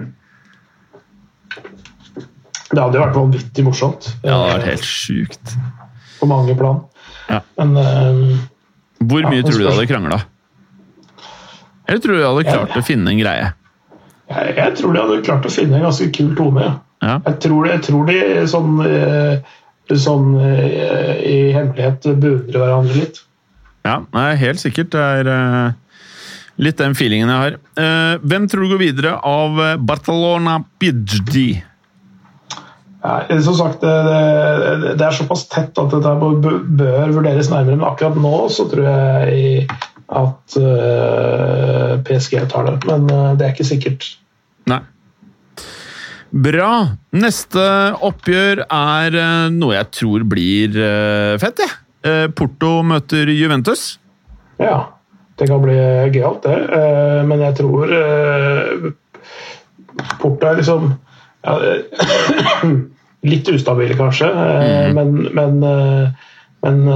Det 2.71 2.81
hadde 2.81 3.01
vært 3.01 3.17
vanvittig 3.17 3.65
morsomt. 3.67 4.11
Ja, 4.23 4.29
det 4.29 4.35
hadde 4.35 4.53
vært 4.53 4.69
helt 4.73 4.87
sjukt. 4.89 5.57
På 6.21 6.29
mange 6.31 6.55
plan. 6.59 6.85
Ja. 7.29 7.41
Men 7.59 7.75
uh, 7.79 8.39
Hvor 9.03 9.27
mye 9.27 9.41
ja, 9.41 9.47
tror 9.47 9.59
du 9.59 9.65
de 9.65 9.73
hadde 9.73 9.91
krangla? 9.91 10.21
Eller 11.87 12.01
tror 12.01 12.17
du 12.17 12.21
de 12.23 12.27
hadde 12.29 12.47
klart 12.49 12.73
jeg, 12.73 12.81
å 12.81 12.87
finne 12.87 13.13
en 13.13 13.21
greie? 13.21 13.51
Jeg, 14.33 14.55
jeg, 14.57 14.77
tror 14.79 14.95
de 14.95 15.03
hadde 15.03 15.21
klart 15.27 15.47
å 15.49 15.53
finne 15.53 15.79
en 15.79 15.87
ganske 15.89 16.09
kul 16.17 16.33
tone. 16.39 16.71
Ja. 17.05 17.19
Jeg, 17.27 17.37
tror, 17.45 17.69
jeg, 17.69 17.83
tror, 17.85 18.09
de 18.09 18.47
sånn, 18.49 18.79
eh, 18.89 19.53
sånn 19.93 20.31
eh, 20.41 21.13
i 21.21 21.39
hemmelighet 21.53 22.09
beundrer 22.15 22.63
hverandre 22.63 23.03
litt. 23.03 23.21
Ja, 23.85 23.99
nei, 24.17 24.31
helt 24.41 24.63
sikkert. 24.63 24.95
Det 24.95 25.05
er 25.21 25.29
uh, 25.29 26.07
litt 26.65 26.81
den 26.81 26.97
feelingen 26.97 27.29
jeg 27.29 27.43
har. 27.43 27.61
Hvem 28.25 28.47
tror 28.49 28.65
du 28.65 28.73
går 28.73 28.81
videre 28.81 29.19
av 29.29 29.61
Barcelona 29.85 30.63
Pidgdi? 30.81 31.51
Ja, 33.05 33.19
som 33.45 33.59
sagt, 33.59 33.83
det, 33.85 33.93
det, 34.09 34.95
det, 34.97 35.05
er 35.05 35.13
såpass 35.13 35.45
tett 35.53 35.77
at 35.77 35.93
dette 35.93 36.15
bør 36.17 37.13
vurderes 37.13 37.51
nærmere. 37.53 37.77
Men 37.77 37.85
akkurat 37.85 38.17
nå 38.17 38.47
så 38.49 38.65
tror 38.71 38.89
jeg 38.89 39.67
at 40.13 40.57
uh, 40.61 42.01
PSG 42.05 42.43
tar 42.51 42.69
det. 42.69 42.77
Men 42.89 43.07
uh, 43.11 43.33
det 43.39 43.47
er 43.47 43.55
ikke 43.55 43.69
sikkert. 43.69 44.09
Nei. 44.71 44.81
Bra. 46.35 46.71
Neste 47.15 47.65
oppgjør 48.05 48.65
er 48.67 49.17
uh, 49.17 49.47
noe 49.55 49.77
jeg 49.77 49.91
tror 50.01 50.27
blir 50.29 50.77
fett, 51.41 51.65
jeg. 51.65 51.81
Porto 52.37 52.83
møter 52.85 53.31
Juventus. 53.33 53.95
Ja. 54.61 54.91
Det 55.35 55.49
kan 55.51 55.63
bli 55.65 55.75
gøyalt, 56.15 56.45
det. 56.45 56.59
men 57.27 57.41
jeg 57.43 57.57
tror 57.59 57.91
Porto 60.21 60.47
er 60.47 60.61
liksom 60.61 60.93
ja, 61.43 61.55
litt 63.33 63.51
ustabile, 63.51 63.97
kanskje. 63.99 64.29
Mm. 64.31 64.95
Men, 64.95 65.17
men, 65.35 65.59
men 66.63 66.93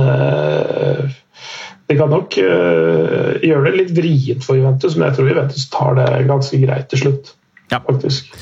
det 1.89 1.97
kan 1.97 2.11
nok 2.12 2.36
uh, 2.45 3.39
gjøre 3.41 3.64
det 3.70 3.74
litt 3.78 3.93
vrient 3.97 4.45
for 4.45 4.59
Juventus, 4.59 4.97
men 4.97 5.09
jeg 5.09 5.18
tror 5.18 5.30
Juventus 5.30 5.68
tar 5.72 5.97
det 5.97 6.09
ganske 6.28 6.61
greit 6.61 6.89
til 6.93 7.07
slutt. 7.07 7.34
Ja. 7.68 7.80
faktisk. 7.84 8.32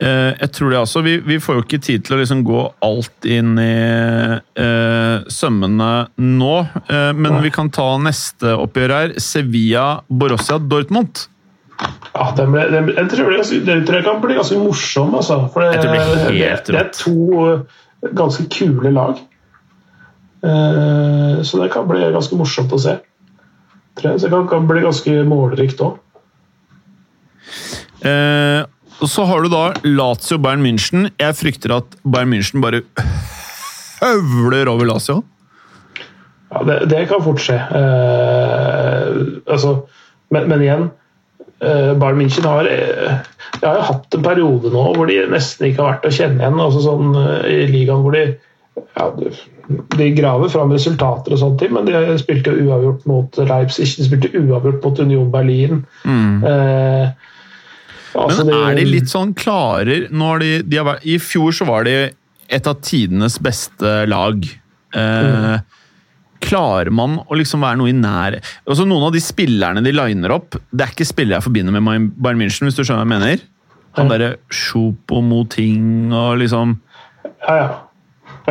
Uh, 0.00 0.32
jeg 0.40 0.50
tror 0.56 0.72
det 0.72 0.78
også. 0.80 1.02
Vi, 1.06 1.16
vi, 1.26 1.38
får 1.42 1.58
jo 1.58 1.64
ikke 1.66 1.80
tid 1.86 2.06
til 2.06 2.16
å 2.16 2.20
liksom 2.22 2.42
gå 2.46 2.64
alt 2.86 3.28
inn 3.30 3.54
i 3.62 3.70
uh, 4.40 5.16
sømmene 5.30 5.90
nå, 6.18 6.54
men 6.90 7.30
Nei. 7.36 7.42
vi 7.46 7.52
kan 7.54 7.70
ta 7.74 7.92
neste 8.02 8.56
oppgjør 8.58 8.96
her. 8.96 9.14
Sevilla-Borussia 9.22 10.58
Dortmund. 10.58 11.28
Ja, 12.10 12.26
den 12.36 12.50
ble, 12.52 12.66
den, 12.74 12.90
jeg, 12.96 13.06
tror 13.14 13.36
jeg, 13.36 13.46
jeg 13.54 13.84
tror 13.86 14.00
jeg, 14.00 14.04
kan 14.04 14.18
bli 14.20 14.34
ganske 14.36 14.58
morsom, 14.60 15.14
altså. 15.16 15.44
For 15.54 15.64
det, 15.64 15.78
det, 15.86 16.42
det, 16.66 16.80
er 16.82 16.90
to 16.96 18.10
ganske 18.18 18.50
kule 18.50 18.90
lag. 18.98 19.20
Eh, 20.40 21.42
så 21.42 21.62
det 21.62 21.70
kan 21.72 21.88
bli 21.88 22.04
ganske 22.14 22.36
morsomt 22.38 22.72
å 22.72 22.80
se. 22.80 22.98
Så 24.00 24.16
det 24.16 24.30
kan, 24.48 24.68
bli 24.68 24.84
ganske 24.84 25.16
målrikt 25.28 25.82
òg. 25.84 25.98
Eh, 28.06 28.62
og 29.00 29.08
så 29.08 29.24
har 29.28 29.44
du 29.44 29.50
da 29.52 29.64
Lazio 29.84 30.38
Bayern 30.40 30.64
München. 30.64 31.10
Jeg 31.20 31.36
frykter 31.36 31.76
at 31.80 31.98
Bayern 32.04 32.32
München 32.32 32.64
bare 32.64 32.82
høvler 34.00 34.70
over 34.72 34.88
Lazio. 34.88 35.20
Ja, 36.50 36.64
det, 36.66 36.78
det 36.90 37.04
kan 37.10 37.22
fort 37.24 37.42
skje. 37.42 37.58
Eh, 37.60 39.20
altså, 39.52 39.76
men, 40.32 40.48
men, 40.50 40.64
igjen 40.64 40.88
eh, 41.60 41.92
Bayern 42.00 42.18
München 42.18 42.48
har 42.48 42.66
eh, 42.70 43.20
Jeg 43.60 43.66
har 43.66 43.78
jo 43.78 43.86
hatt 43.90 44.16
en 44.16 44.24
periode 44.24 44.72
nå 44.72 44.84
hvor 44.96 45.10
de 45.10 45.20
nesten 45.30 45.68
ikke 45.68 45.82
har 45.82 45.94
vært 45.94 46.08
å 46.08 46.14
kjenne 46.16 46.42
igjen. 46.42 46.60
Altså 46.64 46.84
sånn, 46.84 47.14
eh, 47.20 47.64
I 47.66 47.70
ligaen 47.70 48.04
hvor 48.04 48.16
de 48.16 48.24
ja, 48.30 49.10
de 49.70 50.06
graver 50.16 50.50
fram 50.52 50.72
resultater, 50.74 51.34
og 51.34 51.40
sånne 51.40 51.60
ting, 51.60 51.74
men 51.76 51.88
de 51.88 52.18
spilte 52.20 52.54
uavgjort 52.54 53.04
mot 53.10 53.40
Leipzig, 53.50 53.88
de 53.98 54.06
spilte 54.08 54.30
uavgjort 54.34 54.84
mot 54.84 55.02
Union 55.02 55.28
Berlin. 55.32 55.82
Mm. 56.04 56.44
Eh, 56.46 57.34
altså 58.18 58.46
men 58.46 58.54
er 58.56 58.78
de 58.80 58.86
litt 58.88 59.10
sånn 59.12 59.34
klarer 59.38 60.08
når 60.10 60.42
de, 60.42 60.54
de 60.66 60.80
har, 60.80 61.02
I 61.06 61.20
fjor 61.22 61.54
så 61.54 61.68
var 61.68 61.86
de 61.86 61.98
et 62.50 62.66
av 62.66 62.80
tidenes 62.82 63.38
beste 63.42 63.92
lag. 64.10 64.48
Eh, 64.94 65.28
mm. 65.30 65.78
Klarer 66.40 66.90
man 66.94 67.20
å 67.28 67.36
liksom 67.36 67.62
være 67.62 67.78
noe 67.78 67.90
i 67.92 67.94
nær 67.94 68.38
altså 68.40 68.86
Noen 68.88 69.10
av 69.10 69.12
de 69.12 69.20
spillerne 69.20 69.82
de 69.84 69.92
liner 69.92 70.32
opp, 70.32 70.56
det 70.72 70.86
er 70.86 70.94
ikke 70.94 71.06
spillere 71.06 71.36
jeg 71.36 71.46
forbinder 71.46 71.76
med 71.76 72.10
Bayern 72.16 72.40
München, 72.40 72.66
hvis 72.66 72.78
du 72.78 72.82
skjønner 72.82 73.04
hva 73.04 73.06
jeg 73.06 73.12
mener? 73.12 73.46
Han 73.98 74.10
derre 74.10 74.30
Sjopo-Moting 74.54 76.14
og 76.14 76.40
liksom 76.40 76.78
Ja, 77.44 77.54
ja. 77.54 77.68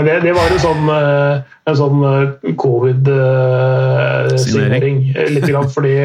Det, 0.06 0.16
det 0.24 0.34
var 0.36 0.52
en 0.52 0.60
sånn, 0.62 0.90
eh, 0.94 1.36
en 1.70 1.78
sånn 1.80 2.00
eh, 2.08 2.30
covid-signering, 2.62 4.98
eh, 5.16 5.30
litt 5.36 5.48
grann, 5.50 5.70
fordi 5.72 5.96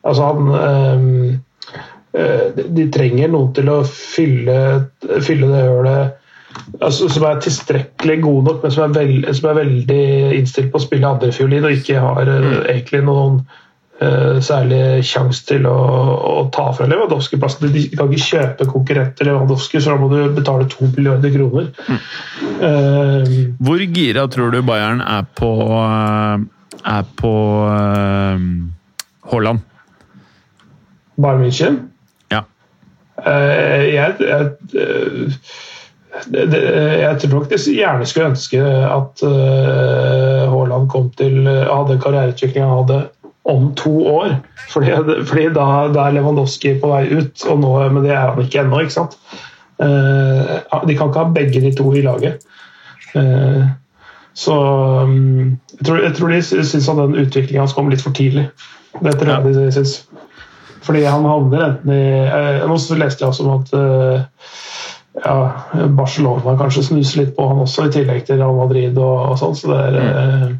altså 0.00 0.22
han 0.30 0.42
De 2.10 2.84
trenger 2.90 3.28
noen 3.30 3.52
til 3.54 3.68
å 3.70 3.86
fylle, 3.86 4.82
fylle 5.22 5.46
det 5.46 5.62
hølet 5.62 6.18
altså, 6.82 7.06
som 7.12 7.24
er 7.28 7.36
tilstrekkelig 7.44 8.18
god 8.24 8.40
nok, 8.48 8.58
men 8.64 8.72
som 8.74 8.82
er, 8.88 8.94
veld, 8.98 9.22
som 9.36 9.46
er 9.50 9.60
veldig 9.60 10.04
innstilt 10.38 10.70
på 10.72 10.78
å 10.80 10.86
spille 10.86 11.06
andrefiolin 11.06 11.66
og 11.68 11.76
ikke 11.76 11.96
har 12.02 12.24
mm. 12.26 12.64
egentlig 12.64 13.02
noen 13.06 13.34
særlig 14.00 15.04
sjanse 15.04 15.44
til 15.44 15.66
å, 15.68 15.76
å, 16.16 16.44
ta 16.52 16.70
fra 16.76 16.86
Lewandowski-plassen. 16.88 17.68
De 17.74 17.82
kan 17.92 18.08
ikke 18.08 18.28
kjøpe 18.30 18.68
konkurrenter 18.70 19.28
Lewandowski, 19.28 19.80
så 19.80 19.92
da 19.92 20.00
må 20.00 20.08
du 20.12 20.32
betale 20.36 20.68
to 20.72 20.88
milliarder 20.94 21.34
kroner. 21.34 21.68
Mm. 21.84 21.98
Uh, 22.60 23.34
Hvor 23.60 23.84
gira 23.92 24.24
tror 24.32 24.54
du 24.54 24.62
Bayern 24.64 25.02
er 25.04 25.28
på, 25.36 25.50
uh, 25.76 26.40
er 26.80 27.12
på 27.20 27.34
Haaland? 29.32 29.60
Bayern 31.20 31.44
München? 31.44 31.80
Ja. 32.32 32.46
jeg, 33.28 34.16
jeg 34.24 34.50
det, 36.30 36.60
jeg 37.00 37.18
tror 37.20 37.32
nok 37.36 37.52
de 37.52 37.58
gjerne 37.76 38.06
skulle 38.08 38.32
ønske 38.32 38.60
at 38.64 39.22
Haaland 40.50 40.88
kom 40.90 41.12
til 41.20 41.44
hadde 41.46 42.00
karriereutvikling 42.02 42.64
han 42.64 42.80
hadde 42.80 42.98
om 43.44 43.74
to 43.74 44.06
år. 44.06 44.34
Fordi, 44.72 44.92
fordi 45.26 45.48
da, 45.54 45.66
da, 45.94 46.06
er 46.06 46.16
Lewandowski 46.16 46.76
på 46.80 46.90
vei 46.92 47.04
ut, 47.12 47.44
og 47.48 47.60
nå, 47.62 47.72
men 47.94 48.04
det 48.04 48.14
er 48.14 48.32
han 48.32 48.42
ikke 48.42 48.64
ennå. 48.64 48.82
ikke 48.84 48.96
sant? 48.98 49.16
Uh, 49.80 50.60
de 50.86 50.96
kan 50.96 51.08
ikke 51.08 51.22
ha 51.22 51.28
begge 51.34 51.62
de 51.64 51.72
to 51.76 51.92
i 51.96 52.04
laget. 52.04 52.44
Uh, 53.14 53.64
så 54.36 54.56
um, 55.02 55.56
jeg, 55.78 55.86
tror, 55.86 56.02
jeg, 56.04 56.14
tror, 56.16 56.28
de 56.28 56.42
syns 56.42 56.88
at 56.88 57.00
den 57.00 57.18
utviklinga 57.24 57.64
hans 57.64 57.74
kom 57.76 57.88
litt 57.90 58.04
for 58.04 58.14
tidlig. 58.16 58.50
Det 59.00 59.16
tror 59.18 59.32
jeg 59.38 59.54
de 59.56 59.72
syns. 59.74 59.96
Fordi 60.84 61.02
han 61.04 61.26
havner 61.28 61.64
enten 61.66 61.92
i 61.92 62.04
uh, 62.24 62.68
Nå 62.68 62.76
leste 63.00 63.24
jeg 63.24 63.28
også 63.28 63.46
om 63.46 63.58
at 63.58 63.72
ja, 65.20 65.34
Barcelona 65.96 66.54
kanskje 66.56 66.86
snuser 66.86 67.22
litt 67.22 67.32
på 67.36 67.44
han 67.50 67.60
også, 67.60 67.88
i 67.88 67.92
tillegg 67.92 68.22
til 68.24 68.38
Real 68.40 68.56
Madrid 68.56 68.98
og, 68.98 69.32
og 69.32 69.40
sånn. 69.40 69.56
Så 69.58 69.72
det 69.72 69.80
er 69.80 69.98
mm. 69.98 70.58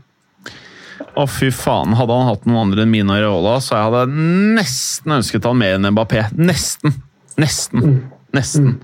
Å, 1.01 1.27
fy 1.31 1.51
faen. 1.55 1.95
Hadde 1.99 2.17
han 2.17 2.29
hatt 2.29 2.47
noen 2.49 2.67
andre 2.67 2.85
enn 2.85 2.93
Mina 2.93 3.19
Reola, 3.21 3.59
så 3.65 3.77
jeg 3.77 3.89
hadde 3.89 4.25
nesten 4.59 5.17
ønsket 5.17 5.47
han 5.49 5.59
mer 5.61 5.79
enn 5.79 5.89
Mbappé. 5.95 6.27
Nesten! 6.39 6.97
Nesten. 7.41 7.85
Mm. 7.85 8.01
Nesten. 8.37 8.67
Mm. 8.75 8.81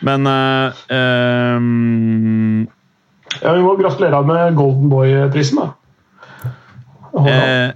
Men 0.00 0.26
uh, 0.26 0.78
um, 0.88 2.68
Ja, 3.42 3.52
vi 3.52 3.62
må 3.62 3.74
gratulere 3.78 4.22
med 4.26 4.56
Golden 4.58 4.88
Boy-prisen, 4.90 5.60
da. 5.60 5.74
Eh, 7.18 7.74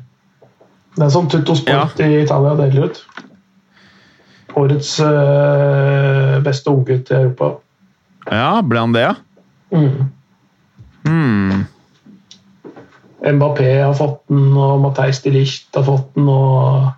det 0.92 1.06
er 1.06 1.12
sånn 1.12 1.28
Tutto 1.32 1.54
Sport 1.58 2.00
ja. 2.00 2.06
i 2.06 2.22
Italia 2.22 2.54
deler 2.58 2.90
ut. 2.90 3.02
Årets 4.60 4.96
uh, 5.00 6.38
beste 6.44 6.72
unggutt 6.72 7.10
i 7.10 7.16
Europa. 7.16 7.54
Ja, 8.28 8.60
ble 8.66 8.82
han 8.82 8.94
det, 8.94 9.06
ja? 9.06 9.14
Mm. 9.72 10.10
Hmm. 11.06 11.62
Mbappé 13.22 13.70
har 13.84 13.94
fått 13.94 14.24
den, 14.28 14.50
og 14.58 14.80
Matheis 14.82 15.22
de 15.22 15.30
Licht 15.34 15.70
har 15.76 15.84
fått 15.86 16.10
den. 16.16 16.28
og 16.28 16.90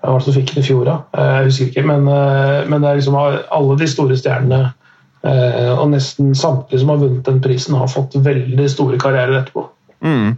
Hva 0.00 0.14
var 0.14 0.20
det 0.20 0.26
som 0.28 0.36
fikk 0.38 0.54
den 0.54 0.64
i 0.64 0.66
fjor, 0.66 0.84
da? 0.88 0.96
Eh, 1.12 1.34
jeg 1.34 1.50
husker 1.50 1.70
ikke. 1.70 1.86
Men, 1.90 2.08
eh, 2.08 2.64
men 2.68 2.80
det 2.80 2.90
er 2.90 3.00
liksom 3.00 3.18
alle 3.18 3.78
de 3.80 3.88
store 3.90 4.16
stjernene, 4.20 4.62
eh, 5.24 5.72
og 5.74 5.90
nesten 5.92 6.34
samtlige 6.36 6.80
som 6.80 6.94
har 6.94 7.02
vunnet 7.04 7.28
den 7.28 7.42
prisen, 7.44 7.76
har 7.76 7.92
fått 7.92 8.16
veldig 8.16 8.68
store 8.70 9.00
karrierer 9.00 9.42
etterpå. 9.42 9.68
Mm. 10.04 10.36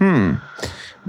Hmm. 0.00 0.38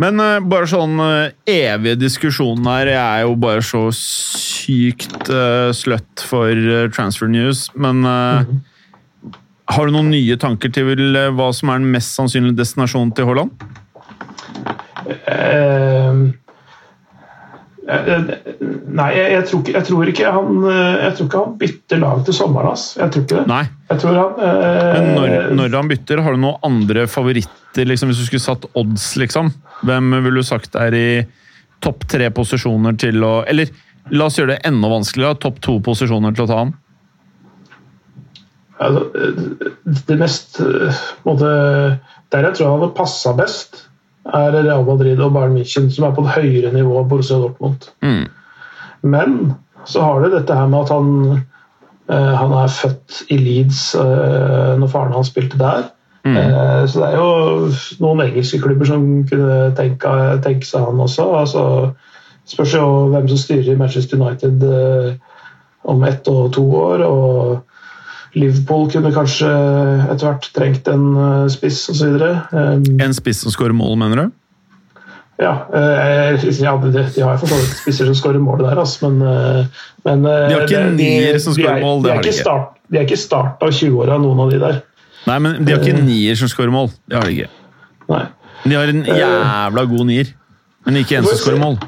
Men 0.01 0.19
uh, 0.23 0.39
bare 0.39 0.67
sånn 0.71 0.95
uh, 1.03 1.31
evige 1.45 1.99
diskusjonen 1.99 2.65
her 2.65 2.87
Jeg 2.87 3.01
er 3.01 3.25
jo 3.25 3.35
bare 3.39 3.61
så 3.65 3.81
sykt 3.95 5.29
uh, 5.29 5.69
sløtt 5.75 6.23
for 6.25 6.87
transfer 6.95 7.27
news, 7.27 7.67
men 7.75 8.01
mm. 8.01 8.61
Har 9.71 9.87
du 9.87 9.95
noen 9.95 10.11
nye 10.11 10.37
tanker 10.39 10.71
til 10.73 11.15
eh, 11.15 11.31
hva 11.35 11.51
som 11.55 11.71
er 11.71 11.81
den 11.81 11.91
mest 11.93 12.15
sannsynlige 12.17 12.59
destinasjonen 12.59 13.13
til 13.15 13.29
Haaland? 13.29 13.53
Uh, 15.31 16.31
nei, 17.91 19.07
jeg, 19.15 19.27
jeg, 19.33 19.45
tror 19.49 19.71
jeg, 19.73 19.83
tror 19.87 20.11
ikke 20.11 20.33
han, 20.35 20.59
jeg 20.67 21.15
tror 21.17 21.27
ikke 21.27 21.41
han 21.41 21.55
bytter 21.59 22.01
lag 22.03 22.21
til 22.27 22.35
sommeren. 22.35 22.71
Ass. 22.75 22.85
Jeg 22.99 23.13
tror 23.13 23.25
ikke 23.25 23.39
det. 23.41 23.45
Nei. 23.51 23.63
Han, 23.91 24.35
Men 24.37 25.09
når, 25.17 25.35
når, 25.57 25.77
han 25.79 25.91
bytter, 25.91 26.23
har 26.23 26.35
du 26.35 26.43
noen 26.43 26.67
andre 26.67 27.07
favoritter? 27.11 27.87
Liksom, 27.87 28.11
hvis 28.11 28.21
du 28.21 28.27
skulle 28.27 28.43
satt 28.43 28.67
odds, 28.77 29.13
liksom? 29.19 29.53
Hvem 29.87 30.11
ville 30.19 30.43
du 30.43 30.47
sagt 30.47 30.75
er 30.79 30.95
i 30.95 31.07
topp 31.81 32.05
tre 32.11 32.27
posisjoner 32.35 32.93
til 32.99 33.23
å 33.25 33.41
Eller 33.49 33.71
la 34.13 34.27
oss 34.27 34.37
gjøre 34.39 34.55
det 34.55 34.61
enda 34.67 34.91
vanskeligere. 34.91 35.39
Topp 35.41 35.61
to 35.63 35.79
posisjoner 35.83 36.35
til 36.35 36.45
å 36.45 36.51
ta 36.51 36.61
han? 36.63 36.75
Altså, 38.81 39.05
Det 40.09 40.17
mest 40.19 40.59
måte, 41.27 41.47
Der 42.31 42.47
jeg 42.47 42.57
tror 42.57 42.69
han 42.71 42.79
hadde 42.79 42.97
passa 42.97 43.33
best, 43.37 43.87
er 44.25 44.53
Real 44.53 44.85
Madrid 44.85 45.19
og 45.19 45.33
Bayern 45.33 45.57
München, 45.57 45.89
som 45.91 46.05
er 46.07 46.13
på 46.15 46.23
et 46.25 46.35
høyere 46.35 46.73
nivå 46.73 46.99
enn 46.99 47.09
Borussia 47.09 47.39
Dortmund. 47.41 47.87
Mm. 48.05 48.27
Men 49.01 49.39
så 49.89 50.03
har 50.05 50.21
du 50.21 50.29
dette 50.35 50.55
her 50.55 50.69
med 50.69 50.85
at 50.85 50.93
han, 50.93 51.09
uh, 52.11 52.33
han 52.37 52.53
er 52.61 52.75
født 52.75 53.23
i 53.33 53.39
Leeds 53.41 53.81
når 53.97 54.93
faren 54.93 55.17
hans 55.17 55.33
spilte 55.33 55.59
der. 55.59 55.89
Mm. 56.23 56.37
Eh, 56.37 56.87
så 56.87 57.01
det 57.01 57.07
er 57.07 57.17
jo 57.17 57.71
noen 58.03 58.23
engelske 58.27 58.61
klubber 58.61 58.85
som 58.85 59.05
kunne 59.29 59.71
tenke, 59.77 60.13
tenke 60.45 60.67
seg 60.67 60.85
han 60.85 61.01
også. 61.01 61.27
altså 61.39 61.63
Spørs 62.51 62.75
jo 62.75 62.85
hvem 63.13 63.27
som 63.29 63.39
styrer 63.39 63.79
Manchester 63.79 64.21
United 64.21 64.63
eh, 64.65 65.13
om 65.89 66.03
ett 66.05 66.27
og 66.29 66.53
to 66.53 66.65
år. 66.77 67.05
og 67.05 67.61
Liverpool 68.37 68.87
kunne 68.91 69.11
kanskje 69.11 69.49
etter 70.07 70.27
hvert 70.27 70.45
trengt 70.55 70.87
en 70.91 71.07
eh, 71.19 71.47
spiss 71.51 71.83
osv. 71.91 72.21
Um, 72.51 72.85
en 73.03 73.15
spiss 73.15 73.43
som 73.43 73.53
skårer 73.53 73.75
mål, 73.75 73.97
mener 73.99 74.21
du? 74.21 74.37
Ja, 75.41 75.55
eh, 75.73 76.45
ja 76.61 76.75
de, 76.77 76.91
de 76.93 77.23
har 77.25 77.39
for 77.41 77.49
så 77.49 77.57
vidt 77.57 77.73
spisser 77.81 78.07
som 78.07 78.17
skårer 78.19 78.43
mål 78.43 78.61
der, 78.61 78.77
altså, 78.77 79.09
men, 79.09 79.67
men 80.05 80.27
De 80.27 80.53
har 80.53 80.67
ikke 80.67 80.83
nier 80.95 81.39
som 81.41 81.57
skårer 81.57 81.81
mål, 81.81 82.03
det 82.05 82.13
har 82.13 82.21
de 82.21 82.29
ikke. 82.31 82.43
Start, 82.43 82.77
de 82.87 82.99
er 83.01 83.07
ikke 83.09 83.19
starta 83.19 83.67
av 83.67 83.75
20-åra, 83.75 84.19
noen 84.21 84.45
av 84.45 84.53
de 84.53 84.61
der. 84.61 84.83
Nei, 85.27 85.39
men 85.43 85.57
de 85.65 85.73
har 85.73 85.81
ikke 85.83 86.03
nier 86.03 86.37
som 86.39 86.49
skårer 86.51 86.73
mål. 86.73 86.91
Det 87.09 87.17
har 87.17 87.27
de 87.27 87.35
ikke. 87.35 87.49
Nei. 88.11 88.25
De 88.63 88.77
har 88.77 88.91
en 88.93 89.01
jævla 89.05 89.83
god 89.89 90.07
nier, 90.09 90.31
men 90.85 91.01
ikke 91.01 91.19
en 91.19 91.27
som 91.27 91.39
skårer 91.41 91.61
mål. 91.61 91.81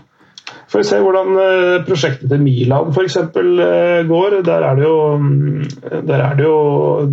Får 0.74 0.82
vi 0.82 0.88
se 0.89 0.99
hvordan 1.05 1.36
eh, 1.38 1.84
prosjektet 1.86 2.32
til 2.32 2.39
Milan 2.41 2.88
f.eks. 2.89 3.19
Eh, 3.21 3.99
går. 4.09 4.39
Der 4.47 4.63
er, 4.65 4.80
det 4.80 4.88
jo, 4.88 4.95
mm, 5.21 5.67
der 6.07 6.24
er 6.26 6.39
det 6.39 6.47
jo 6.47 6.55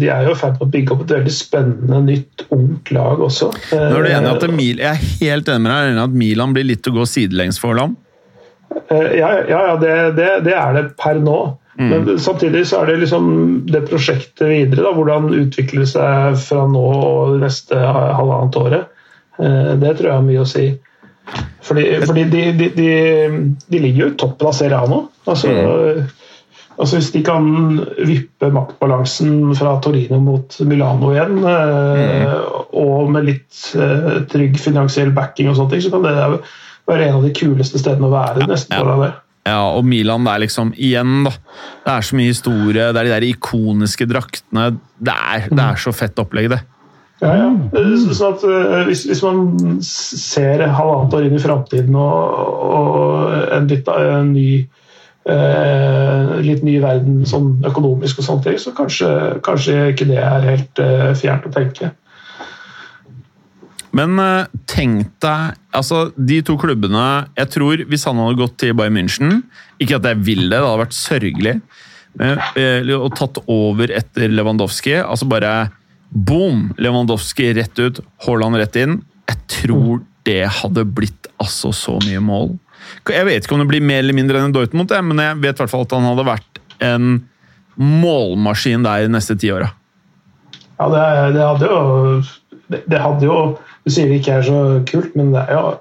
De 0.00 0.08
er 0.08 0.24
jo 0.24 0.32
i 0.32 0.38
ferd 0.40 0.56
med 0.56 0.64
å 0.64 0.68
bygge 0.72 0.94
opp 0.94 1.02
et 1.04 1.12
veldig 1.18 1.34
spennende, 1.36 1.98
nytt, 2.06 2.46
ungt 2.56 2.88
lag 2.96 3.20
også. 3.20 3.50
Nå 3.74 3.98
er 3.98 4.08
du 4.08 4.10
enig 4.14 4.32
at 4.32 4.48
Mil, 4.56 4.80
jeg 4.80 4.88
er 4.88 5.04
helt 5.20 5.52
enig 5.52 5.66
med 5.66 5.74
deg 5.74 5.90
enig 5.90 6.04
at 6.06 6.16
Milan 6.24 6.56
blir 6.56 6.70
litt 6.70 6.88
å 6.88 6.94
gå 6.96 7.04
sidelengs 7.12 7.60
for? 7.60 7.84
Eh, 7.84 9.08
ja, 9.20 9.28
ja, 9.44 9.62
ja 9.68 9.78
det, 9.84 9.94
det, 10.16 10.32
det, 10.48 10.56
er 10.56 10.78
det 10.78 10.88
per 10.96 11.20
nå. 11.20 11.38
Mm. 11.76 11.90
Men 11.92 12.12
samtidig 12.16 12.64
så 12.70 12.80
er 12.80 12.94
det 12.94 13.02
liksom 13.04 13.26
det 13.68 13.84
prosjektet 13.92 14.46
videre. 14.48 14.88
Da, 14.88 14.96
hvordan 14.96 15.34
utvikler 15.36 15.84
det 15.84 15.92
seg 15.92 16.44
fra 16.48 16.64
nå 16.64 16.90
og 16.96 17.34
det 17.36 17.44
neste 17.44 17.84
halvannet 17.84 18.64
året. 18.64 19.02
Det 19.36 19.92
tror 19.96 20.06
jeg 20.06 20.16
har 20.16 20.24
mye 20.24 20.40
å 20.40 20.48
si. 20.48 20.70
Fordi, 21.64 21.84
fordi 22.06 22.24
de, 22.32 22.40
de, 22.58 22.70
de, 22.74 22.88
de, 23.70 23.78
ligger 23.78 24.04
jo 24.04 24.08
i 24.10 24.16
toppen 24.18 24.50
av 24.50 24.56
Serie 24.56 24.78
A 24.78 24.88
nå. 24.90 25.00
Altså, 25.30 25.52
mm. 25.52 26.08
altså, 26.76 26.96
Hvis 26.96 27.10
de 27.14 27.22
kan 27.26 27.46
vippe 28.08 28.50
maktbalansen 28.54 29.54
fra 29.58 29.76
Torino 29.84 30.18
mot 30.24 30.56
Milano 30.66 31.12
igjen, 31.14 31.38
eh, 31.44 32.26
mm. 32.26 32.68
og 32.80 33.14
med 33.14 33.28
litt 33.28 33.64
uh, 33.78 34.22
trygg 34.30 34.58
finansiell 34.60 35.14
backing, 35.14 35.52
og 35.52 35.60
sånne 35.60 35.76
ting, 35.76 35.84
så 35.86 35.94
kan 35.94 36.06
det 36.08 36.16
være 36.90 37.06
en 37.06 37.20
av 37.20 37.26
de 37.26 37.34
kuleste 37.36 37.82
stedene 37.82 38.10
å 38.10 38.14
være. 38.16 38.48
ja, 38.72 38.84
ja. 39.06 39.16
Ja, 39.48 39.60
og 39.72 39.86
Milan 39.88 40.26
det 40.26 40.34
er 40.34 40.42
liksom 40.42 40.74
Igjen, 40.76 41.22
da. 41.24 41.32
Det 41.86 41.92
er 41.94 42.04
så 42.04 42.16
mye 42.18 42.32
historie. 42.32 42.90
Det 42.92 43.00
er 43.00 43.08
de 43.08 43.14
der 43.14 43.24
ikoniske 43.30 44.06
draktene. 44.10 44.66
Det 45.00 45.14
er, 45.14 45.46
det 45.48 45.64
er 45.64 45.80
så 45.80 45.94
fett 45.96 46.20
opplegg, 46.20 46.50
det. 46.52 46.60
Ja, 47.20 47.30
ja. 47.36 47.48
Sånn 48.16 48.32
at, 48.32 48.44
uh, 48.48 48.82
hvis, 48.88 49.04
hvis, 49.08 49.20
man 49.24 49.80
ser 49.84 50.62
halvannet 50.64 51.16
år 51.16 51.26
inn 51.28 51.36
i 51.36 51.42
framtiden 51.42 51.96
og, 52.00 52.44
og, 52.64 53.32
en 53.56 53.66
litt 53.68 53.88
en 53.92 54.30
ny 54.32 54.50
eh, 55.28 56.30
litt 56.46 56.62
ny 56.64 56.78
verden 56.80 57.18
sånn 57.28 57.58
økonomisk 57.68 58.22
og 58.22 58.26
sånne 58.26 58.46
ting, 58.46 58.60
så 58.62 58.72
kanskje, 58.76 59.10
kanskje 59.44 59.90
ikke 59.92 60.06
det 60.08 60.20
er 60.22 60.46
helt 60.46 60.80
eh, 60.80 61.10
fjernt 61.18 61.48
å 61.50 61.52
tenke. 61.54 61.90
Men 63.96 64.14
tenk 64.70 65.16
deg 65.18 65.56
altså 65.74 66.12
De 66.14 66.36
to 66.46 66.54
klubbene 66.62 67.24
Jeg 67.34 67.50
tror 67.50 67.80
hvis 67.90 68.04
han 68.06 68.20
hadde 68.22 68.38
gått 68.38 68.54
til 68.62 68.76
Bayern 68.78 68.94
München 68.94 69.40
Ikke 69.82 69.96
at 69.98 70.06
jeg 70.06 70.20
vil 70.28 70.44
det, 70.44 70.52
det 70.52 70.60
hadde 70.62 70.82
vært 70.84 70.94
sørgelig. 70.94 71.54
Men, 72.14 72.38
og 72.94 73.16
tatt 73.18 73.40
over 73.50 73.90
etter 73.98 74.30
Lewandowski. 74.30 74.94
altså 75.02 75.26
bare 75.26 75.50
Boom! 76.10 76.72
Lewandowski 76.78 77.52
rett 77.54 77.78
ut, 77.78 78.00
Haaland 78.26 78.58
rett 78.58 78.76
inn. 78.80 79.00
Jeg 79.30 79.38
tror 79.60 80.00
det 80.26 80.42
hadde 80.60 80.84
blitt 80.84 81.30
altså 81.40 81.72
så 81.74 81.96
mye 82.02 82.20
mål. 82.22 82.54
Jeg 83.08 83.26
vet 83.28 83.44
ikke 83.44 83.56
om 83.56 83.62
det 83.62 83.70
blir 83.70 83.84
mer 83.84 84.02
eller 84.02 84.16
mindre 84.16 84.40
enn 84.42 84.54
Dortmund, 84.54 84.90
men 85.06 85.22
jeg 85.22 85.38
vet 85.42 85.54
i 85.54 85.62
hvert 85.62 85.72
fall 85.72 85.86
at 85.86 85.94
han 85.94 86.08
hadde 86.08 86.26
vært 86.26 86.60
en 86.82 87.12
målmaskin 87.80 88.84
der 88.84 89.06
de 89.06 89.12
neste 89.14 89.36
ti 89.38 89.52
åra. 89.54 89.70
Ja, 90.80 90.88
det, 90.90 91.04
det, 91.36 91.44
hadde 91.44 91.68
jo 91.68 91.80
det, 92.72 92.82
det, 92.88 92.98
hadde 93.02 93.26
jo 93.26 93.36
Du 93.84 93.90
sier 93.92 94.08
det 94.08 94.22
ikke 94.22 94.38
er 94.38 94.46
så 94.46 94.60
kult, 94.88 95.12
men 95.18 95.34
det, 95.34 95.44
jo, 95.52 95.74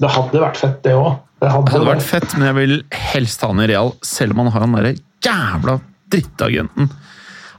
det 0.00 0.10
hadde 0.14 0.42
vært 0.46 0.60
fett, 0.62 0.80
det 0.86 0.94
òg. 0.96 1.18
Det 1.42 1.50
hadde, 1.50 1.74
hadde 1.74 1.90
vært 1.90 2.06
fett, 2.06 2.36
men 2.38 2.48
jeg 2.48 2.56
vil 2.60 2.76
helst 3.12 3.42
ha 3.44 3.50
han 3.50 3.60
i 3.60 3.68
real, 3.68 3.92
selv 4.06 4.34
om 4.34 4.44
han 4.44 4.54
har 4.54 4.64
den 4.64 4.76
derre 4.78 4.94
jævla 5.24 5.76
drittagenten. 6.14 6.90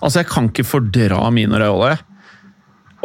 Altså, 0.01 0.21
jeg 0.21 0.29
kan 0.31 0.49
ikke 0.49 0.67
fordra 0.67 1.29
Mino 1.35 1.59
Raiola, 1.59 1.93
jeg. 1.93 2.14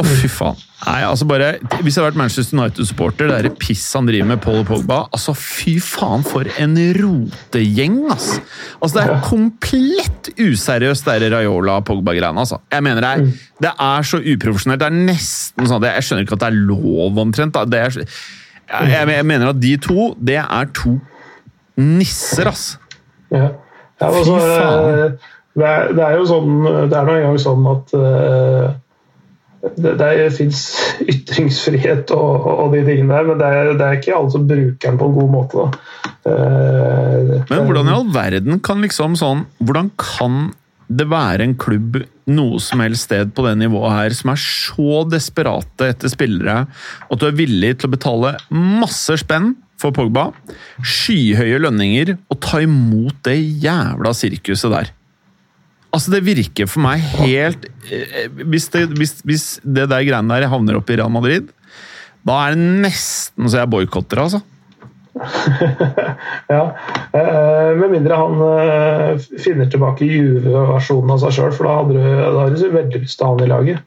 Å, 0.00 0.04
fy 0.06 0.28
faen. 0.32 0.58
Nei, 0.80 1.00
altså 1.04 1.26
bare, 1.28 1.50
Hvis 1.84 1.96
jeg 1.96 2.00
hadde 2.00 2.06
vært 2.06 2.18
Manchester 2.22 2.56
United-supporter, 2.56 3.28
det 3.28 3.50
er 3.50 3.56
piss 3.60 3.82
han 3.92 4.06
driver 4.08 4.30
med 4.30 4.40
Paul 4.40 4.62
Pogba 4.64 5.02
altså 5.12 5.34
Fy 5.36 5.74
faen, 5.84 6.24
for 6.24 6.48
en 6.62 6.76
rotegjeng, 6.96 7.98
ass! 8.14 8.30
Altså, 8.80 8.94
Det 8.96 9.04
er 9.04 9.24
komplett 9.26 10.30
useriøst, 10.40 11.10
det 11.20 11.32
Raiola-Pogba-greiene. 11.34 12.40
altså. 12.40 12.62
Jeg 12.72 12.86
mener 12.86 13.04
det 13.04 13.10
er, 13.10 13.24
mm. 13.26 13.32
det 13.66 13.72
er 13.90 14.08
så 14.08 14.22
uprofesjonelt. 14.24 14.80
Det 14.80 14.88
er 14.88 14.98
nesten 15.12 15.68
sånn 15.68 15.88
Jeg 15.90 16.06
skjønner 16.06 16.24
ikke 16.24 16.38
at 16.38 16.44
det 16.46 16.50
er 16.50 16.60
lov, 16.72 17.20
omtrent. 17.26 17.58
da. 17.58 17.84
Er, 17.84 18.00
jeg, 18.00 19.08
jeg, 19.16 19.26
mener 19.26 19.52
at 19.52 19.60
de 19.60 19.74
to, 19.84 20.12
det 20.16 20.40
er 20.40 20.70
to 20.76 20.96
nisser, 21.76 22.48
ass. 22.48 22.70
Ja. 23.28 23.50
ja 24.00 24.08
altså, 24.08 24.32
Fy 24.32 24.48
faen. 24.48 25.20
Det 25.60 25.66
er, 25.66 25.88
det 25.92 26.04
er 26.06 26.12
jo 26.14 26.26
sånn 26.30 26.50
Det 26.62 26.94
er 26.94 27.08
nå 27.08 27.14
engang 27.18 27.38
sånn 27.42 27.64
at 27.66 27.94
uh, 27.98 28.68
det, 29.60 29.92
det 30.00 30.30
fins 30.32 30.60
ytringsfrihet 31.04 32.12
og, 32.16 32.46
og, 32.48 32.70
de 32.74 32.80
tingene 32.86 33.12
der, 33.12 33.26
men 33.28 33.40
det 33.40 33.50
er, 33.50 33.72
det 33.76 33.86
er, 33.86 33.98
ikke 33.98 34.14
alle 34.16 34.32
som 34.32 34.46
bruker 34.48 34.86
den 34.86 35.00
på 35.00 35.08
en 35.10 35.18
god 35.18 35.34
måte. 35.34 35.66
Uh, 36.24 37.34
men 37.50 37.68
hvordan 37.68 37.90
i 37.90 37.94
all 37.96 38.08
verden 38.12 38.58
kan 38.64 38.82
liksom 38.84 39.14
sånn 39.16 39.46
Hvordan 39.64 39.86
kan 40.00 40.50
det 40.90 41.06
være 41.08 41.46
en 41.46 41.54
klubb 41.60 42.00
noe 42.30 42.60
som 42.62 42.82
helst 42.82 43.06
sted 43.08 43.30
på 43.32 43.44
det 43.46 43.54
nivået 43.60 43.94
her 43.94 44.16
som 44.16 44.32
er 44.32 44.40
så 44.42 45.02
desperate 45.08 45.88
etter 45.94 46.12
spillere 46.12 46.64
at 46.66 47.20
du 47.20 47.26
er 47.28 47.36
villig 47.38 47.76
til 47.78 47.88
å 47.88 47.94
betale 47.94 48.34
masse 48.52 49.16
spenn 49.22 49.54
for 49.80 49.96
Pogba, 49.96 50.26
skyhøye 50.84 51.60
lønninger 51.62 52.16
og 52.18 52.40
ta 52.44 52.60
imot 52.64 53.22
det 53.24 53.38
jævla 53.64 54.12
sirkuset 54.16 54.74
der? 54.74 54.90
Altså, 55.90 56.12
det 56.14 56.22
virker 56.26 56.68
for 56.70 56.84
meg 56.84 57.02
helt 57.18 57.66
eh, 57.90 58.28
Hvis 58.30 58.68
det, 58.70 58.84
hvis, 58.94 59.16
hvis 59.26 59.46
det 59.64 59.88
der 59.90 60.06
greiene 60.06 60.38
der 60.38 60.50
havner 60.50 60.78
opp 60.78 60.90
i 60.90 60.98
Real 61.00 61.10
Madrid, 61.12 61.50
da 62.26 62.36
er 62.44 62.54
det 62.54 62.80
nesten 62.84 63.48
så 63.48 63.62
jeg 63.62 63.70
boikotter, 63.72 64.20
altså. 64.22 64.42
ja. 66.54 66.64
Eh, 67.16 67.70
med 67.80 67.94
mindre 67.96 68.18
han 68.20 68.42
eh, 68.46 69.24
finner 69.42 69.70
tilbake 69.72 70.06
Juve-versjonen 70.06 71.14
av 71.16 71.24
seg 71.24 71.34
sjøl, 71.38 71.56
for 71.56 71.66
da 71.66 71.78
hadde 71.80 72.52
du, 72.54 72.60
du 72.60 72.76
veldig 72.76 73.02
lyst 73.02 73.18
til 73.18 73.26
å 73.26 73.32
ha 73.32 73.38
han 73.38 73.46
i 73.46 73.50
laget. 73.50 73.82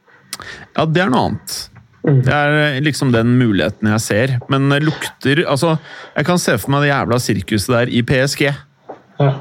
Ja, 0.74 0.88
det 0.90 1.06
er 1.06 1.14
noe 1.14 1.30
annet. 1.30 1.56
Mm. 2.04 2.20
Det 2.26 2.36
er 2.36 2.84
liksom 2.84 3.14
den 3.16 3.38
muligheten 3.40 3.88
jeg 3.94 4.04
ser. 4.04 4.36
Men 4.52 4.68
lukter 4.84 5.46
Altså, 5.46 5.78
jeg 6.18 6.28
kan 6.28 6.42
se 6.42 6.58
for 6.60 6.74
meg 6.74 6.84
det 6.84 6.92
jævla 6.92 7.20
sirkuset 7.24 7.76
der 7.78 7.94
i 7.94 8.04
PSG. 8.04 8.50
Ja. 9.22 9.32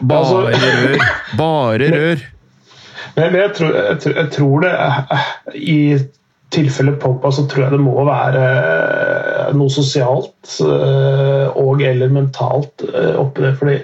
Bare 0.00 0.18
altså, 0.18 0.38
rør. 0.50 1.06
Bare 1.40 1.90
rør. 1.94 2.24
Men, 3.16 3.38
jeg, 3.40 3.52
tror, 3.56 3.76
jeg, 3.80 4.00
jeg, 4.12 4.30
tror, 4.34 4.66
det 4.66 4.72
I 5.56 5.78
tilfelle 6.52 6.96
Pogba 7.00 7.30
så 7.32 7.46
tror 7.48 7.66
jeg 7.66 7.74
det 7.74 7.82
må 7.82 7.94
være 8.06 8.42
eh, 8.44 9.54
noe 9.56 9.72
sosialt 9.72 10.58
eh, 10.62 11.46
og 11.58 11.80
eller 11.82 12.12
mentalt 12.12 12.84
eh, 12.86 13.14
oppi 13.18 13.46
det. 13.46 13.54
fordi 13.58 13.78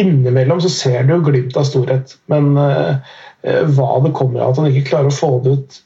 Innimellom 0.00 0.58
så 0.64 0.72
ser 0.72 1.04
du 1.06 1.14
jo 1.14 1.20
glimt 1.28 1.54
av 1.56 1.68
storhet, 1.68 2.16
men 2.28 2.56
hva 2.58 3.90
det 4.02 4.10
kommer 4.18 4.42
av 4.42 4.50
at 4.50 4.58
han 4.58 4.66
ikke 4.68 4.88
klarer 4.88 5.08
å 5.08 5.14
få 5.14 5.28
det 5.44 5.52
ut 5.54 5.78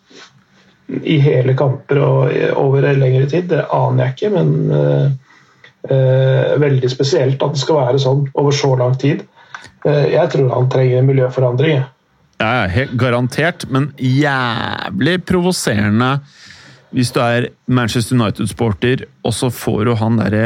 i 0.86 1.18
hele 1.22 1.54
kamper 1.56 2.00
og 2.02 2.32
over 2.60 2.86
lengre 2.96 3.26
tid, 3.30 3.48
det 3.52 3.64
aner 3.72 4.08
jeg 4.08 4.14
ikke. 4.16 4.32
men 4.34 4.72
eh, 4.74 5.06
veldig 5.84 6.88
spesielt 6.88 7.42
at 7.44 7.52
det 7.52 7.60
skal 7.60 7.76
være 7.76 7.98
sånn 8.00 8.22
over 8.40 8.54
så 8.56 8.70
lang 8.80 8.94
tid. 8.96 9.24
Eh, 9.84 10.14
jeg 10.14 10.32
tror 10.32 10.52
han 10.54 10.70
trenger 10.72 11.00
en 11.00 11.10
miljøforandring. 11.10 11.82
Ja, 12.40 12.66
helt 12.72 12.96
garantert, 12.98 13.66
men 13.70 13.92
jævlig 14.00 15.20
provoserende 15.28 16.16
hvis 16.94 17.10
du 17.14 17.18
er 17.18 17.48
Manchester 17.66 18.14
United-sporter, 18.14 19.04
og 19.26 19.34
så 19.34 19.48
får 19.50 19.80
du 19.88 19.94
han 19.98 20.20
derre 20.20 20.44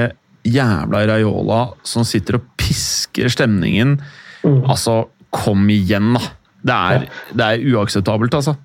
jævla 0.49 1.03
Raiola 1.11 1.59
som 1.85 2.07
sitter 2.09 2.39
og 2.39 2.47
pisker 2.57 3.29
stemningen. 3.29 3.99
Mm. 4.41 4.63
Altså, 4.65 5.03
kom 5.35 5.69
igjen, 5.69 6.15
da! 6.17 6.23
Det 6.59 6.75
er, 6.75 7.05
det 7.37 7.45
er 7.45 7.67
uakseptabelt, 7.77 8.35
altså. 8.35 8.57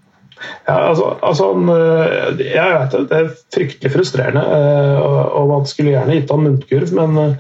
Ja, 0.66 0.76
altså, 0.90 1.10
altså, 1.22 1.50
eh, 1.74 2.44
jeg 2.54 2.76
vet 2.78 2.94
det, 2.96 3.02
det 3.10 3.18
er 3.20 3.34
fryktelig 3.56 3.92
frustrerende. 3.94 4.44
Eh, 4.58 5.00
og 5.38 5.50
Man 5.52 5.68
skulle 5.70 5.94
gjerne 5.94 6.18
gitt 6.18 6.32
han 6.32 6.46
muntkurv, 6.46 6.94
men 7.00 7.20
eh, 7.20 7.36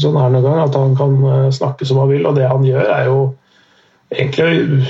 sånn 0.00 0.18
er 0.20 0.34
det 0.34 0.42
gang 0.44 0.60
at 0.64 0.76
han 0.76 0.96
kan 0.98 1.16
snakke 1.56 1.88
som 1.88 2.02
han 2.02 2.12
vil. 2.12 2.26
Og 2.28 2.36
det 2.36 2.48
han 2.48 2.66
gjør, 2.66 2.84
er 2.84 3.08
jo 3.08 3.18
egentlig 4.10 4.84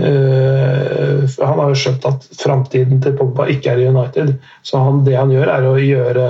øh, 0.00 1.22
Han 1.26 1.58
har 1.60 1.70
jo 1.72 1.78
skjønt 1.80 2.04
at 2.08 2.26
framtiden 2.38 3.00
til 3.04 3.16
Pogba 3.18 3.48
ikke 3.52 3.72
er 3.72 3.82
i 3.82 3.88
United. 3.90 4.36
Så 4.64 4.80
han, 4.80 5.04
det 5.06 5.16
han 5.18 5.32
gjør, 5.32 5.52
er 5.52 5.68
å 5.68 5.76
gjøre 5.80 6.28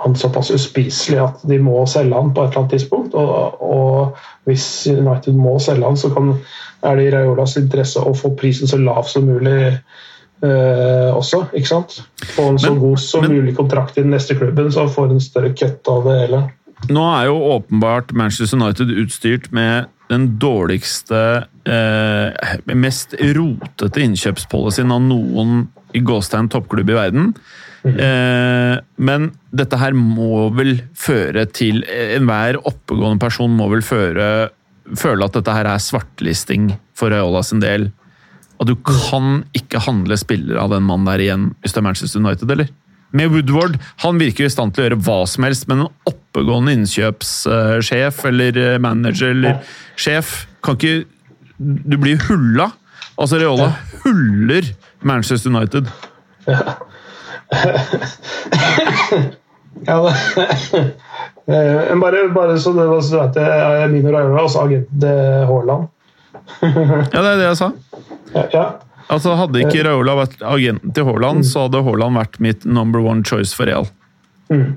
han 0.00 0.14
såpass 0.16 0.50
uspiselig 0.54 1.18
at 1.22 1.42
de 1.48 1.58
må 1.62 1.82
selge 1.86 2.14
han 2.16 2.30
på 2.34 2.42
et 2.44 2.50
eller 2.54 2.62
annet 2.64 2.70
tidspunkt. 2.76 3.14
Og, 3.14 3.60
og 3.60 4.16
hvis 4.48 4.64
United 4.90 5.34
må 5.36 5.58
selge 5.60 5.84
han, 5.84 5.96
så 6.00 6.08
kan, 6.14 6.32
er 6.82 6.96
det 6.96 7.08
i 7.08 7.12
Raiolas 7.14 7.56
interesse 7.60 8.00
å 8.00 8.14
få 8.16 8.32
prisen 8.40 8.70
så 8.70 8.80
lav 8.80 9.04
som 9.10 9.28
mulig 9.28 9.78
Eh, 10.40 11.10
også. 11.12 11.42
ikke 11.52 11.68
sant? 11.68 11.98
Få 12.32 12.46
en 12.48 12.58
så 12.58 12.70
Men- 12.70 12.78
god 12.80 12.98
som 12.98 13.20
men- 13.26 13.32
mulig 13.34 13.52
kontrakt 13.58 13.98
i 13.98 14.00
den 14.00 14.10
neste 14.14 14.32
klubben, 14.38 14.70
så 14.72 14.86
får 14.88 15.10
en 15.10 15.20
større 15.20 15.50
kutt 15.52 15.86
av 15.88 16.04
det 16.04 16.14
hele. 16.20 16.38
Nå 16.88 17.02
er 17.20 17.26
jo 17.26 17.34
åpenbart 17.58 18.12
Manchester 18.16 18.56
United 18.56 18.88
utstyrt 18.88 19.52
med 19.52 19.84
den 20.08 20.38
dårligste, 20.38 21.44
eh, 21.66 22.56
mest 22.74 23.12
rotete 23.20 24.00
innkjøpspolicyen 24.00 24.90
av 24.90 25.02
noen 25.02 25.68
i 25.92 26.00
gåstegn 26.00 26.48
toppklubb 26.48 26.88
i 26.88 26.94
verden. 26.94 27.34
Eh, 27.90 28.76
men 29.00 29.30
dette 29.56 29.78
her 29.80 29.94
må 29.96 30.50
vel 30.52 30.82
føre 30.98 31.46
til 31.48 31.80
Enhver 31.88 32.58
oppegående 32.68 33.22
person 33.22 33.54
må 33.56 33.70
vel 33.72 33.80
føre, 33.80 34.50
føle 35.00 35.24
at 35.24 35.38
dette 35.38 35.54
her 35.56 35.68
er 35.70 35.80
svartlisting 35.80 36.74
for 36.96 37.08
Raiola 37.08 37.40
sin 37.46 37.62
del. 37.62 37.88
At 38.60 38.68
du 38.68 38.74
kan 38.84 39.46
ikke 39.56 39.80
handle 39.86 40.18
spillere 40.20 40.60
av 40.60 40.74
den 40.74 40.84
mannen 40.84 41.08
der 41.08 41.24
igjen 41.24 41.46
hvis 41.62 41.72
det 41.72 41.80
er 41.80 41.86
Manchester 41.88 42.20
United, 42.20 42.52
eller? 42.52 42.68
Med 43.16 43.32
Woodward, 43.32 43.78
han 44.04 44.20
virker 44.20 44.46
i 44.46 44.52
stand 44.52 44.74
til 44.74 44.84
å 44.84 44.86
gjøre 44.86 45.00
hva 45.06 45.16
som 45.26 45.46
helst, 45.48 45.64
men 45.70 45.86
en 45.86 46.10
oppegående 46.10 46.76
innkjøpssjef 46.76 48.20
eller 48.28 48.60
eh, 48.60 48.76
manager 48.82 49.32
eller 49.32 49.64
sjef 49.98 50.44
kan 50.62 50.76
ikke 50.76 51.08
Du 51.60 51.96
blir 52.00 52.20
hulla. 52.28 52.70
Altså, 53.20 53.40
Reola 53.40 53.72
huller 54.04 54.70
Manchester 55.04 55.52
United. 55.52 55.90
Ja, 56.46 56.76
det, 59.86 59.94
Eh, 61.50 61.88
men 61.88 62.00
bare, 62.00 62.28
bare 62.28 62.58
så 62.58 62.72
du 62.72 63.02
så 63.02 63.14
du 63.14 63.20
vet 63.20 63.34
det, 63.34 63.88
Mino 63.90 64.12
Raiola, 64.12 64.44
også 64.44 64.66
agent 64.66 64.92
til 65.00 65.48
Haaland. 65.48 65.88
Ja, 67.14 67.22
det 67.22 67.30
er 67.30 67.40
det 67.40 67.48
jeg 67.48 67.58
sa. 67.58 67.70
Ja, 68.34 68.44
ja. 68.52 68.66
Altså, 69.10 69.32
Hadde 69.34 69.64
ikke 69.64 69.82
Raola 69.82 70.14
vært 70.20 70.44
agenten 70.46 70.92
til 70.94 71.08
Haaland, 71.08 71.42
så 71.48 71.64
hadde 71.66 71.82
Haaland 71.82 72.20
vært 72.20 72.38
mitt 72.42 72.66
number 72.68 73.02
one 73.02 73.24
choice 73.26 73.56
for 73.56 73.66
Real. 73.66 73.88
Mm. 74.52 74.76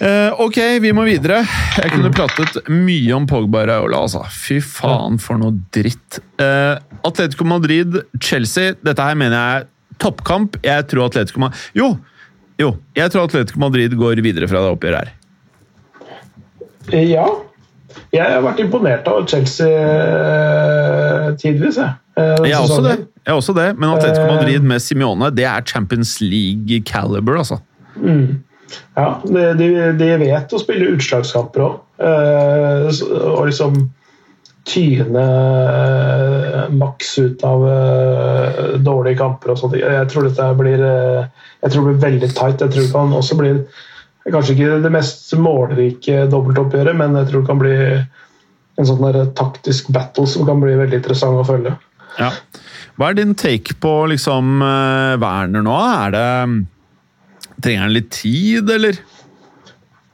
Eh, 0.00 0.40
ok, 0.40 0.56
vi 0.82 0.90
må 0.96 1.04
videre. 1.06 1.42
Jeg 1.76 1.92
kunne 1.92 2.10
pratet 2.14 2.56
mye 2.72 3.12
om 3.14 3.28
Pogba 3.28 3.62
og 3.62 3.68
Raiola. 3.70 4.00
Altså. 4.06 4.24
Fy 4.32 4.56
faen, 4.64 5.20
for 5.22 5.40
noe 5.40 5.52
dritt. 5.74 6.22
Eh, 6.40 6.80
Atletico 7.04 7.44
Madrid-Chelsea. 7.48 8.78
Dette 8.80 9.04
her 9.04 9.20
mener 9.20 9.36
jeg 9.36 9.68
toppkamp. 10.02 10.56
Jeg 10.64 10.86
tror 10.90 11.06
Atletico 11.10 11.40
Madrid 11.44 11.58
Jo! 11.78 11.92
Jo, 12.60 12.68
jeg 12.94 13.10
tror 13.10 13.24
Atletico 13.26 13.58
Madrid 13.58 13.96
går 13.98 14.20
videre 14.22 14.46
fra 14.46 14.60
det 14.62 14.70
oppgjøret 14.76 15.08
her. 15.08 15.14
Ja. 16.94 17.24
Jeg 18.14 18.26
har 18.30 18.42
vært 18.44 18.60
imponert 18.62 19.06
av 19.10 19.24
Chelsea 19.30 19.66
eh, 19.70 21.32
tidvis. 21.40 21.78
Jeg, 21.80 21.94
eh, 22.18 22.36
Jeg 22.46 22.54
er 22.54 22.62
også 22.62 22.82
det, 22.84 22.94
jeg 23.24 23.32
er 23.32 23.38
også 23.40 23.54
det. 23.56 23.66
men 23.78 23.90
Atletico 23.90 24.26
Eh. 24.28 24.34
Madrid 24.36 24.62
med 24.62 24.82
Simione, 24.82 25.30
det 25.34 25.44
er 25.50 25.62
Champions 25.66 26.20
League 26.20 26.80
caliber, 26.86 27.38
altså. 27.42 27.58
Ja, 28.96 29.08
de, 29.26 29.42
de, 29.58 29.68
de 29.98 30.08
vet 30.22 30.54
å 30.54 30.58
spille 30.62 30.92
utslagskamper 30.94 31.60
òg. 31.66 31.80
og 32.04 33.46
liksom 33.50 33.90
tyne 34.64 35.22
eh, 35.22 36.70
maks 36.72 37.18
ut 37.18 37.44
av 37.44 37.64
eh, 37.68 38.60
dårlige 38.80 39.20
kamper 39.20 39.52
og 39.52 39.60
sånt. 39.60 39.76
Jeg 39.78 40.08
tror 40.10 40.28
dette 40.28 40.48
blir 40.58 40.84
eh, 40.84 41.24
jeg 41.64 41.72
tror 41.72 41.84
det 41.84 41.90
blir 41.90 42.04
veldig 42.04 42.30
tight. 42.32 42.64
Jeg 42.64 42.72
tror 42.72 42.86
det 42.86 42.92
kan 42.92 43.16
også 43.18 43.38
bli 43.40 43.54
kanskje 44.32 44.54
ikke 44.56 44.82
det 44.84 44.92
mest 44.92 45.32
målrike 45.36 46.26
dobbeltoppgjøret, 46.32 46.96
men 46.96 47.16
jeg 47.20 47.28
tror 47.30 47.42
det 47.42 47.50
kan 47.50 47.60
bli 47.60 47.74
en 48.74 48.88
sånn 48.88 49.04
der 49.04 49.26
taktisk 49.36 49.90
battle 49.94 50.24
som 50.28 50.46
kan 50.48 50.62
bli 50.62 50.76
veldig 50.80 51.02
interessant 51.02 51.40
å 51.40 51.46
følge. 51.46 51.74
Ja. 52.18 52.30
Hva 52.96 53.10
er 53.10 53.18
din 53.18 53.34
take 53.36 53.76
på 53.82 53.92
liksom 54.12 54.62
Werner 54.62 55.64
nå? 55.66 55.74
Er 55.74 56.14
det 56.14 56.28
Trenger 57.64 57.84
han 57.84 57.94
litt 57.94 58.10
tid, 58.12 58.70
eller? 58.70 58.96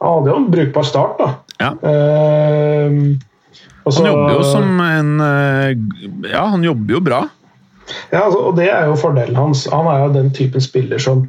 det 0.01 0.31
er 0.31 0.33
jo 0.33 0.37
en 0.39 0.51
brukbar 0.53 0.87
start, 0.87 1.19
da. 1.21 1.31
Ja. 1.61 1.71
Eh, 1.85 3.01
og 3.85 3.93
så- 3.93 4.05
Han 4.05 4.11
jobber 4.13 4.33
jo 4.35 4.43
som 4.53 4.81
en 4.81 5.21
eh, 5.21 6.31
Ja, 6.33 6.45
han 6.47 6.63
jobber 6.65 6.95
jo 6.95 7.01
bra. 7.01 7.21
Ja, 8.13 8.25
altså, 8.27 8.39
og 8.51 8.57
det 8.57 8.69
er 8.71 8.87
jo 8.87 8.95
fordelen 8.97 9.37
hans. 9.37 9.67
Han 9.73 9.87
er 9.91 10.05
jo 10.05 10.13
den 10.15 10.31
typen 10.31 10.61
spiller 10.61 10.99
som 10.99 11.29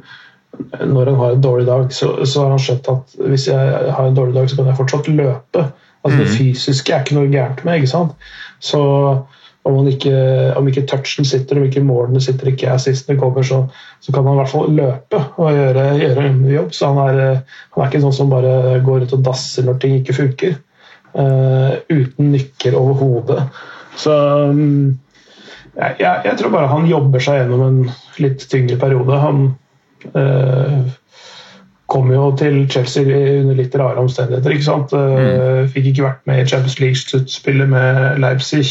når 0.78 1.06
han 1.08 1.14
har 1.16 1.30
en 1.32 1.40
dårlig 1.42 1.66
dag, 1.66 1.92
så, 1.92 2.26
så 2.28 2.42
har 2.44 2.50
han 2.52 2.58
skjønt 2.60 2.88
at 2.92 3.14
hvis 3.24 3.46
jeg 3.48 3.92
har 3.96 4.04
en 4.06 4.14
dårlig 4.14 4.34
dag, 4.34 4.50
så 4.50 4.56
kan 4.58 4.66
jeg 4.68 4.76
fortsatt 4.76 5.08
løpe. 5.08 5.62
Altså 6.04 6.18
Det 6.18 6.28
fysiske 6.36 6.92
er 6.92 7.00
ikke 7.04 7.14
noe 7.16 7.30
gærent 7.32 7.64
med. 7.64 7.80
ikke 7.80 7.88
sant? 7.88 8.12
Så 8.60 8.78
om, 9.64 9.76
han 9.78 9.88
ikke, 9.88 10.12
om 10.58 10.68
ikke 10.68 10.84
touchen 10.90 11.24
sitter, 11.24 11.56
om 11.56 11.64
ikke 11.64 11.80
målene 11.86 12.20
sitter, 12.20 12.50
ikke 12.52 12.70
assistene 12.74 13.18
kommer, 13.18 13.42
så, 13.46 13.62
så 14.02 14.12
kan 14.12 14.26
han 14.26 14.34
i 14.34 14.40
hvert 14.42 14.50
fall 14.52 14.70
løpe 14.76 15.22
og 15.38 15.52
gjøre, 15.56 15.86
gjøre 16.02 16.26
en 16.28 16.42
jobb. 16.50 16.72
Så 16.74 16.90
han 16.92 16.98
er, 17.08 17.20
eh, 17.30 17.56
han 17.74 17.84
er 17.84 17.88
ikke 17.90 18.02
sånn 18.04 18.16
som 18.18 18.30
bare 18.30 18.80
går 18.84 19.06
ut 19.06 19.16
og 19.18 19.24
dasser 19.24 19.64
når 19.66 19.80
ting 19.82 19.96
ikke 20.00 20.18
funker. 20.18 20.58
Eh, 21.18 21.72
uten 21.88 22.32
nykker 22.32 22.76
overhodet. 22.78 23.44
Så 23.96 24.14
mm, 24.52 24.98
jeg, 25.76 25.96
jeg, 26.00 26.20
jeg 26.24 26.38
tror 26.38 26.54
bare 26.54 26.72
han 26.72 26.88
jobber 26.88 27.22
seg 27.24 27.42
gjennom 27.42 27.62
en 27.66 27.78
litt 28.22 28.44
tyngre 28.50 28.78
periode. 28.80 29.20
Han 29.22 29.44
eh, 30.12 30.92
kom 31.92 32.12
jo 32.12 32.30
til 32.40 32.62
Chelsea 32.72 33.04
under 33.42 33.58
litt 33.58 33.74
rare 33.76 34.00
omstendigheter. 34.00 34.54
ikke 34.54 34.68
sant? 34.68 34.94
Mm. 34.96 35.68
Fikk 35.72 35.90
ikke 35.90 36.06
vært 36.06 36.22
med 36.28 36.42
i 36.42 36.48
Champions 36.48 36.78
League-sluttspillet 36.80 37.72
med 37.72 38.22
Leipzig. 38.22 38.64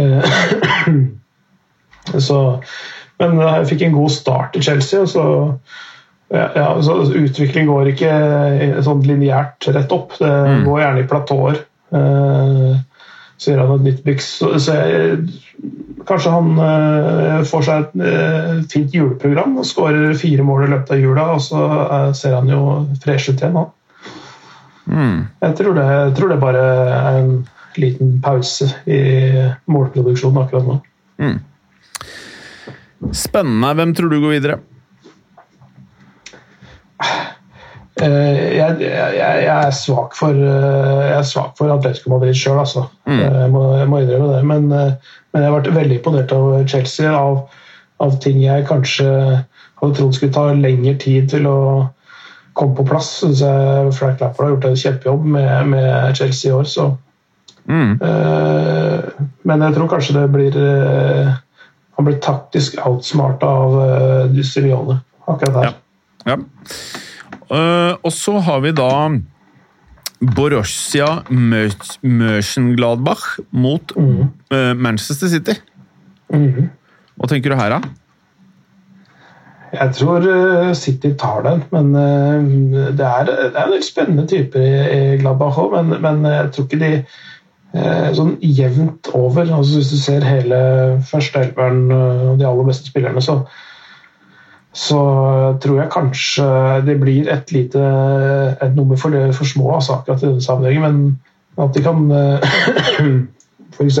Eh, 0.00 0.38
så, 2.28 2.40
men 3.20 3.42
jeg 3.44 3.68
fikk 3.74 3.84
en 3.84 3.98
god 3.98 4.16
start 4.16 4.56
i 4.56 4.64
Chelsea. 4.64 5.04
og 5.04 5.12
så 5.12 5.26
ja, 6.28 6.50
ja, 6.54 6.66
så 6.84 6.98
Utvikling 7.16 7.70
går 7.70 7.94
ikke 7.94 8.12
sånn 8.84 9.00
lineært 9.06 9.70
rett 9.72 9.92
opp. 9.94 10.18
Det 10.20 10.60
går 10.66 10.82
gjerne 10.82 11.04
i 11.04 11.08
platåer. 11.08 11.62
Uh, 11.88 12.76
så 13.38 13.52
gjør 13.52 13.62
han 13.62 13.78
et 13.78 13.86
nytt 13.86 14.04
byks. 14.04 14.28
Så, 14.42 14.50
så 14.60 14.76
jeg, 14.76 15.18
kanskje 16.08 16.34
han 16.34 16.52
uh, 16.58 17.40
får 17.48 17.64
seg 17.64 17.86
et 17.86 17.96
uh, 18.02 18.60
fint 18.70 18.94
juleprogram 18.94 19.56
og 19.60 19.68
skårer 19.68 20.16
fire 20.20 20.44
mål 20.46 20.66
i 20.66 20.70
løpet 20.74 20.94
av 20.96 21.02
jula, 21.02 21.26
og 21.36 21.42
så 21.44 21.64
eh, 21.84 22.08
ser 22.18 22.36
han 22.36 22.50
jo 22.50 22.62
fresh 23.02 23.32
ut 23.32 23.40
igjen. 23.40 23.58
Han. 23.58 23.74
Mm. 24.88 25.18
Jeg, 25.44 25.56
tror 25.60 25.76
det, 25.76 25.86
jeg 25.92 26.14
tror 26.18 26.32
det 26.32 26.40
bare 26.42 26.64
er 26.98 27.20
en 27.22 27.34
liten 27.78 28.16
pause 28.24 28.68
i 28.90 29.00
målproduksjonen 29.70 30.42
akkurat 30.42 30.66
nå. 30.66 30.78
Spennende. 33.14 33.74
Hvem 33.78 33.94
tror 33.94 34.10
du 34.10 34.18
går 34.24 34.34
videre? 34.34 34.58
Eh, 36.98 37.28
jeg, 38.02 38.80
jeg, 38.80 39.14
jeg 39.18 39.54
er 39.54 39.74
svak 39.74 40.16
for 40.18 40.36
eh, 40.36 41.04
Jeg 41.08 41.16
er 41.18 41.26
svak 41.26 41.54
for 41.58 41.72
Atletico 41.74 42.12
Madrid 42.14 42.36
sjøl, 42.38 42.60
altså. 42.62 42.86
Mm. 43.08 43.20
Jeg, 43.24 43.50
må, 43.54 43.62
jeg 43.78 43.88
må 43.90 44.02
innrømme 44.02 44.32
det. 44.36 44.42
Men, 44.46 44.68
eh, 44.72 45.14
men 45.32 45.44
jeg 45.44 45.50
har 45.50 45.56
vært 45.58 45.74
veldig 45.74 45.98
imponert 45.98 46.34
av 46.36 46.48
Chelsea. 46.70 47.12
Av, 47.12 47.40
av 48.04 48.18
ting 48.22 48.40
jeg 48.42 48.66
kanskje 48.68 49.08
hadde 49.78 49.94
trodd 49.98 50.14
skulle 50.16 50.34
ta 50.34 50.48
lengre 50.54 50.94
tid 51.02 51.28
til 51.32 51.48
å 51.50 51.58
komme 52.58 52.78
på 52.78 52.86
plass. 52.88 53.10
Syns 53.22 53.42
jeg 53.44 53.92
Frank 53.98 54.22
Lampard 54.22 54.46
har 54.46 54.54
gjort 54.54 54.70
en 54.70 54.80
kjempejobb 54.84 55.28
med, 55.36 55.74
med 55.74 56.18
Chelsea 56.18 56.50
i 56.50 56.56
år. 56.58 56.70
Så. 56.70 56.90
Mm. 57.68 57.98
Eh, 58.00 59.26
men 59.48 59.66
jeg 59.66 59.76
tror 59.76 59.90
kanskje 59.92 60.16
det 60.16 60.28
blir 60.32 60.54
eh, 60.56 61.34
Han 61.98 62.06
blir 62.06 62.20
taktisk 62.22 62.78
outsmarta 62.86 63.48
av 63.50 63.74
uh, 63.74 64.92
akkurat 65.26 65.54
der. 65.54 65.72
Ja. 66.24 66.32
Eh, 66.32 67.07
og 67.48 68.10
så 68.12 68.38
har 68.44 68.60
vi 68.64 68.74
da 68.76 68.90
Borussia 70.18 71.06
Mönch- 71.30 71.96
Mönchengladbach 72.02 73.38
mot 73.50 73.94
mm. 73.96 74.28
Manchester 74.76 75.30
City. 75.32 75.54
Mm. 76.34 76.68
Hva 77.16 77.30
tenker 77.30 77.54
du 77.54 77.58
her, 77.58 77.78
da? 77.78 77.94
Jeg 79.68 79.94
tror 79.98 80.24
eh, 80.24 80.70
City 80.78 81.10
tar 81.18 81.42
den, 81.44 81.62
men 81.74 81.90
eh, 81.98 82.92
det 82.96 83.04
er, 83.04 83.24
det 83.28 83.48
er 83.52 83.64
en 83.66 83.74
del 83.74 83.84
spennende 83.84 84.24
typer 84.30 84.64
i, 84.64 85.00
Gladbach 85.20 85.58
òg. 85.60 85.74
Men, 85.76 85.98
men 86.04 86.24
jeg 86.30 86.52
tror 86.54 86.68
ikke 86.68 86.80
de 86.80 86.92
eh, 86.96 88.08
sånn 88.16 88.36
jevnt 88.40 89.10
over 89.16 89.44
altså 89.44 89.80
Hvis 89.80 89.92
du 89.92 89.98
ser 90.00 90.24
hele 90.24 90.60
førsteelveren 91.10 91.82
eh, 91.92 92.24
og 92.32 92.40
de 92.40 92.48
aller 92.48 92.70
beste 92.70 92.88
spillerne, 92.88 93.24
så, 93.24 93.42
så 94.76 95.00
tror 95.62 95.80
jeg 95.80 95.92
kanskje 95.92 96.46
det 96.86 96.98
blir 97.00 97.28
et 97.32 97.52
lite 97.54 97.80
et 98.62 98.76
nummer 98.76 98.98
for, 99.00 99.14
det, 99.14 99.34
for 99.34 99.48
små 99.48 99.72
altså, 99.74 99.98
akkurat 99.98 100.22
i 100.22 100.28
denne 100.28 100.44
sammenhengen. 100.44 100.82
Men 101.56 101.64
at 101.64 101.74
de 101.74 101.82
kan 101.82 102.10
eh, 102.12 102.58
f.eks. 103.78 104.00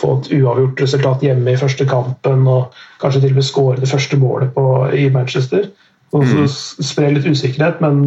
få 0.00 0.12
et 0.16 0.30
uavgjort 0.38 0.84
resultat 0.84 1.24
hjemme 1.26 1.52
i 1.52 1.60
første 1.60 1.86
kampen 1.90 2.46
og 2.48 2.76
kanskje 3.02 3.24
til 3.24 3.34
og 3.34 3.40
med 3.40 3.48
skåre 3.48 3.80
det 3.80 3.90
første 3.90 4.20
målet 4.20 4.54
på, 4.54 4.64
i 4.94 5.08
Manchester. 5.12 5.66
Og 6.12 6.24
mm. 6.26 6.46
Spre 6.50 7.10
litt 7.14 7.26
usikkerhet, 7.26 7.82
men 7.82 8.00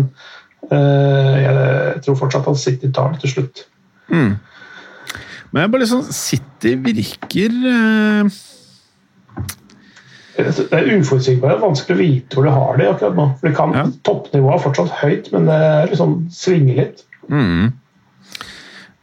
uh, 0.72 1.36
jeg 1.40 2.02
tror 2.06 2.18
fortsatt 2.20 2.50
at 2.52 2.60
City 2.60 2.90
tar 2.92 3.14
det 3.14 3.24
til 3.24 3.36
slutt. 3.38 3.64
Mm. 4.12 4.34
Men 5.54 5.62
jeg 5.62 5.72
bare 5.72 5.84
liksom 5.86 6.04
City 6.12 6.74
virker 6.84 7.56
uh... 7.64 8.34
Det 10.34 10.74
er 10.74 10.90
uforutsigbart. 10.98 11.62
Vanskelig 11.62 11.96
å 11.96 12.02
vite 12.02 12.38
hvor 12.38 12.48
du 12.48 12.54
har 12.54 12.80
det 12.80 12.90
akkurat 12.90 13.18
nå. 13.18 13.30
For 13.42 13.56
kan, 13.56 13.78
ja. 13.78 13.86
Toppnivået 14.08 14.58
er 14.58 14.64
fortsatt 14.64 15.00
høyt, 15.04 15.30
men 15.36 15.48
det 15.50 15.62
liksom 15.92 16.16
svinger 16.34 16.80
litt. 16.82 17.04
Mm. 17.30 17.72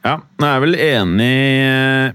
Ja, 0.00 0.14
jeg 0.40 0.48
er 0.48 0.62
vel 0.62 0.76
enig 0.80 1.32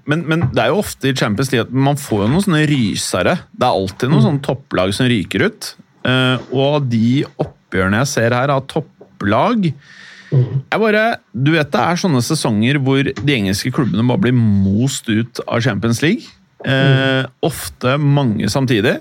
men, 0.09 0.23
men, 0.25 0.47
det 0.55 0.63
er 0.63 0.71
jo 0.71 0.79
ofte 0.81 1.11
i 1.11 1.17
Champions 1.17 1.51
League 1.53 1.67
at 1.67 1.73
man 1.73 1.99
får 2.01 2.23
jo 2.23 2.29
noen 2.31 2.45
sånne 2.47 2.63
rysere. 2.71 3.35
Det 3.53 3.67
er 3.67 3.81
alltid 3.81 4.09
noen 4.09 4.23
mm. 4.23 4.25
sånne 4.25 4.45
topplag 4.47 4.95
som 4.97 5.09
ryker 5.11 5.45
ut. 5.45 5.69
Uh, 6.05 6.41
og 6.53 6.89
de 6.89 7.23
oppgjørene 7.41 8.01
jeg 8.03 8.11
ser 8.11 8.35
her 8.35 8.51
av 8.53 8.65
topplag 8.69 9.71
mm. 9.71 10.49
jeg 10.69 10.81
bare, 10.83 11.05
Du 11.33 11.49
vet 11.55 11.71
det 11.73 11.81
er 11.81 11.97
sånne 11.97 12.21
sesonger 12.21 12.77
hvor 12.85 13.09
de 13.09 13.33
engelske 13.33 13.71
klubbene 13.73 14.05
bare 14.05 14.27
blir 14.27 14.35
most 14.37 15.09
ut 15.09 15.41
av 15.45 15.63
Champions 15.65 16.01
League. 16.05 16.29
Uh, 16.63 17.25
ofte 17.45 17.97
mange 18.01 18.47
samtidig. 18.49 18.99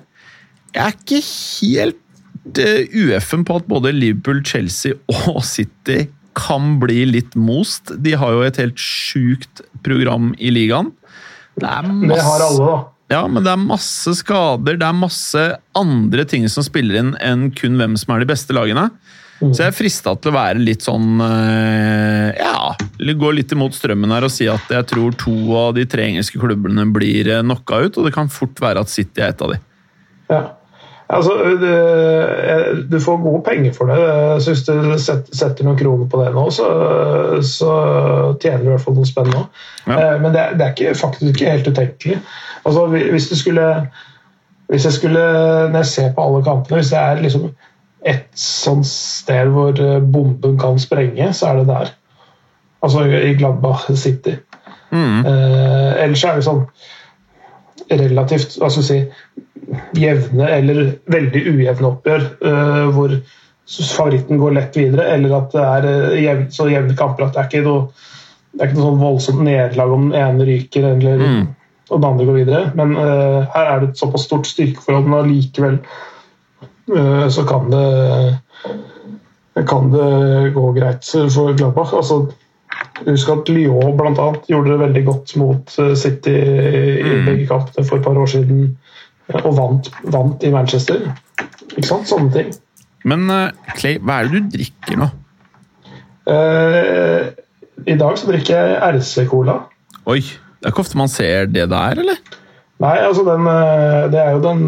Jeg 0.75 0.83
er 0.83 0.97
ikke 0.97 1.21
helt 1.23 2.59
eh, 2.59 2.89
UF-en 2.91 3.45
på 3.47 3.61
at 3.61 3.69
både 3.71 3.93
Liverpool, 3.95 4.43
Chelsea 4.47 4.97
og 5.31 5.45
City 5.47 6.09
kan 6.35 6.81
bli 6.83 7.05
litt 7.07 7.37
most. 7.39 7.95
De 8.03 8.17
har 8.19 8.35
jo 8.35 8.43
et 8.43 8.59
helt 8.59 8.81
sjukt 8.81 9.63
program 9.87 10.33
i 10.43 10.51
ligaen. 10.51 10.91
Det, 11.55 11.71
masse, 11.87 12.11
det 12.11 12.27
har 12.27 12.43
alle, 12.49 12.67
da. 12.67 12.81
Ja, 13.13 13.21
men 13.29 13.45
det 13.45 13.53
er 13.53 13.61
masse 13.61 14.15
skader, 14.19 14.79
det 14.81 14.87
er 14.87 14.97
masse 14.97 15.43
andre 15.79 16.25
ting 16.27 16.47
som 16.51 16.65
spiller 16.67 16.99
inn 17.03 17.13
enn 17.23 17.51
kun 17.55 17.77
hvem 17.79 17.99
som 18.01 18.15
er 18.15 18.25
de 18.25 18.31
beste 18.33 18.57
lagene. 18.57 18.89
Mm. 19.41 19.51
Så 19.51 19.65
jeg 19.65 19.71
er 19.73 19.77
frista 19.77 20.13
til 20.15 20.31
å 20.31 20.37
være 20.37 20.61
litt 20.63 20.85
sånn 20.87 21.19
eh, 21.25 22.29
Ja, 22.39 22.75
gå 23.19 23.31
litt 23.35 23.51
imot 23.53 23.75
strømmen 23.75 24.13
her 24.15 24.27
og 24.29 24.31
si 24.33 24.47
at 24.51 24.71
jeg 24.71 24.87
tror 24.93 25.17
to 25.19 25.35
av 25.59 25.73
de 25.75 25.85
tre 25.91 26.07
engelske 26.07 26.39
klubbene 26.39 26.87
blir 26.95 27.31
eh, 27.33 27.43
knocka 27.43 27.83
ut, 27.87 27.99
og 27.99 28.07
det 28.07 28.15
kan 28.15 28.31
fort 28.33 28.63
være 28.63 28.85
at 28.85 28.93
City 28.93 29.25
er 29.25 29.35
et 29.35 29.43
av 29.43 29.55
de. 29.55 29.59
Ja. 30.31 30.45
Altså, 31.15 31.35
det, 31.61 32.87
du 32.89 32.97
får 33.03 33.19
gode 33.23 33.43
penger 33.45 33.75
for 33.77 33.91
det. 33.93 33.99
Så 34.43 34.55
hvis 34.55 34.65
du 34.65 35.35
setter 35.37 35.67
noen 35.67 35.77
kroner 35.79 36.09
på 36.11 36.23
det 36.23 36.31
nå, 36.33 36.47
så, 36.55 36.69
så 37.45 37.75
tjener 38.41 38.65
du 38.65 38.71
i 38.71 38.73
hvert 38.73 38.87
fall 38.87 38.97
noe 38.97 39.09
spennende. 39.09 39.45
Ja. 39.85 39.99
Eh, 39.99 40.17
men 40.23 40.33
det, 40.33 40.49
det, 40.57 40.65
er 40.65 40.73
ikke, 40.73 40.97
faktisk 40.99 41.35
ikke 41.35 41.53
helt 41.53 41.69
utenkelig. 41.69 42.19
Altså, 42.65 42.89
hvis 42.95 43.29
du 43.31 43.37
skulle 43.39 43.69
hvis 44.73 44.85
jeg 44.89 44.93
skulle, 44.93 45.21
Når 45.69 45.83
jeg 45.83 45.87
ser 45.87 46.13
på 46.17 46.25
alle 46.25 46.45
kampene, 46.45 46.81
hvis 46.81 46.91
det 46.95 46.99
er 46.99 47.21
liksom 47.21 47.51
et 48.05 48.27
sånt 48.39 48.87
sted 48.89 49.53
hvor 49.55 49.79
eh, 49.81 50.01
bomben 50.01 50.59
kan 50.61 50.81
sprenge, 50.83 51.31
så 51.33 51.53
er 51.53 51.63
det 51.63 51.69
der. 51.71 51.95
Altså 52.85 53.07
i 53.09 53.33
Gladbach 53.39 53.87
City. 53.97 54.37
Mm. 54.91 55.25
Eh, 55.27 55.93
ellers 56.05 56.25
er 56.25 56.37
det 56.39 56.47
sånn 56.47 56.67
relativt 57.91 58.59
hva 58.61 58.69
skal 58.73 58.85
vi 58.85 58.89
si, 58.89 58.99
jevne 59.99 60.47
eller 60.53 60.85
veldig 61.11 61.41
ujevne 61.51 61.91
oppgjør 61.91 62.29
eh, 62.45 62.85
hvor 62.95 63.17
favoritten 63.65 64.39
går 64.39 64.57
lett 64.59 64.77
videre, 64.77 65.09
eller 65.15 65.37
at 65.39 65.55
det 65.55 65.65
er 65.65 65.87
uh, 65.89 66.17
jevn, 66.21 66.49
så 66.53 66.69
jevne 66.69 66.97
kamper 66.99 67.27
at 67.27 67.37
det 67.37 67.43
er 67.43 67.49
ikke 67.49 67.63
noe, 67.65 68.09
det 68.53 68.61
er 68.61 68.71
ikke 68.71 68.79
noe 68.79 68.89
sånn 68.91 69.01
voldsomt 69.03 69.45
nederlag 69.47 69.95
om 69.95 70.09
den 70.11 70.19
ene 70.21 70.49
ryker 70.49 70.89
eller, 70.93 71.23
mm. 71.23 71.47
og 71.89 71.95
den 71.95 72.09
andre 72.11 72.27
går 72.29 72.39
videre. 72.43 72.65
Men 72.79 72.93
eh, 73.01 73.55
her 73.55 73.71
er 73.71 73.81
det 73.81 73.89
et 73.91 74.03
såpass 74.03 74.27
stort 74.29 74.51
styrkeforhold, 74.51 75.09
men 75.09 75.21
allikevel 75.23 75.79
så 76.87 77.45
kan 77.49 77.71
det 77.73 77.85
kan 79.69 79.91
det 79.93 80.51
gå 80.55 80.73
greit 80.77 81.07
for 81.07 81.55
Gladbach. 81.55 81.95
Altså, 81.95 82.27
Husk 83.07 83.29
at 83.31 83.49
Lyon 83.51 83.99
annet, 84.03 84.47
gjorde 84.51 84.73
det 84.73 84.79
veldig 84.81 85.03
godt 85.07 85.35
mot 85.39 85.75
City 85.99 86.35
i 86.35 87.03
mm. 87.03 87.27
begge 87.27 87.47
kampene 87.47 87.87
for 87.87 87.99
et 87.99 88.07
par 88.07 88.19
år 88.19 88.31
siden 88.31 88.77
og 89.41 89.57
vant, 89.57 89.91
vant, 90.13 90.43
i 90.45 90.51
Manchester. 90.53 91.07
Ikke 91.75 91.87
sant? 91.89 92.09
Sånne 92.11 92.31
ting. 92.35 92.51
Men 93.09 93.29
Clay, 93.79 93.99
hva 94.03 94.21
er 94.21 94.29
det 94.29 94.43
du 94.43 94.57
drikker 94.57 95.01
nå? 95.01 95.09
Uh, 96.25 97.31
I 97.85 97.97
dag 98.01 98.19
så 98.21 98.31
drikker 98.31 98.55
jeg 98.57 98.99
RC-cola. 98.99 99.59
Oi, 100.09 100.21
Det 100.21 100.69
er 100.69 100.73
ikke 100.73 100.85
ofte 100.85 100.97
man 100.97 101.11
ser 101.13 101.51
det 101.53 101.67
der, 101.69 102.01
eller? 102.01 102.21
Nei, 102.85 102.99
altså 103.01 103.23
den, 103.25 103.47
eh, 103.49 104.13
det 104.13 104.21
er 104.21 104.31
jo 104.35 104.45
den 104.45 104.63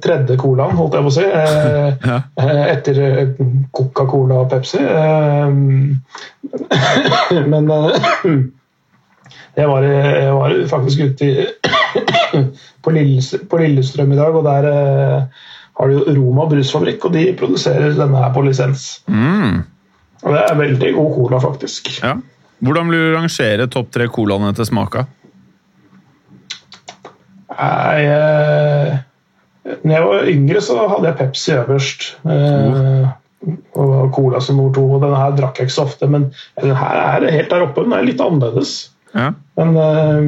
tredje 0.00 0.36
colaen, 0.40 0.78
holdt 0.78 0.94
jeg 0.96 1.04
på 1.04 1.10
å 1.10 1.18
si. 1.18 1.26
ja. 2.10 2.18
Etter 2.72 2.96
Coca-Cola 3.76 4.34
og 4.44 4.48
Pepsi. 4.54 4.80
Men 7.52 7.64
jeg 9.60 9.66
var, 9.68 9.82
jeg 9.84 10.32
var 10.38 10.50
faktisk 10.70 10.98
ute 11.10 11.22
i 11.28 11.30
på, 12.82 12.92
Lillestrøm, 12.94 14.12
i 14.12 14.18
dag, 14.18 14.36
og 14.36 14.44
der 14.46 14.68
eh, 14.70 15.46
har 15.80 15.92
jo 15.92 16.04
Roma 16.08 16.46
brusfabrikk, 16.50 17.08
og 17.08 17.16
de 17.16 17.24
produserer 17.38 17.96
denne 17.96 18.24
her 18.24 18.34
på 18.34 18.44
lisens. 18.46 18.86
Mm. 19.06 19.62
Og 20.22 20.36
det 20.36 20.44
er 20.44 20.60
veldig 20.60 20.92
god 20.96 21.10
cola, 21.16 21.40
faktisk. 21.42 21.90
Ja. 22.02 22.16
Hvordan 22.62 22.92
vil 22.92 23.00
du 23.00 23.16
rangere 23.16 23.66
topp 23.70 23.90
tre 23.94 24.06
colaene 24.12 24.52
til 24.54 24.68
smaka? 24.68 25.06
Nei 27.52 28.04
eh, 28.06 28.94
Når 29.82 29.94
jeg 29.94 30.06
var 30.08 30.30
yngre, 30.32 30.62
så 30.64 30.78
hadde 30.80 31.08
jeg 31.08 31.18
Pepsi 31.20 31.52
øverst. 31.56 32.08
Eh, 32.26 33.10
og 33.78 34.12
Cola 34.14 34.40
som 34.42 34.58
nummer 34.58 34.74
to. 34.74 34.84
og 34.96 35.04
Denne 35.04 35.18
her 35.18 35.36
drakk 35.38 35.58
jeg 35.58 35.70
ikke 35.70 35.76
så 35.76 35.86
ofte, 35.88 36.08
men 36.10 36.28
den 36.60 36.74
her 36.78 37.00
er 37.02 37.28
helt 37.30 37.50
der 37.50 37.66
oppe. 37.66 37.84
Den 37.86 37.94
er 37.96 38.06
litt 38.06 38.22
annerledes. 38.22 38.76
Ja. 39.12 39.32
Men 39.60 39.74
eh, 39.76 40.20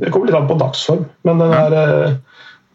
Det 0.00 0.12
kommer 0.12 0.30
litt 0.30 0.38
an 0.40 0.50
på 0.50 0.58
dagsform. 0.60 1.06
Men 1.28 1.42
den 1.42 1.56
er, 1.56 1.78
ja. 1.78 2.10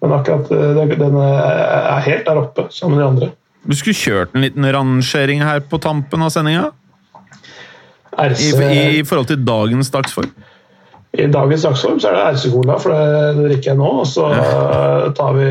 men 0.03 0.15
akkurat, 0.19 0.51
uh, 0.53 0.97
den 0.97 1.19
er 1.23 2.01
helt 2.05 2.27
der 2.27 2.41
oppe 2.43 2.67
sammen 2.73 2.97
med 2.97 3.03
de 3.03 3.11
andre. 3.11 3.31
Du 3.67 3.75
skulle 3.75 3.97
kjørt 3.97 4.35
en 4.35 4.45
liten 4.45 4.67
rangering 4.71 5.41
her 5.43 5.63
på 5.65 5.79
tampen 5.83 6.21
av 6.23 6.31
sendinga? 6.31 6.69
I, 8.17 8.29
I, 8.97 9.03
forhold 9.05 9.27
til 9.29 9.41
dagens 9.45 9.91
dagsform? 9.93 10.31
I 11.15 11.27
dagens 11.31 11.63
dagsform 11.63 12.01
så 12.01 12.09
er 12.11 12.17
det 12.17 12.25
RC-cola, 12.35 12.75
for 12.81 12.93
det 12.93 13.45
drikker 13.47 13.71
jeg 13.71 13.79
nå. 13.79 13.91
Og 14.01 14.07
så 14.09 14.27
tar 15.17 15.37
vi 15.37 15.47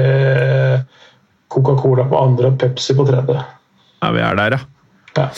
Coca-Cola 1.53 2.05
på 2.11 2.21
andre 2.21 2.53
og 2.53 2.59
Pepsi 2.61 2.97
på 2.99 3.07
tredje. 3.09 3.41
Ja, 4.03 4.13
vi 4.13 4.23
er 4.23 4.37
der, 4.39 4.59
ja. 4.59 4.61
ja. 5.17 5.31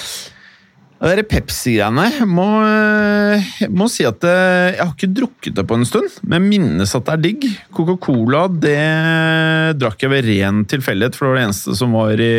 Det 0.98 1.12
der 1.14 1.26
Pepsi-greiene 1.30 2.26
må, 2.26 2.46
eh, 2.66 3.50
må 3.70 3.86
si 3.86 4.02
at 4.08 4.24
eh, 4.26 4.74
jeg 4.74 4.82
har 4.82 4.94
ikke 4.96 5.12
drukket 5.14 5.54
det 5.54 5.64
på 5.70 5.76
en 5.78 5.86
stund, 5.86 6.16
men 6.26 6.48
minnes 6.50 6.94
at 6.98 7.06
det 7.06 7.14
er 7.14 7.22
digg. 7.22 7.46
Coca-Cola 7.76 8.48
det 8.50 9.78
drakk 9.78 10.02
jeg 10.02 10.10
ved 10.10 10.26
ren 10.26 10.64
tilfeldighet, 10.66 11.14
for 11.14 11.28
det 11.28 11.30
var 11.30 11.38
det 11.38 11.46
eneste 11.46 11.76
som 11.78 11.94
var 11.94 12.18
i, 12.18 12.32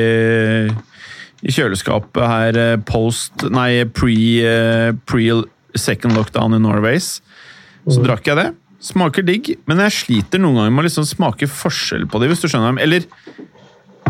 i 1.40 1.56
kjøleskapet 1.56 2.28
her 2.34 2.60
eh, 2.66 2.76
post 2.84 3.48
Nei, 3.48 3.86
pre, 3.96 4.20
pre 5.08 5.32
second 5.80 6.20
lockdown 6.20 6.60
i 6.60 6.60
Norways. 6.60 7.22
Så 7.90 8.04
drakk 8.06 8.28
jeg 8.30 8.40
det. 8.40 8.50
Smaker 8.84 9.26
digg, 9.28 9.52
men 9.68 9.82
jeg 9.84 9.96
sliter 9.98 10.40
noen 10.42 10.62
ganger 10.62 10.76
med 10.76 10.86
å 10.86 10.88
liksom 10.88 11.08
smake 11.08 11.50
forskjell 11.52 12.06
på 12.12 12.22
det, 12.22 12.30
hvis 12.32 12.44
du 12.44 12.48
skjønner. 12.48 12.78
Eller 12.80 13.08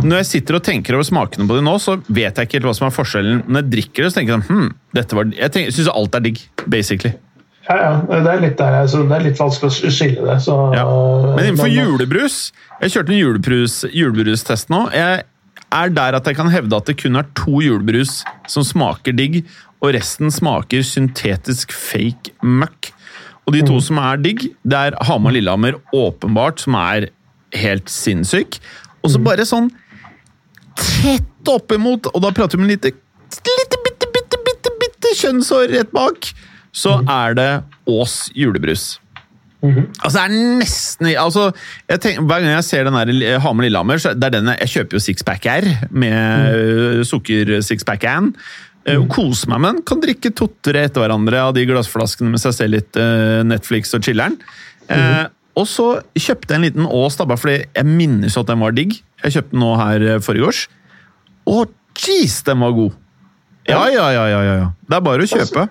når 0.04 0.22
jeg 0.22 0.28
sitter 0.30 0.60
og 0.60 0.64
tenker 0.64 0.96
over 0.96 1.08
smakene 1.08 1.48
på 1.50 1.58
det 1.58 1.64
nå, 1.66 1.74
så 1.82 1.98
vet 2.08 2.38
jeg 2.38 2.48
ikke 2.48 2.60
helt 2.60 2.70
hva 2.70 2.76
som 2.78 2.88
er 2.88 2.94
forskjellen. 2.96 3.42
Når 3.48 3.64
jeg 3.64 3.72
drikker 3.74 4.06
det, 4.06 4.12
så 4.12 4.20
tenker 4.20 4.36
jeg 4.36 4.46
hm, 4.50 4.70
dette 4.96 5.18
var, 5.18 5.34
Jeg 5.40 5.74
syns 5.76 5.90
alt 5.92 6.20
er 6.20 6.24
digg, 6.28 6.44
basically. 6.70 7.16
Ja, 7.70 7.76
ja. 7.78 7.90
Det 8.10 8.32
er 8.32 8.40
litt, 8.42 8.56
der, 8.58 8.78
det 8.86 9.18
er 9.18 9.26
litt 9.26 9.42
vanskelig 9.42 9.70
å 9.70 9.94
skille 9.94 10.26
det. 10.26 10.38
Så, 10.46 10.56
ja. 10.74 10.86
Men 11.36 11.52
innenfor 11.52 11.70
julebrus 11.70 12.38
Jeg 12.80 12.96
kjørte 12.96 13.14
en 13.14 13.20
julebrus, 13.20 13.82
julebrustest 13.94 14.72
nå. 14.74 14.86
Jeg 14.96 15.26
er 15.70 15.92
der 15.94 16.18
at 16.18 16.30
jeg 16.30 16.38
kan 16.38 16.50
hevde 16.50 16.78
at 16.80 16.88
det 16.90 16.98
kun 17.02 17.20
er 17.20 17.28
to 17.38 17.60
julebrus 17.62 18.22
som 18.50 18.66
smaker 18.66 19.14
digg, 19.14 19.44
og 19.84 19.94
resten 19.96 20.32
smaker 20.34 20.82
syntetisk 20.84 21.76
fake 21.76 22.34
møkk. 22.42 22.90
Og 23.50 23.56
de 23.56 23.64
to 23.66 23.80
mm. 23.80 23.82
som 23.82 24.00
er 24.04 24.20
digg, 24.22 24.44
det 24.62 24.78
er 24.78 24.98
Hamar 25.10 25.34
Lillehammer 25.34 25.80
åpenbart, 25.96 26.62
som 26.62 26.78
er 26.78 27.10
helt 27.58 27.90
sinnssyk. 27.90 28.60
Og 29.02 29.16
så 29.16 29.18
mm. 29.18 29.26
bare 29.26 29.48
sånn 29.50 29.72
tett 30.78 31.50
oppimot, 31.50 32.12
og 32.14 32.22
da 32.24 32.30
prater 32.36 32.60
vi 32.60 32.68
med 32.68 32.76
lite, 32.76 32.94
lite 32.94 33.82
bitte, 33.88 34.08
bitte, 34.14 34.40
bitte, 34.46 34.76
bitte 34.80 35.18
kjønnshår 35.18 35.74
rett 35.74 35.92
bak, 35.96 36.30
så 36.70 37.00
mm. 37.02 37.14
er 37.18 37.38
det 37.40 37.52
Ås 37.90 38.22
julebrus. 38.38 39.00
Mm 39.60 39.74
-hmm. 39.76 39.86
Altså, 40.04 40.20
det 40.20 40.26
er 40.26 40.56
nesten 40.60 41.06
altså, 41.06 41.52
tenker, 41.90 42.22
Hver 42.22 42.40
gang 42.40 42.52
jeg 42.52 42.64
ser 42.64 42.84
den 42.84 42.94
der 42.94 43.40
Hamar 43.40 43.64
Lillehammer, 43.64 43.98
så 43.98 44.14
det 44.14 44.24
er 44.24 44.30
den 44.30 44.48
jeg, 44.48 44.70
kjøper 44.70 44.96
jo 44.96 45.00
Sixpack 45.00 45.46
R 45.46 45.66
med 45.92 46.56
mm. 46.98 47.04
sukker-sixpack-an. 47.04 48.36
Mm. 48.90 49.04
Og 49.04 49.10
kose 49.14 49.50
meg 49.52 49.62
med 49.64 49.76
den. 49.76 49.84
Kan 49.90 50.04
drikke 50.04 50.32
to-tre 50.36 50.86
etter 50.88 51.04
hverandre 51.04 51.44
av 51.48 51.56
de 51.58 51.66
glassflaskene 51.70 52.34
mens 52.34 52.48
jeg 52.48 52.58
ser 52.58 52.72
litt 52.72 53.00
uh, 53.00 53.42
Netflix 53.48 53.94
og 53.98 54.06
chiller'n. 54.06 54.40
Eh, 54.90 55.26
og 55.60 55.68
så 55.70 55.88
kjøpte 56.18 56.56
jeg 56.56 56.58
en 56.58 56.66
liten 56.66 56.88
Ås, 56.88 57.18
da, 57.20 57.28
bare 57.30 57.42
fordi 57.42 57.58
jeg 57.62 57.86
minnes 57.86 58.38
at 58.40 58.50
den 58.50 58.64
var 58.64 58.74
digg. 58.74 58.96
Jeg 59.26 59.36
kjøpte 59.36 59.54
den 59.54 59.62
nå 59.62 59.74
her 59.78 60.08
forgårs. 60.26 60.64
Og 61.50 61.74
jeez, 62.00 62.40
den 62.48 62.64
var 62.64 62.74
god! 62.78 62.96
Ja, 63.70 63.84
ja, 63.92 64.08
ja, 64.16 64.24
ja, 64.32 64.40
ja. 64.48 64.70
Det 64.90 64.98
er 64.98 65.04
bare 65.06 65.26
å 65.26 65.30
kjøpe. 65.30 65.68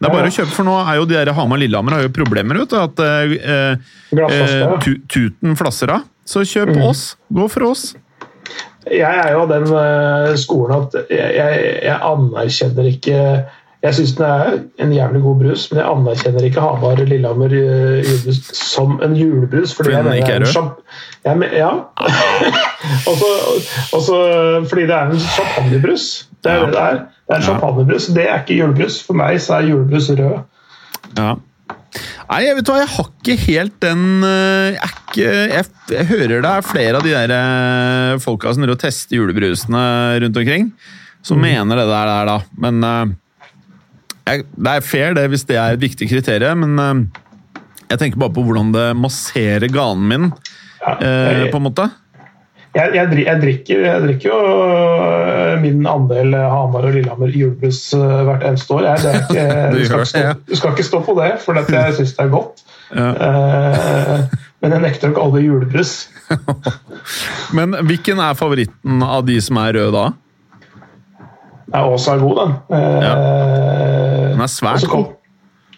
Det 0.00 0.08
er 0.08 0.14
bare 0.14 0.30
å 0.30 0.32
kjøpe, 0.32 0.52
for 0.54 0.64
nå 0.64 0.74
er 0.80 0.96
jo 0.96 1.08
de 1.08 1.16
der 1.18 1.32
Hamar-Lillehammer 1.36 1.98
har 1.98 2.06
jo 2.06 2.12
problemer, 2.16 2.62
vet 2.62 2.70
du. 2.72 2.76
At 2.80 3.02
eh, 3.04 3.34
eh, 4.16 4.76
tu, 4.84 4.94
tuten 5.10 5.58
flasser 5.60 5.92
av. 5.92 6.06
Så 6.24 6.44
kjøp 6.48 6.72
oss. 6.86 7.02
Gå 7.28 7.48
for 7.52 7.72
oss. 7.72 7.90
Jeg 8.88 9.16
er 9.24 9.32
jo 9.34 9.40
av 9.42 9.48
den 9.50 9.66
eh, 9.76 10.36
skolen 10.40 10.76
at 10.86 10.94
jeg, 11.10 11.32
jeg, 11.36 11.64
jeg 11.84 11.98
anerkjenner 12.00 12.86
ikke 12.88 13.18
Jeg 13.82 13.94
syns 13.96 14.12
den 14.18 14.26
er 14.26 14.58
en 14.84 14.90
jævlig 14.92 15.20
god 15.24 15.36
brus, 15.40 15.62
men 15.72 15.78
jeg 15.80 15.88
anerkjenner 15.88 16.44
ikke 16.44 16.60
Hamar 16.60 16.98
Lillehammer 17.00 17.52
eh, 17.56 18.00
julebrus 18.04 18.40
som 18.56 18.98
en 19.04 19.14
julebrus. 19.16 19.72
Fordi 19.76 19.90
jeg 19.94 20.04
den 20.04 20.04
mener 20.04 20.20
ikke 20.20 20.32
er 20.32 20.44
champ- 20.44 21.54
ja. 21.56 21.70
Også- 23.10 23.96
også 23.96 24.16
fordi 24.68 24.82
det 24.82 24.94
er 24.96 25.10
en 25.10 25.18
champagnebrus. 25.20 26.26
Det 26.44 26.52
er 26.52 26.64
det 26.66 26.74
det 26.74 26.80
er. 26.82 26.98
Det 27.00 27.34
er 27.34 27.36
en 27.36 27.42
champagnebrus. 27.42 28.06
Det 28.06 28.24
er 28.30 28.40
ikke 28.42 28.58
julebrus. 28.60 29.02
For 29.06 29.14
meg 29.14 29.40
så 29.40 29.54
er 29.60 29.68
julebrus 29.70 30.10
rød. 30.10 30.38
Ja. 31.18 31.34
Nei, 32.30 32.44
jeg 32.46 32.60
vet 32.60 32.68
hva, 32.70 32.76
jeg 32.78 32.90
har 32.92 33.08
ikke 33.10 33.34
helt 33.42 33.76
den 33.82 34.02
eh, 34.22 34.76
Jeg, 34.76 34.90
ikke, 35.00 35.30
jeg, 35.50 35.64
jeg 35.90 36.06
hører 36.12 36.44
det 36.44 36.52
er 36.52 36.66
flere 36.68 37.00
av 37.00 37.06
de 37.06 37.14
der 37.16 37.32
eh, 37.34 38.20
folka 38.22 38.52
som 38.54 38.66
tester 38.78 39.18
julebrusene 39.18 39.82
rundt 40.22 40.38
omkring, 40.38 40.68
som 41.26 41.42
mener 41.42 41.80
det 41.80 41.88
der, 41.90 42.12
der 42.12 42.30
da. 42.30 42.36
Men 42.62 42.86
eh, 42.86 43.16
jeg, 44.28 44.46
det 44.54 44.76
er 44.76 44.86
fair 44.86 45.18
det 45.18 45.26
hvis 45.32 45.46
det 45.48 45.58
er 45.58 45.74
et 45.74 45.82
viktig 45.82 46.06
kriterium, 46.12 46.62
men 46.62 47.08
jeg 47.90 47.98
tenker 47.98 48.22
bare 48.22 48.36
på 48.36 48.44
hvordan 48.46 48.70
det 48.76 48.86
masserer 48.94 49.66
ganen 49.72 50.06
min, 50.06 50.30
Ja, 50.80 50.94
jeg, 51.02 51.50
på 51.50 51.58
en 51.58 51.66
måte. 51.66 51.88
jeg, 52.78 53.08
drikker, 53.10 53.82
jeg 53.88 54.04
drikker 54.06 54.30
jo 54.30 54.38
min 55.62 55.86
andel 55.86 56.34
Hamar 56.34 56.86
og 56.88 56.94
Lillehammer 56.94 57.32
julebrus 57.34 57.94
øh, 57.94 58.22
hvert 58.28 58.46
eneste 58.46 58.74
år. 58.74 58.86
Jeg, 58.88 58.98
det 59.02 59.42
er 59.42 59.76
ikke, 59.76 59.78
Du 59.78 59.84
skal 59.84 59.98
ikke 59.98 60.10
stå, 60.12 60.22
du 60.50 60.56
skal 60.56 60.74
ikke 60.76 60.86
stå 60.88 61.02
på 61.06 61.16
det, 61.20 61.32
for 61.44 61.60
jeg 61.60 61.94
syns 61.98 62.16
det 62.16 62.24
er 62.24 62.32
godt. 62.32 62.64
Ja. 62.94 63.10
Eh, 63.10 64.24
men 64.60 64.74
jeg 64.76 64.84
nekter 64.86 65.12
nok 65.12 65.22
alle 65.24 65.44
julebrus. 65.46 65.94
Men 67.56 67.74
hvilken 67.86 68.20
er 68.22 68.36
favoritten 68.38 69.02
av 69.02 69.24
de 69.26 69.38
som 69.42 69.58
er 69.58 69.72
røde 69.74 69.94
da? 69.94 70.02
Ja, 71.70 71.86
Åsa 71.86 72.14
er 72.14 72.22
god, 72.22 72.36
den. 72.42 72.52
Ja. 72.76 73.14
Den 74.34 74.44
er 74.44 74.50
svært 74.50 74.86
god. 74.90 75.08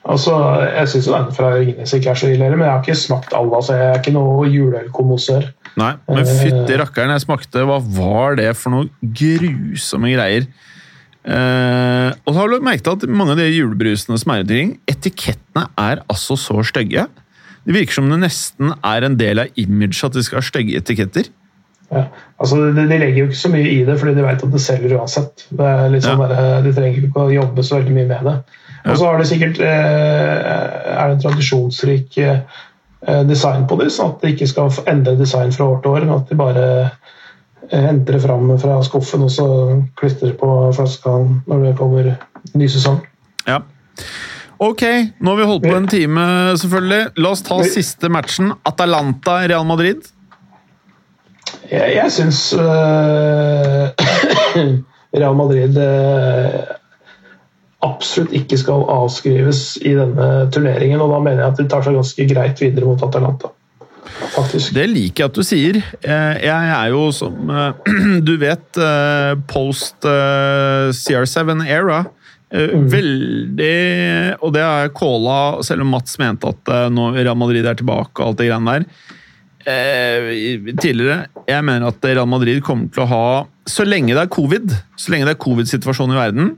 Altså, 0.02 0.34
jeg 0.66 0.88
syns 0.90 1.06
den 1.06 1.28
fra 1.36 1.52
Ringnes 1.54 1.92
ikke 1.94 2.10
er 2.10 2.18
så 2.18 2.30
ille, 2.32 2.50
men 2.50 2.64
jeg 2.64 2.72
har 2.72 2.80
ikke 2.82 2.98
smakt 2.98 3.34
alle. 3.38 3.54
Altså, 3.56 3.76
jeg 3.78 3.90
er 3.90 4.00
ikke 4.00 4.14
noe 4.16 4.48
juleølkonnoissør. 4.50 5.46
Nei, 5.80 5.92
men 6.08 6.26
fytti 6.28 6.76
rakkeren, 6.76 7.14
jeg 7.14 7.24
smakte 7.24 7.62
Hva 7.64 7.78
var 7.80 8.36
det 8.36 8.50
for 8.60 8.74
noe 8.74 8.90
grusomme 9.00 10.10
greier? 10.12 10.44
Eh, 11.22 12.08
og 12.26 12.32
så 12.34 12.38
har 12.40 12.50
du 12.50 12.64
merket 12.66 12.90
at 12.92 13.04
mange 13.08 13.36
av 13.36 13.38
de 13.40 13.46
julebrusene 13.46 14.18
som 14.18 14.32
er 14.34 14.42
rundt 14.42 14.50
omkring, 14.50 14.72
etikettene 14.90 15.68
er 15.80 16.02
altså 16.10 16.36
så 16.40 16.58
stygge. 16.66 17.06
Det 17.62 17.76
virker 17.76 17.94
som 17.94 18.10
det 18.10 18.18
nesten 18.24 18.72
er 18.74 19.06
en 19.06 19.16
del 19.20 19.44
av 19.44 19.60
imaget 19.60 20.02
at 20.08 20.16
de 20.18 20.24
skal 20.26 20.40
ha 20.40 20.46
stygge 20.48 20.80
etiketter. 20.82 21.30
Ja. 21.92 22.06
Altså, 22.40 22.58
de, 22.72 22.86
de 22.88 22.98
legger 22.98 23.20
jo 23.20 23.28
ikke 23.28 23.38
så 23.38 23.50
mye 23.52 23.68
i 23.68 23.82
det, 23.86 23.94
fordi 24.00 24.16
de 24.16 24.24
vet 24.24 24.42
at 24.42 24.52
det 24.56 24.62
selger 24.64 24.96
uansett. 24.98 25.46
Det 25.52 25.68
er 25.68 25.96
sånn 26.02 26.24
Ja. 26.24 26.28
der, 26.32 26.66
de 26.66 26.72
trenger 26.74 27.06
ikke 27.06 27.26
å 27.28 27.32
jobbe 27.32 27.64
så 27.68 27.78
veldig 27.78 27.94
mye 28.00 28.08
med 28.10 28.28
det. 28.28 28.36
Og 28.82 28.96
så 28.98 29.06
har 29.06 29.20
de 29.20 29.26
sikkert 29.30 29.60
eh, 29.62 30.38
er 30.96 31.12
det 31.12 31.14
en 31.14 31.22
tradisjonsrik 31.22 32.16
eh, 32.18 32.40
design 33.26 33.66
på 33.66 33.78
det, 33.80 33.90
sånn 33.90 34.12
at 34.12 34.22
de 34.22 34.32
ikke 34.34 34.46
skal 34.50 34.70
endre 34.90 35.16
design 35.18 35.52
fra 35.54 35.66
år 35.72 35.80
til 35.82 35.96
år, 35.96 36.04
at 36.14 36.28
de 36.28 36.38
bare 36.38 36.66
eh, 36.82 37.80
henter 37.88 38.18
det 38.18 38.22
fram 38.22 38.52
fra 38.62 38.78
skuffen 38.86 39.24
og 39.26 39.32
så 39.34 39.46
klistrer 39.98 40.36
på 40.38 40.50
flaska 40.76 41.16
når 41.50 41.64
det 41.66 41.72
kommer 41.80 42.12
ny 42.54 42.68
sesong. 42.70 43.00
Ja. 43.48 43.62
Ok, 44.62 44.84
nå 45.18 45.32
har 45.32 45.40
vi 45.40 45.46
holdt 45.48 45.66
på 45.66 45.74
en 45.74 45.88
time, 45.90 46.24
selvfølgelig. 46.60 47.16
La 47.18 47.32
oss 47.34 47.42
ta 47.42 47.58
siste 47.66 48.10
matchen. 48.12 48.52
Atalanta-Real 48.68 49.66
Madrid. 49.66 50.06
Jeg, 51.66 51.96
jeg 51.96 52.12
syns 52.14 52.44
uh, 52.54 53.90
Real 55.20 55.34
Madrid 55.36 55.76
eh, 55.82 56.60
absolutt 57.82 58.32
ikke 58.36 58.58
skal 58.60 58.84
avskrives 58.92 59.76
i 59.82 59.94
denne 59.98 60.28
turneringen. 60.54 61.00
Og 61.02 61.10
da 61.10 61.18
mener 61.24 61.42
jeg 61.44 61.52
at 61.52 61.58
de 61.62 61.66
tar 61.72 61.82
seg 61.86 61.96
ganske 61.98 62.26
greit 62.30 62.62
videre 62.62 62.86
mot 62.86 63.02
Atalanta. 63.02 63.50
Faktisk. 64.32 64.72
Det 64.74 64.84
liker 64.90 65.22
jeg 65.24 65.30
at 65.30 65.36
du 65.38 65.42
sier. 65.46 65.76
Eh, 66.02 66.34
Jeg 66.44 66.72
er 66.74 66.88
jo 66.92 67.04
som 67.14 67.50
eh, 67.50 67.92
Du 68.28 68.34
vet, 68.40 68.66
eh, 68.78 69.32
post 69.50 70.06
eh, 70.08 70.90
CR7 70.94 71.62
era. 71.66 72.00
eh, 72.52 72.74
Veldig 72.74 74.36
Og 74.42 74.52
det 74.54 74.62
har 74.62 74.84
jeg 74.86 74.94
calla, 74.98 75.38
selv 75.66 75.84
om 75.86 75.92
Mats 75.94 76.18
mente 76.22 76.50
at 76.54 76.72
nå 76.92 77.10
Real 77.18 77.38
Madrid 77.38 77.66
er 77.66 77.78
tilbake 77.78 78.18
og 78.22 78.32
alt 78.32 78.42
det 78.42 78.50
greiene 78.50 78.78
der. 78.78 78.88
Tidligere. 79.62 81.26
Jeg 81.46 81.64
mener 81.64 81.92
at 81.92 82.04
Real 82.04 82.26
Madrid 82.26 82.58
kommer 82.66 82.90
til 82.92 83.04
å 83.04 83.10
ha 83.10 83.26
Så 83.70 83.84
lenge 83.86 84.10
det 84.16 84.24
er 84.24 84.32
covid, 84.32 84.72
så 84.98 85.12
lenge 85.14 85.28
det 85.28 85.36
er 85.36 85.42
covid-situasjon 85.44 86.10
i 86.14 86.18
verden, 86.18 86.48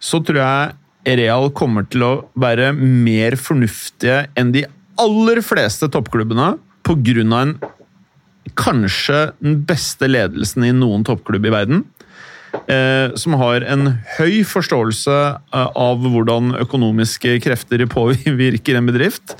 så 0.00 0.20
tror 0.24 0.40
jeg 0.42 1.18
Real 1.18 1.48
kommer 1.56 1.86
til 1.88 2.04
å 2.04 2.12
være 2.38 2.72
mer 2.76 3.38
fornuftige 3.40 4.26
enn 4.38 4.52
de 4.54 4.66
aller 5.00 5.40
fleste 5.44 5.88
toppklubbene 5.92 6.54
av 6.88 7.40
en 7.42 7.54
kanskje 8.56 9.18
den 9.44 9.60
beste 9.68 10.08
ledelsen 10.08 10.64
i 10.64 10.72
noen 10.72 11.04
toppklubb 11.04 11.46
i 11.46 11.52
verden. 11.52 11.82
Eh, 12.68 13.14
som 13.20 13.36
har 13.40 13.64
en 13.68 13.90
høy 14.16 14.40
forståelse 14.48 15.16
eh, 15.52 15.68
av 15.76 16.04
hvordan 16.04 16.54
økonomiske 16.64 17.36
krefter 17.44 17.84
påvirker 17.92 18.78
en 18.78 18.88
bedrift. 18.88 19.36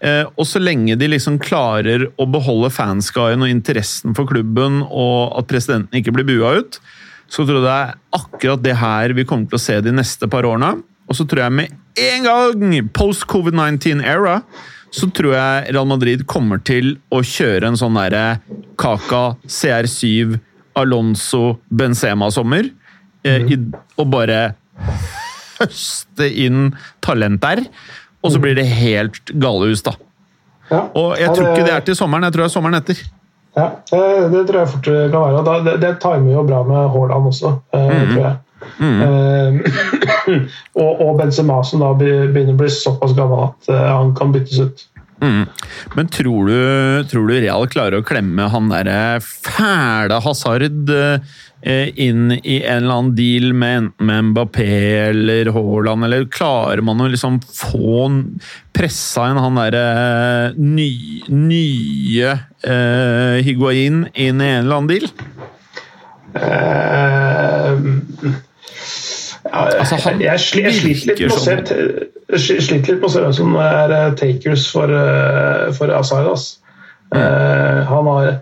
Eh, 0.00 0.24
og 0.36 0.48
så 0.48 0.60
lenge 0.60 0.96
de 0.96 1.08
liksom 1.08 1.38
klarer 1.40 2.08
å 2.20 2.26
beholde 2.28 2.72
fanskaren 2.72 3.44
og 3.44 3.52
interessen 3.52 4.16
for 4.16 4.28
klubben, 4.28 4.82
og 4.88 5.36
at 5.40 5.48
presidenten 5.52 6.00
ikke 6.00 6.16
blir 6.16 6.28
bua 6.28 6.56
ut, 6.60 6.80
så 7.28 7.44
tror 7.46 7.58
jeg 7.58 7.66
det 7.66 7.74
er 7.74 7.96
akkurat 8.16 8.62
det 8.62 8.76
her 8.78 9.14
vi 9.16 9.26
kommer 9.28 9.50
til 9.50 9.58
å 9.58 9.64
se 9.66 9.80
de 9.84 9.94
neste 9.94 10.28
par 10.30 10.46
årene. 10.48 10.76
Og 11.06 11.18
så 11.18 11.26
tror 11.28 11.46
jeg 11.46 11.56
med 11.58 11.74
en 11.96 12.26
gang, 12.26 12.88
post 12.94 13.26
covid-19-era, 13.30 14.40
så 14.94 15.08
tror 15.14 15.34
jeg 15.34 15.74
Real 15.74 15.88
Madrid 15.88 16.24
kommer 16.30 16.60
til 16.64 16.96
å 17.12 17.22
kjøre 17.26 17.70
en 17.70 17.78
sånn 17.78 17.96
derre 17.98 18.38
Kaka, 18.80 19.36
CR7, 19.44 20.38
Alonso, 20.78 21.56
Benzema-sommer. 21.68 22.72
Mm. 23.26 23.72
og 23.98 24.06
bare 24.12 24.54
høste 25.56 26.28
inn 26.30 26.68
talent 27.02 27.40
der. 27.42 27.64
Og 28.22 28.34
så 28.34 28.42
blir 28.42 28.54
det 28.58 28.66
helt 28.70 29.32
galehus, 29.34 29.82
da. 29.86 29.96
Ja. 30.70 30.84
Og 30.98 31.14
jeg 31.18 31.30
tror 31.34 31.52
ikke 31.52 31.66
det 31.66 31.74
er 31.74 31.84
til 31.86 31.98
sommeren, 31.98 32.26
jeg 32.26 32.34
tror 32.34 32.44
det 32.44 32.48
er 32.50 32.54
sommeren 32.54 32.78
etter. 32.78 33.02
Ja, 33.56 33.70
det, 33.90 34.00
det 34.34 34.42
tror 34.48 34.58
jeg 34.60 34.72
fort 34.74 34.88
kan 34.88 35.22
være. 35.22 35.60
det, 35.64 35.76
det 35.80 35.94
timer 36.02 36.34
jo 36.34 36.42
bra 36.44 36.58
med 36.68 36.90
Haaland 36.92 37.30
også, 37.32 37.54
mm 37.72 38.10
tror 38.12 38.26
jeg. 38.26 38.34
Eh, 38.80 39.54
og, 40.82 41.00
og 41.00 41.18
Benzema, 41.18 41.60
som 41.64 41.82
da 41.84 41.92
begynner 41.96 42.54
å 42.54 42.60
bli 42.60 42.70
såpass 42.72 43.14
gammel 43.16 43.48
at 43.48 43.72
eh, 43.72 43.88
han 43.88 44.14
kan 44.16 44.32
byttes 44.34 44.60
ut. 44.60 44.86
Mm. 45.22 45.46
Men 45.94 46.08
tror 46.12 46.46
du, 46.46 47.04
tror 47.08 47.28
du 47.28 47.34
Real 47.40 47.66
klarer 47.72 48.00
å 48.00 48.06
klemme 48.06 48.48
han 48.52 48.68
derre 48.68 49.18
fæle 49.24 50.18
Hazard 50.20 50.90
eh, 50.92 51.88
inn 51.96 52.34
i 52.36 52.58
en 52.60 52.82
eller 52.82 52.98
annen 52.98 53.14
deal 53.16 53.54
med 53.56 53.78
enten 53.80 54.30
Mbappé 54.30 54.68
eller 55.08 55.50
Haaland, 55.56 56.04
eller 56.04 56.28
klarer 56.28 56.84
man 56.84 57.00
å 57.00 57.08
liksom 57.12 57.40
få 57.48 58.10
pressa 58.76 59.30
inn 59.30 59.40
han 59.40 59.60
derre 59.62 60.52
ny, 60.60 60.90
nye 61.32 62.36
eh, 62.60 63.40
Higuain 63.46 64.04
inn 64.12 64.44
i 64.44 64.52
en 64.52 64.66
eller 64.66 64.76
annen 64.76 64.92
deal? 64.92 65.08
Eh, 66.36 67.70
ja, 67.72 68.55
Altså, 69.78 69.98
han 70.04 70.20
jeg, 70.22 70.42
sli, 70.42 70.62
jeg 70.66 70.76
sliter 70.76 71.16
litt 71.16 72.88
med 73.00 73.08
å 73.08 73.10
se 73.12 73.22
hvem 73.22 73.34
som 73.36 73.56
er 73.62 73.94
eh, 73.94 74.14
takers 74.18 74.66
for, 74.72 74.90
eh, 74.90 75.68
for 75.76 75.92
Azar. 75.94 76.30
Mm. 77.06 77.20
Uh, 77.20 77.84
han 77.86 78.08
har 78.10 78.32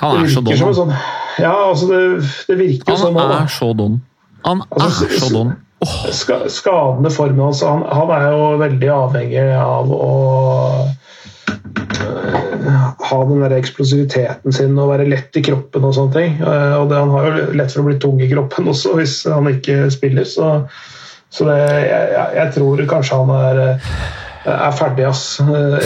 Han 0.00 0.20
er 0.20 0.28
så 0.30 0.40
dum 0.40 0.54
don. 0.54 0.74
sånn 0.76 0.92
Ja, 1.42 1.50
altså, 1.50 1.88
det, 1.90 2.28
det 2.46 2.56
virker 2.60 2.92
jo 2.94 3.00
sånn 3.00 3.18
Han 3.18 3.32
er 3.40 3.50
så 3.50 3.72
don. 3.74 3.96
Han 4.46 4.62
Altså, 4.70 5.08
er 5.08 5.18
så 5.18 5.32
don. 5.34 5.50
Oh. 5.80 6.46
skadende 6.52 7.10
formen 7.10 7.40
hans 7.40 7.64
han, 7.64 7.82
han 7.88 8.12
er 8.12 8.26
jo 8.28 8.46
veldig 8.60 8.90
avhengig 8.92 9.44
av 9.56 9.90
å 9.96 10.10
øh, 11.48 12.49
ha 12.64 13.18
den 13.28 13.40
der 13.44 13.54
eksplosiviteten 13.56 14.52
sin 14.52 14.78
og 14.78 14.90
være 14.92 15.08
lett 15.08 15.36
i 15.36 15.42
kroppen 15.46 15.84
og 15.88 15.94
sånne 15.96 16.12
ting. 16.16 16.38
Eh, 16.42 16.74
Og 16.80 16.88
det, 16.90 16.98
han 17.00 17.10
har 17.14 17.26
jo 17.28 17.50
lett 17.58 17.72
for 17.72 17.82
å 17.82 17.88
bli 17.90 17.98
tung 18.02 18.20
i 18.20 18.28
kroppen 18.30 18.68
også 18.72 18.94
hvis 18.98 19.18
han 19.30 19.48
ikke 19.50 19.90
spiller, 19.94 20.24
så, 20.28 20.50
så 21.30 21.46
det, 21.48 21.58
jeg, 21.88 22.30
jeg- 22.36 22.54
tror 22.56 22.84
kanskje 22.90 23.20
han 23.22 23.34
er 23.40 23.60
eh, 23.66 23.92
er 24.50 24.72
ferdig, 24.72 25.04
ass. 25.04 25.36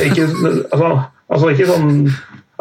Ikke, 0.07 0.29
altså, 0.71 0.91
altså 1.29 1.49
ikke 1.51 1.67
sånn 1.67 1.91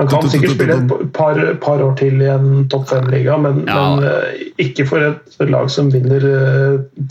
Han 0.02 0.08
kan 0.10 0.26
sikkert 0.26 0.56
spille 0.56 0.76
et 0.82 1.12
par, 1.14 1.38
par 1.62 1.82
år 1.86 1.92
til 2.00 2.18
i 2.26 2.30
en 2.34 2.64
topp 2.68 2.88
fem-liga, 2.90 3.36
men, 3.38 3.60
Ja. 3.70 3.96
men 3.96 4.56
ikke 4.58 4.88
for 4.90 4.98
et 5.06 5.44
lag 5.54 5.70
som 5.70 5.92
vinner 5.94 6.26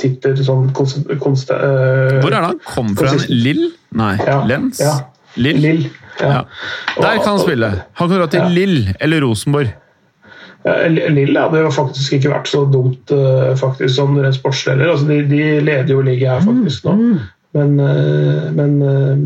titler 0.03 0.34
sånn 0.42 0.72
konst... 0.74 0.98
konst 1.22 1.53
eh, 1.55 2.18
Hvor 2.18 2.34
er 2.34 2.40
det 2.40 2.48
han 2.48 2.59
kom 2.66 2.90
fra? 2.98 3.12
Lill? 3.30 3.68
Nei, 3.94 4.16
Ja, 4.26 4.40
Lens? 4.50 4.80
ja. 4.82 4.96
Lill? 5.38 5.62
Lill. 5.62 5.86
Ja. 6.20 6.42
Der 6.98 7.22
kan 7.22 7.30
han 7.32 7.40
spille. 7.40 7.70
Han 7.98 8.08
kan 8.08 8.18
dra 8.18 8.26
til. 8.30 8.50
Lill 8.52 8.90
eller 9.00 9.24
Rosenborg. 9.24 9.72
Lill 10.62 11.38
hadde 11.38 11.64
jo 11.64 11.70
faktisk 11.74 12.18
ikke 12.18 12.30
vært 12.30 12.50
så 12.52 12.62
dumt 12.70 13.10
eh, 13.14 13.54
faktisk 13.58 13.96
sånn 13.96 14.20
rent 14.22 14.38
sportslig. 14.38 14.78
Altså, 14.86 15.08
de, 15.08 15.22
de 15.26 15.40
leder 15.64 15.90
jo 15.90 16.04
ligaen 16.06 16.38
her 16.38 16.44
faktisk 16.46 16.86
nå, 16.86 16.94
men, 17.58 17.72
eh, 17.82 18.44
men 18.54 18.76
eh, 18.86 19.24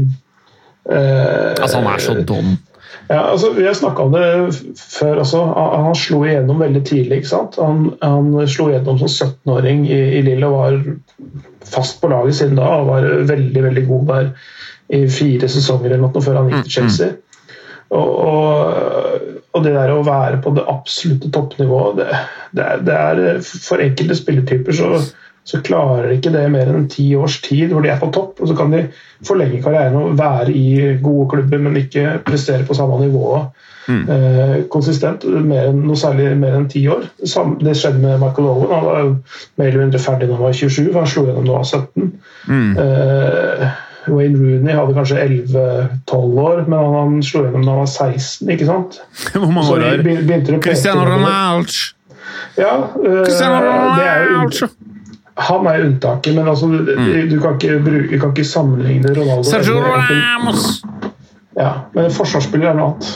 Altså, 0.87 1.76
han 1.76 1.91
er 1.93 2.01
så 2.01 2.16
dum. 2.22 2.57
Ja, 3.11 3.20
altså, 3.30 3.53
Vi 3.55 3.66
har 3.66 3.76
snakka 3.76 4.07
om 4.07 4.14
det 4.16 4.24
før 4.80 5.20
også. 5.22 5.43
Han, 5.53 5.84
han 5.87 5.99
slo 5.99 6.22
igjennom 6.24 6.62
veldig 6.62 6.82
tidlig. 6.89 7.20
ikke 7.20 7.34
sant? 7.34 7.59
Han, 7.61 7.91
han 8.03 8.32
slo 8.51 8.70
igjennom 8.70 8.99
som 9.03 9.12
17-åring 9.12 9.84
i, 9.87 10.01
i 10.18 10.24
Lille 10.26 10.49
og 10.49 10.57
var 10.57 10.80
fast 11.66 12.01
på 12.01 12.11
laget 12.11 12.39
siden 12.41 12.59
da. 12.59 12.70
og 12.80 12.91
var 12.91 13.07
veldig 13.28 13.62
veldig 13.68 13.84
god 13.91 14.09
der 14.11 14.32
i 14.95 15.07
fire 15.11 15.49
sesonger 15.51 15.91
eller 15.91 16.05
noe 16.05 16.22
før 16.22 16.41
han 16.41 16.51
gikk 16.53 16.66
til 16.66 16.76
Chelsea. 16.78 17.14
Og, 17.95 18.09
og, 18.26 19.26
og 19.55 19.62
det 19.62 19.74
der 19.76 19.93
å 19.95 20.03
være 20.07 20.41
på 20.43 20.53
det 20.57 20.64
absolutte 20.68 21.30
toppnivået 21.30 22.01
det, 22.01 22.09
det, 22.51 22.64
er, 22.64 22.80
det 22.82 22.97
er 22.97 23.39
For 23.47 23.82
enkelte 23.82 24.16
spillertyper 24.18 24.74
så, 24.74 24.89
så 25.47 25.61
klarer 25.62 26.09
de 26.09 26.16
ikke 26.18 26.32
det 26.34 26.43
mer 26.51 26.72
enn 26.72 26.89
ti 26.91 27.07
års 27.14 27.39
tid 27.45 27.70
hvor 27.70 27.87
de 27.87 27.93
er 27.93 28.01
på 28.03 28.11
topp. 28.14 28.41
Og 28.43 28.51
så 28.51 28.57
kan 28.59 28.74
de 28.74 28.82
forlenge 29.26 29.62
karrieren 29.62 30.01
og 30.01 30.18
være 30.18 30.51
i 30.51 30.97
gode 31.03 31.30
klubber, 31.37 31.62
men 31.62 31.78
ikke 31.78 32.18
prestere 32.26 32.66
på 32.66 32.74
samme 32.74 32.99
nivå 33.05 33.39
eh, 33.87 34.57
konsistent 34.72 35.24
mer 35.47 35.70
enn, 35.70 35.84
noe 35.87 35.99
særlig 36.01 36.32
mer 36.41 36.59
enn 36.59 36.68
ti 36.72 36.82
år. 36.91 37.07
Det, 37.20 37.30
samme, 37.30 37.61
det 37.62 37.76
skjedde 37.78 38.03
med 38.03 38.18
Michael 38.22 38.51
Owen. 38.51 38.72
Han 38.74 38.87
var 38.89 39.11
mer 39.62 39.70
eller 39.70 39.84
mindre 39.84 40.03
ferdig 40.03 40.30
da 40.30 40.39
han 40.39 40.49
var 40.49 40.59
27, 40.59 40.91
for 40.91 41.03
han 41.05 41.12
slo 41.14 41.26
gjennom 41.28 41.47
da 41.47 41.61
han 41.61 41.62
var 41.62 41.70
17. 41.70 42.11
Eh, 42.82 43.68
Wayne 44.09 44.39
Rooney 44.39 44.75
hadde 44.77 44.95
kanskje 44.95 45.23
11-12 45.25 46.41
år, 46.43 46.65
men 46.69 46.79
han, 46.79 46.95
han 46.95 47.23
slo 47.27 47.45
gjennom 47.45 47.67
da 47.67 47.75
han 47.75 47.83
var 47.83 47.93
16. 47.93 48.51
ikke 48.55 48.69
sant? 48.69 48.99
Hvor 49.33 49.53
mange 49.53 49.77
år 49.77 49.87
er 49.91 50.03
det? 50.03 50.59
Cristiano. 50.65 51.07
Ronaldo! 51.09 51.73
Ja, 52.57 52.75
øh, 53.05 53.25
Cristiano 53.25 53.63
Ronaldo! 53.65 54.69
han 55.37 55.67
er 55.67 55.83
unntaket, 55.85 56.35
men 56.35 56.49
altså, 56.49 56.67
du, 56.67 56.77
du 57.31 57.41
kan, 57.41 57.59
ikke 57.61 57.81
bruke, 57.85 58.09
du 58.15 58.21
kan 58.21 58.31
ikke 58.31 58.45
sammenligne 58.45 59.09
Ronaldo 59.13 59.43
Sergio 59.43 59.83
Ramos! 59.85 60.83
Ja, 61.57 61.71
men 61.95 62.11
forsvarsspiller 62.13 62.71
er 62.71 62.79
noe 62.79 62.95
annet. 62.95 63.11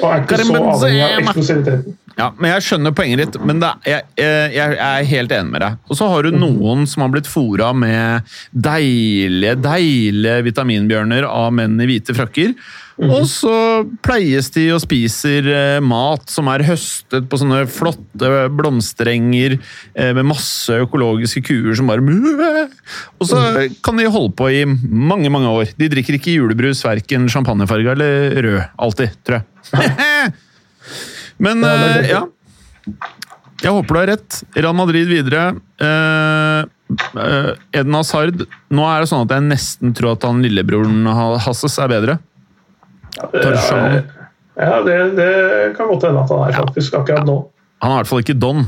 Og 0.00 0.10
er 0.10 0.22
ikke 0.22 0.38
så 0.40 0.56
avhengig 0.56 1.02
av 1.04 1.22
eksklusiviteten. 1.22 1.24
eksplosiviteten. 1.24 1.96
Ja, 2.16 2.30
men 2.40 2.48
Jeg 2.54 2.64
skjønner 2.64 2.94
poenget 2.96 3.20
ditt, 3.20 3.36
men 3.44 3.60
er- 3.60 3.76
jeg, 3.84 4.02
jeg, 4.16 4.54
jeg 4.56 4.72
er 4.80 5.10
helt 5.10 5.32
enig 5.36 5.52
med 5.52 5.60
deg. 5.60 5.76
Og 5.90 5.98
så 5.98 6.08
har 6.08 6.24
du 6.24 6.32
noen 6.32 6.86
som 6.88 7.04
har 7.04 7.12
blitt 7.12 7.28
fora 7.28 7.74
med 7.76 8.24
deilige, 8.56 9.52
deilige 9.60 10.38
vitaminbjørner 10.48 11.28
av 11.28 11.52
menn 11.52 11.76
i 11.84 11.88
hvite 11.90 12.16
frakker. 12.16 12.54
Og 12.96 13.26
så 13.28 13.52
pleies 14.00 14.48
de 14.54 14.70
og 14.72 14.80
spiser 14.80 15.44
eh, 15.52 15.80
mat 15.84 16.32
som 16.32 16.48
er 16.48 16.64
høstet 16.64 17.26
på 17.28 17.36
sånne 17.36 17.66
flotte 17.68 18.30
blomsterenger 18.56 19.58
eh, 19.58 20.14
med 20.16 20.24
masse 20.30 20.72
økologiske 20.86 21.42
kuer 21.44 21.76
som 21.76 21.92
bare 21.92 22.00
Og 23.20 23.28
så 23.28 23.42
kan 23.84 24.00
de 24.00 24.08
holde 24.08 24.32
på 24.40 24.48
i 24.48 24.64
mange, 24.64 25.28
mange 25.28 25.52
år. 25.52 25.74
De 25.76 25.90
drikker 25.92 26.16
ikke 26.16 26.38
julebrus, 26.38 26.80
verken 26.88 27.28
champagnefarga 27.28 27.92
eller 27.92 28.40
rød. 28.48 28.60
Alltid, 28.88 29.20
tror 29.28 29.42
jeg. 29.42 30.32
Men 31.42 31.60
Ja, 31.64 31.74
eh, 32.00 32.08
ja. 32.10 32.22
Jeg 33.62 33.72
håper 33.72 33.94
du 33.94 33.98
har 34.00 34.06
rett. 34.12 34.42
Real 34.54 34.74
Madrid 34.76 35.08
videre. 35.08 35.46
Eh, 35.80 36.60
eh, 37.18 37.50
Eden 37.80 37.94
Hazard 37.96 38.44
Nå 38.70 38.84
er 38.86 39.00
det 39.02 39.08
sånn 39.10 39.24
at 39.26 39.32
jeg 39.34 39.46
nesten 39.48 39.94
tror 39.96 40.12
at 40.14 40.26
han 40.28 40.42
lillebroren 40.44 41.06
Hasses 41.42 41.78
er 41.82 41.88
bedre. 41.90 42.18
Torsham. 43.32 44.02
Ja, 44.56 44.80
det, 44.84 44.96
det 45.16 45.30
kan 45.76 45.88
godt 45.90 46.04
hende 46.08 46.22
at 46.22 46.30
han 46.32 46.44
er 46.48 46.56
faktisk 46.56 46.94
akkurat 47.00 47.26
nå. 47.28 47.38
Han 47.84 47.92
er 47.92 47.96
i 47.96 48.00
hvert 48.02 48.10
fall 48.12 48.22
ikke 48.24 48.36
Don. 48.40 48.62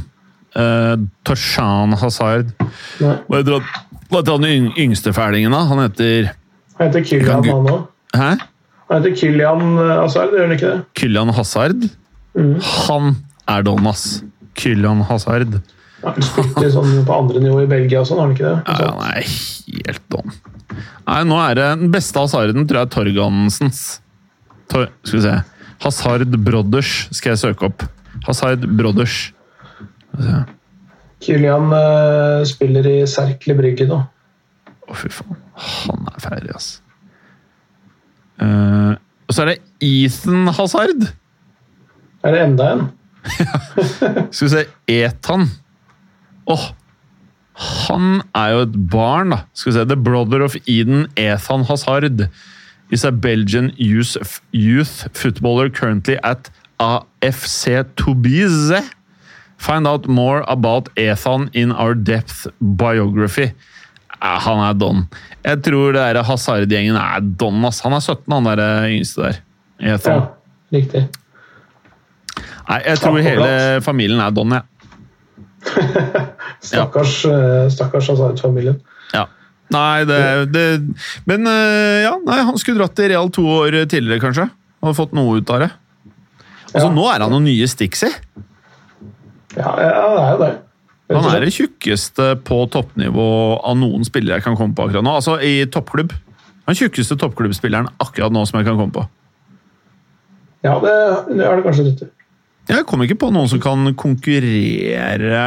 Uh, 0.57 0.97
Torshan 1.29 1.93
Hazard. 2.01 2.51
Hva 2.99 3.39
heter 3.39 3.59
han, 3.59 3.69
hva 4.09 4.21
heter 4.23 4.35
han 4.39 4.47
yng- 4.49 4.75
yngste 4.81 5.12
fælingen, 5.16 5.53
da? 5.55 5.62
Han 5.69 5.81
heter 5.85 6.31
Han 6.79 6.89
heter 6.89 7.05
Kylian, 7.09 7.45
han 7.45 7.69
òg. 7.73 7.87
Hæ? 8.16 8.29
Han 8.89 9.03
heter 9.03 9.16
Kylian 9.21 9.64
Hazard, 10.01 10.33
gjør 10.35 10.47
han 10.49 10.57
ikke 10.57 10.73
det? 10.73 10.81
Kylian 11.01 11.33
Hazard? 11.37 11.89
Mm. 12.39 12.55
Han 12.86 13.16
er 13.51 13.66
Don, 13.66 13.91
ass. 13.91 14.22
Kylian 14.59 15.03
Hazard. 15.09 15.59
Han 16.05 16.22
spilte 16.22 16.68
sånn 16.70 17.03
på 17.07 17.14
andre 17.14 17.43
nivå 17.43 17.64
i 17.64 17.70
Belgia 17.70 18.03
og 18.05 18.09
sånn, 18.09 18.20
har 18.20 18.28
han 18.28 18.36
ikke 18.36 18.47
det? 18.47 18.59
Ja, 18.68 18.91
han 18.93 19.05
er 19.09 19.30
helt 19.89 20.05
Don. 20.14 20.34
Nei, 21.09 21.22
nå 21.26 21.39
er 21.43 21.59
det 21.59 21.68
den 21.80 21.95
beste 21.95 22.22
Hazarden, 22.22 22.68
tror 22.68 22.84
jeg, 22.84 22.93
Torgansens. 22.95 23.80
Tor, 24.70 24.91
skal 25.03 25.18
vi 25.18 25.24
se. 25.24 25.36
Hazard 25.82 26.36
Brothers 26.45 26.93
skal 27.14 27.34
jeg 27.34 27.43
søke 27.43 27.70
opp. 27.70 27.86
Hazard 28.26 28.66
Brothers. 28.78 29.32
Kylian 31.24 31.72
uh, 31.74 32.45
spiller 32.47 32.86
i 32.91 32.99
Serkle 33.11 33.57
Brygge 33.59 33.89
nå. 33.91 34.03
Å, 34.89 34.97
fy 34.99 35.11
faen. 35.12 35.39
Han 35.59 36.11
er 36.12 36.22
ferdig, 36.22 36.55
ass. 36.55 36.68
Uh, 38.39 38.95
og 39.26 39.34
så 39.34 39.45
er 39.45 39.55
det 39.55 39.59
Ethan 39.84 40.53
Hazard. 40.55 41.09
Er 42.25 42.35
det 42.35 42.43
enda 42.43 42.73
en? 42.73 42.85
Skal 44.35 44.45
vi 44.47 44.53
se 44.55 44.64
Ethan. 44.89 45.49
Åh! 46.49 46.71
han 47.59 48.21
er 48.39 48.53
jo 48.55 48.61
et 48.66 48.77
barn, 48.91 49.35
da. 49.35 49.41
Skal 49.55 49.73
vi 49.73 49.79
se. 49.79 49.87
The 49.91 49.99
brother 49.99 50.45
of 50.47 50.57
Eden 50.66 51.09
Ethan 51.19 51.66
Hazard 51.69 52.29
is 52.91 53.05
a 53.05 53.11
Belgian 53.11 53.73
youth, 53.77 54.41
youth 54.53 55.09
footballer 55.12 55.69
currently 55.69 56.16
at 56.23 56.51
AFC 56.81 57.85
Tobize. 57.97 58.83
Find 59.59 59.89
out 59.89 60.07
more 60.07 60.45
about 60.47 60.89
Ethan 60.97 61.51
in 61.53 61.73
our 61.73 61.95
depth 61.95 62.47
biography. 62.61 63.51
Ja, 64.21 64.39
han 64.43 64.59
er 64.62 64.75
don. 64.75 65.05
Jeg 65.45 65.62
tror 65.62 65.93
det 65.95 66.25
Hazard-gjengen 66.27 66.97
er 66.99 67.21
don. 67.21 67.64
ass. 67.64 67.81
Han 67.81 67.93
er 67.93 68.01
17, 68.01 68.33
han 68.33 68.45
der 68.47 68.62
eh, 68.62 68.97
yngste 68.97 69.23
der. 69.23 69.41
Ethan. 69.79 70.23
Ja, 70.23 70.79
riktig. 70.79 71.09
Nei, 72.69 72.79
jeg 72.85 73.01
tror 73.01 73.19
hele 73.25 73.49
familien 73.85 74.21
er 74.21 74.35
don, 74.37 74.53
jeg. 74.53 74.62
Stakkars, 76.69 77.14
eh, 77.29 77.66
stakkars 77.73 78.09
Hazard-familien. 78.12 78.79
Ja. 79.14 79.25
Nei, 79.73 80.05
det, 80.09 80.21
det 80.53 80.64
Men 81.29 81.47
øh, 81.49 81.97
ja, 82.05 82.14
nei, 82.25 82.39
han 82.47 82.59
skulle 82.61 82.81
dratt 82.81 82.97
til 82.99 83.11
Real 83.12 83.31
to 83.35 83.45
år 83.59 83.77
tidligere, 83.91 84.21
kanskje. 84.23 84.49
Og 84.85 84.97
fått 84.97 85.14
noe 85.16 85.41
ut 85.41 85.51
av 85.55 85.64
det. 85.66 85.71
Altså, 86.69 86.87
Ja. 86.89 86.95
Nå 86.95 87.05
er 87.11 87.25
han 87.25 87.33
noen 87.33 87.47
nye 87.49 87.69
Stixie. 87.71 88.11
Ja, 89.57 89.71
ja, 89.81 89.93
det 90.14 90.23
er 90.23 90.33
jo 90.33 90.41
det. 90.45 90.55
Han 91.09 91.31
er 91.33 91.41
det 91.47 91.55
tjukkeste 91.57 92.35
på 92.45 92.59
toppnivå 92.69 93.29
av 93.64 93.79
noen 93.81 94.05
spillere 94.05 94.37
jeg 94.37 94.45
kan 94.45 94.59
komme 94.59 94.77
på 94.77 94.85
akkurat 94.85 95.07
nå. 95.07 95.14
Altså 95.16 95.39
i 95.41 95.62
toppklubb. 95.73 96.12
Han 96.69 96.77
tjukkeste 96.77 97.16
toppklubbspilleren 97.16 97.89
akkurat 98.05 98.35
nå 98.35 98.43
som 98.45 98.59
jeg 98.61 98.69
kan 98.69 98.77
komme 98.77 98.93
på. 98.93 99.07
Ja, 100.66 100.75
det, 100.83 100.93
det 101.33 101.47
er 101.47 101.57
det 101.57 101.64
kanskje 101.64 101.87
rett 101.87 102.03
i. 102.05 102.09
Jeg 102.69 102.85
kommer 102.89 103.09
ikke 103.09 103.23
på 103.25 103.31
noen 103.33 103.49
som 103.49 103.61
kan 103.62 103.93
konkurrere 103.97 105.45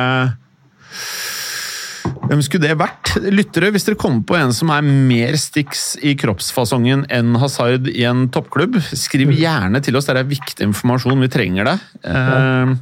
Hvem 2.27 2.41
skulle 2.45 2.65
det 2.65 2.77
vært? 2.79 3.11
Lyttere, 3.29 3.71
hvis 3.73 3.85
dere 3.85 3.99
kommer 3.99 4.23
på 4.27 4.37
en 4.39 4.53
som 4.55 4.71
er 4.73 4.85
mer 4.85 5.35
Stix 5.39 5.93
i 6.01 6.15
kroppsfasongen 6.19 7.05
enn 7.11 7.35
Hazard 7.41 7.89
i 7.91 8.05
en 8.07 8.27
toppklubb, 8.33 8.77
skriv 8.95 9.33
gjerne 9.35 9.81
til 9.83 9.97
oss. 9.99 10.07
Det 10.07 10.15
er 10.15 10.29
viktig 10.29 10.69
informasjon. 10.69 11.21
Vi 11.21 11.31
trenger 11.33 11.67
det. 11.67 11.75
Eh, 12.07 12.73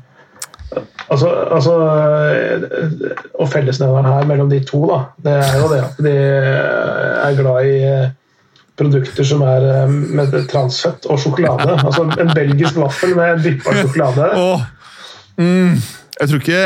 Altså, 1.10 1.30
altså 1.50 1.76
eh, 2.30 3.14
Og 3.42 3.50
fellesnevneren 3.50 4.06
her 4.06 4.28
mellom 4.30 4.50
de 4.52 4.60
to, 4.66 4.84
da, 4.86 5.00
det 5.26 5.36
er 5.42 5.56
jo 5.58 5.70
det 5.72 5.80
at 5.82 6.02
de 6.06 6.12
er 6.14 7.38
glad 7.40 7.66
i 7.66 7.80
produkter 8.80 9.28
som 9.28 9.44
er 9.46 9.68
eh, 9.76 9.94
med 10.18 10.36
transfett 10.52 11.08
og 11.12 11.20
sjokolade. 11.22 11.78
Altså 11.86 12.08
en 12.20 12.34
belgisk 12.36 12.80
vaffel 12.80 13.16
med 13.20 13.44
dyppa 13.46 13.76
sjokolade. 13.82 14.30
Oh. 14.40 14.64
mm, 15.40 15.76
jeg 16.20 16.30
tror 16.32 16.44
ikke 16.44 16.62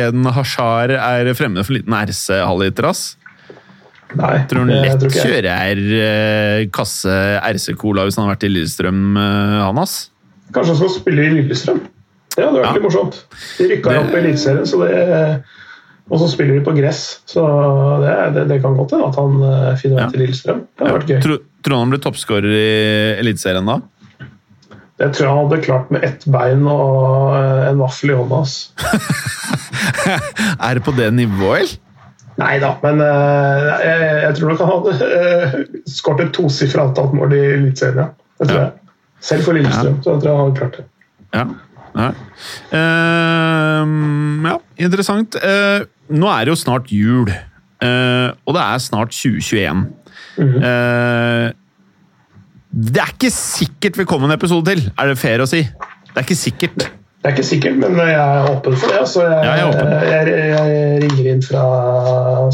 en 0.00 0.30
hasjar 0.34 0.94
Hashar 0.96 1.28
er 1.28 1.34
fremmed 1.38 1.66
for 1.66 1.74
en 1.74 1.80
liten 1.82 1.98
RC-halvliter, 2.00 2.88
ass. 2.90 3.04
Nei, 4.18 4.30
Jeg 4.40 4.46
tror 4.50 4.64
han 4.64 4.72
lett 4.74 4.98
tror 5.04 5.12
kjører 5.14 5.80
eh, 6.02 6.64
kasse 6.74 7.12
RC-cola 7.46 8.06
hvis 8.08 8.18
han 8.18 8.26
har 8.26 8.32
vært 8.34 8.48
i 8.48 8.50
Lillestrøm, 8.50 9.02
eh, 9.20 9.56
han, 9.62 9.78
ass. 9.78 10.08
Kanskje 10.50 10.74
han 10.74 10.80
skal 10.80 10.94
spille 10.96 11.26
i 11.28 11.34
Lillestrøm? 11.36 11.84
Det 12.34 12.42
hadde 12.46 12.58
vært 12.58 12.66
Ja. 12.66 12.74
litt 12.74 12.86
morsomt. 12.88 13.20
De 13.58 13.68
rykka 13.70 13.90
Det- 13.90 14.00
opp 14.00 14.14
i 14.14 14.18
Eliteserien, 14.18 14.66
så 14.66 14.80
det, 14.82 15.44
Og 16.10 16.18
så 16.18 16.26
spiller 16.32 16.56
de 16.58 16.64
på 16.66 16.72
gress, 16.74 17.20
så 17.30 17.44
det, 18.02 18.14
det, 18.34 18.42
det 18.50 18.56
kan 18.64 18.74
godt 18.74 18.90
hende 18.96 19.06
at 19.12 19.18
han 19.20 19.36
eh, 19.46 19.76
finner 19.78 19.96
vei 20.00 20.04
Ja. 20.04 20.10
til 20.10 20.20
Lillestrøm. 20.24 20.60
Det 20.66 20.82
hadde 20.82 20.90
Ja. 20.90 20.98
vært 20.98 21.10
gøy. 21.12 21.20
Tror, 21.26 21.38
tror 21.62 21.78
han 21.84 21.92
blir 21.94 22.02
toppskårer 22.02 22.56
i 22.58 22.70
Eliteserien 23.22 23.66
da? 23.70 23.76
Det 25.00 25.12
tror 25.16 25.24
jeg 25.24 25.30
han 25.32 25.44
hadde 25.46 25.60
klart 25.64 25.92
med 25.94 26.02
ett 26.04 26.26
bein 26.28 26.66
og 26.68 27.36
eh, 27.38 27.68
en 27.70 27.78
vaffel 27.80 28.10
i 28.10 28.18
hånda. 28.18 28.42
Er 30.60 30.74
det 30.76 30.82
på 30.84 30.92
det 30.96 31.08
nivået, 31.14 31.62
eller? 31.62 31.78
Nei 32.40 32.54
da, 32.62 32.70
men 32.82 33.00
eh, 33.04 33.70
jeg, 33.84 34.04
jeg 34.24 34.36
tror 34.38 34.52
nok 34.52 34.60
han 34.64 34.70
hadde 34.70 34.92
uh, 35.12 35.56
skåret 35.92 36.22
et 36.24 36.30
tosifra 36.36 36.86
antall 36.88 37.10
mål 37.16 37.34
i 37.36 37.40
Eliteserien. 37.58 37.98
Ja. 38.40 38.46
Ja. 38.48 38.54
jeg. 38.56 38.70
Selv 39.20 39.44
for 39.44 39.52
Lillestrøm, 39.58 39.98
så 40.00 40.14
jeg 40.14 40.22
tror 40.22 40.30
jeg 40.30 40.38
han 40.38 40.46
hadde 40.46 40.60
klart 40.60 40.78
det. 40.80 40.86
Ja. 41.36 41.44
Ja. 41.94 42.10
Uh, 42.72 43.86
ja, 44.46 44.58
interessant. 44.78 45.38
Uh, 45.40 45.86
nå 46.10 46.30
er 46.32 46.46
det 46.46 46.54
jo 46.54 46.60
snart 46.60 46.92
jul, 46.94 47.30
uh, 47.30 48.28
og 48.46 48.56
det 48.56 48.62
er 48.66 48.84
snart 48.84 49.14
2021. 49.14 49.88
Eh, 50.40 51.50
det 52.70 53.02
er 53.02 53.12
ikke 53.12 53.32
sikkert 53.34 53.98
vi 53.98 54.06
kommer 54.08 54.30
en 54.30 54.36
episode 54.36 54.70
til, 54.70 54.84
er 54.94 55.10
det 55.10 55.18
fair 55.18 55.42
å 55.42 55.48
si? 55.50 55.62
Det 55.66 56.16
er 56.16 56.26
ikke 56.26 56.38
sikkert. 56.38 56.86
Det 57.20 57.28
er 57.28 57.34
ikke 57.34 57.44
sikkert, 57.44 57.80
men 57.82 57.98
jeg 58.00 58.14
er 58.16 58.46
åpen 58.48 58.76
for 58.78 58.92
det. 58.92 59.00
Altså, 59.02 59.24
jeg, 59.26 59.44
Ja, 59.44 59.66
jeg 60.06 60.28
jeg, 60.30 60.52
jeg 60.54 61.02
ringer 61.02 61.32
inn 61.34 61.42
fra 61.44 61.64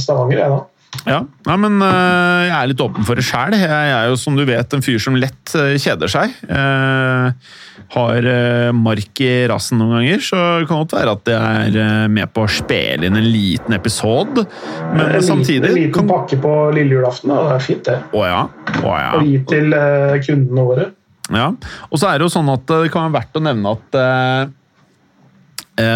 Stavanger, 0.01 0.41
jeg 0.41 0.55
da. 0.55 0.63
Ja, 1.07 1.21
Nei, 1.47 1.57
men 1.63 1.79
eh, 1.85 2.47
jeg 2.49 2.57
er 2.57 2.71
litt 2.71 2.83
åpen 2.83 3.07
for 3.07 3.19
det 3.19 3.25
sjæl. 3.27 3.55
Jeg 3.59 3.93
er 3.95 4.09
jo 4.11 4.17
som 4.19 4.37
du 4.39 4.43
vet 4.49 4.75
en 4.75 4.83
fyr 4.83 4.99
som 5.03 5.17
lett 5.19 5.55
eh, 5.59 5.77
kjeder 5.83 6.11
seg. 6.11 6.35
Eh, 6.51 7.53
har 7.95 8.27
mark 8.75 9.21
i 9.23 9.31
rassen 9.47 9.79
noen 9.79 10.01
ganger, 10.01 10.23
så 10.25 10.41
det 10.59 10.67
kan 10.67 10.81
godt 10.81 10.97
være 10.97 11.13
at 11.15 11.31
jeg 11.31 11.77
er 11.85 12.09
med 12.11 12.33
på 12.35 12.43
å 12.43 12.51
spille 12.51 13.07
inn 13.07 13.19
en 13.21 13.29
liten 13.31 13.77
episode. 13.77 14.43
Men 14.91 15.15
en 15.21 15.23
samtidig 15.23 15.71
en 15.71 15.79
liten 15.79 15.95
kan... 15.95 16.11
pakke 16.11 16.41
på 16.43 16.55
lille 16.75 16.99
julaften, 16.99 17.31
da. 17.31 17.45
det 17.47 17.55
er 17.61 17.67
fint 17.69 17.87
det. 17.87 17.97
Å 18.11 18.27
ja. 18.27 18.43
Å 18.81 18.97
ja. 18.99 19.11
Og 19.21 19.31
gi 19.31 19.39
til 19.53 19.79
kundene 20.27 20.67
våre. 20.73 20.89
ja. 21.31 21.49
Og 21.93 22.03
så 22.03 22.11
er 22.11 22.19
det 22.19 22.27
jo 22.27 22.35
sånn 22.35 22.51
at 22.57 22.67
det 22.73 22.91
kan 22.91 23.07
være 23.07 23.21
verdt 23.21 23.39
å 23.39 23.45
nevne 23.47 23.77
at 23.79 24.01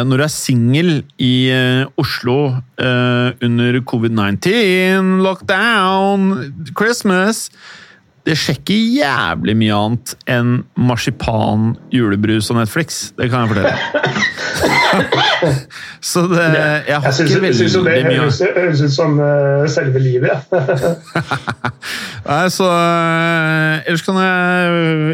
når 0.05 0.21
du 0.21 0.25
er 0.27 0.33
singel 0.33 0.91
i 1.23 1.49
eh, 1.49 1.89
Oslo 2.01 2.53
eh, 2.81 3.29
under 3.41 3.81
covid-19, 3.89 5.23
lockdown, 5.25 6.27
Christmas 6.77 7.49
Det 8.31 8.37
skjer 8.39 8.61
ikke 8.61 8.75
jævlig 8.95 9.57
mye 9.59 9.75
annet 9.75 10.13
enn 10.31 10.51
marsipan, 10.79 11.73
julebrus 11.91 12.47
og 12.53 12.61
Netflix. 12.61 13.11
Det 13.19 13.27
kan 13.33 13.41
jeg 13.43 13.51
fortelle. 13.51 13.75
Så 16.11 16.21
det, 16.31 16.45
jeg 16.45 16.95
har 16.95 17.03
Jeg 17.09 17.15
synes, 17.15 17.31
ikke 17.31 17.43
veldig 17.43 17.67
jo 17.75 17.81
det 17.89 17.95
mye 18.07 18.21
høres 18.21 18.39
høres 18.55 18.81
ut 18.87 18.95
som 18.95 19.11
eh, 19.25 19.67
selve 19.73 19.99
livet. 20.05 20.31
Ja. 20.31 20.37
Nei, 22.31 22.47
så 22.53 22.67
øh, 22.69 23.89
Ellers 23.89 24.05
kan 24.07 24.17
jeg 24.21 24.37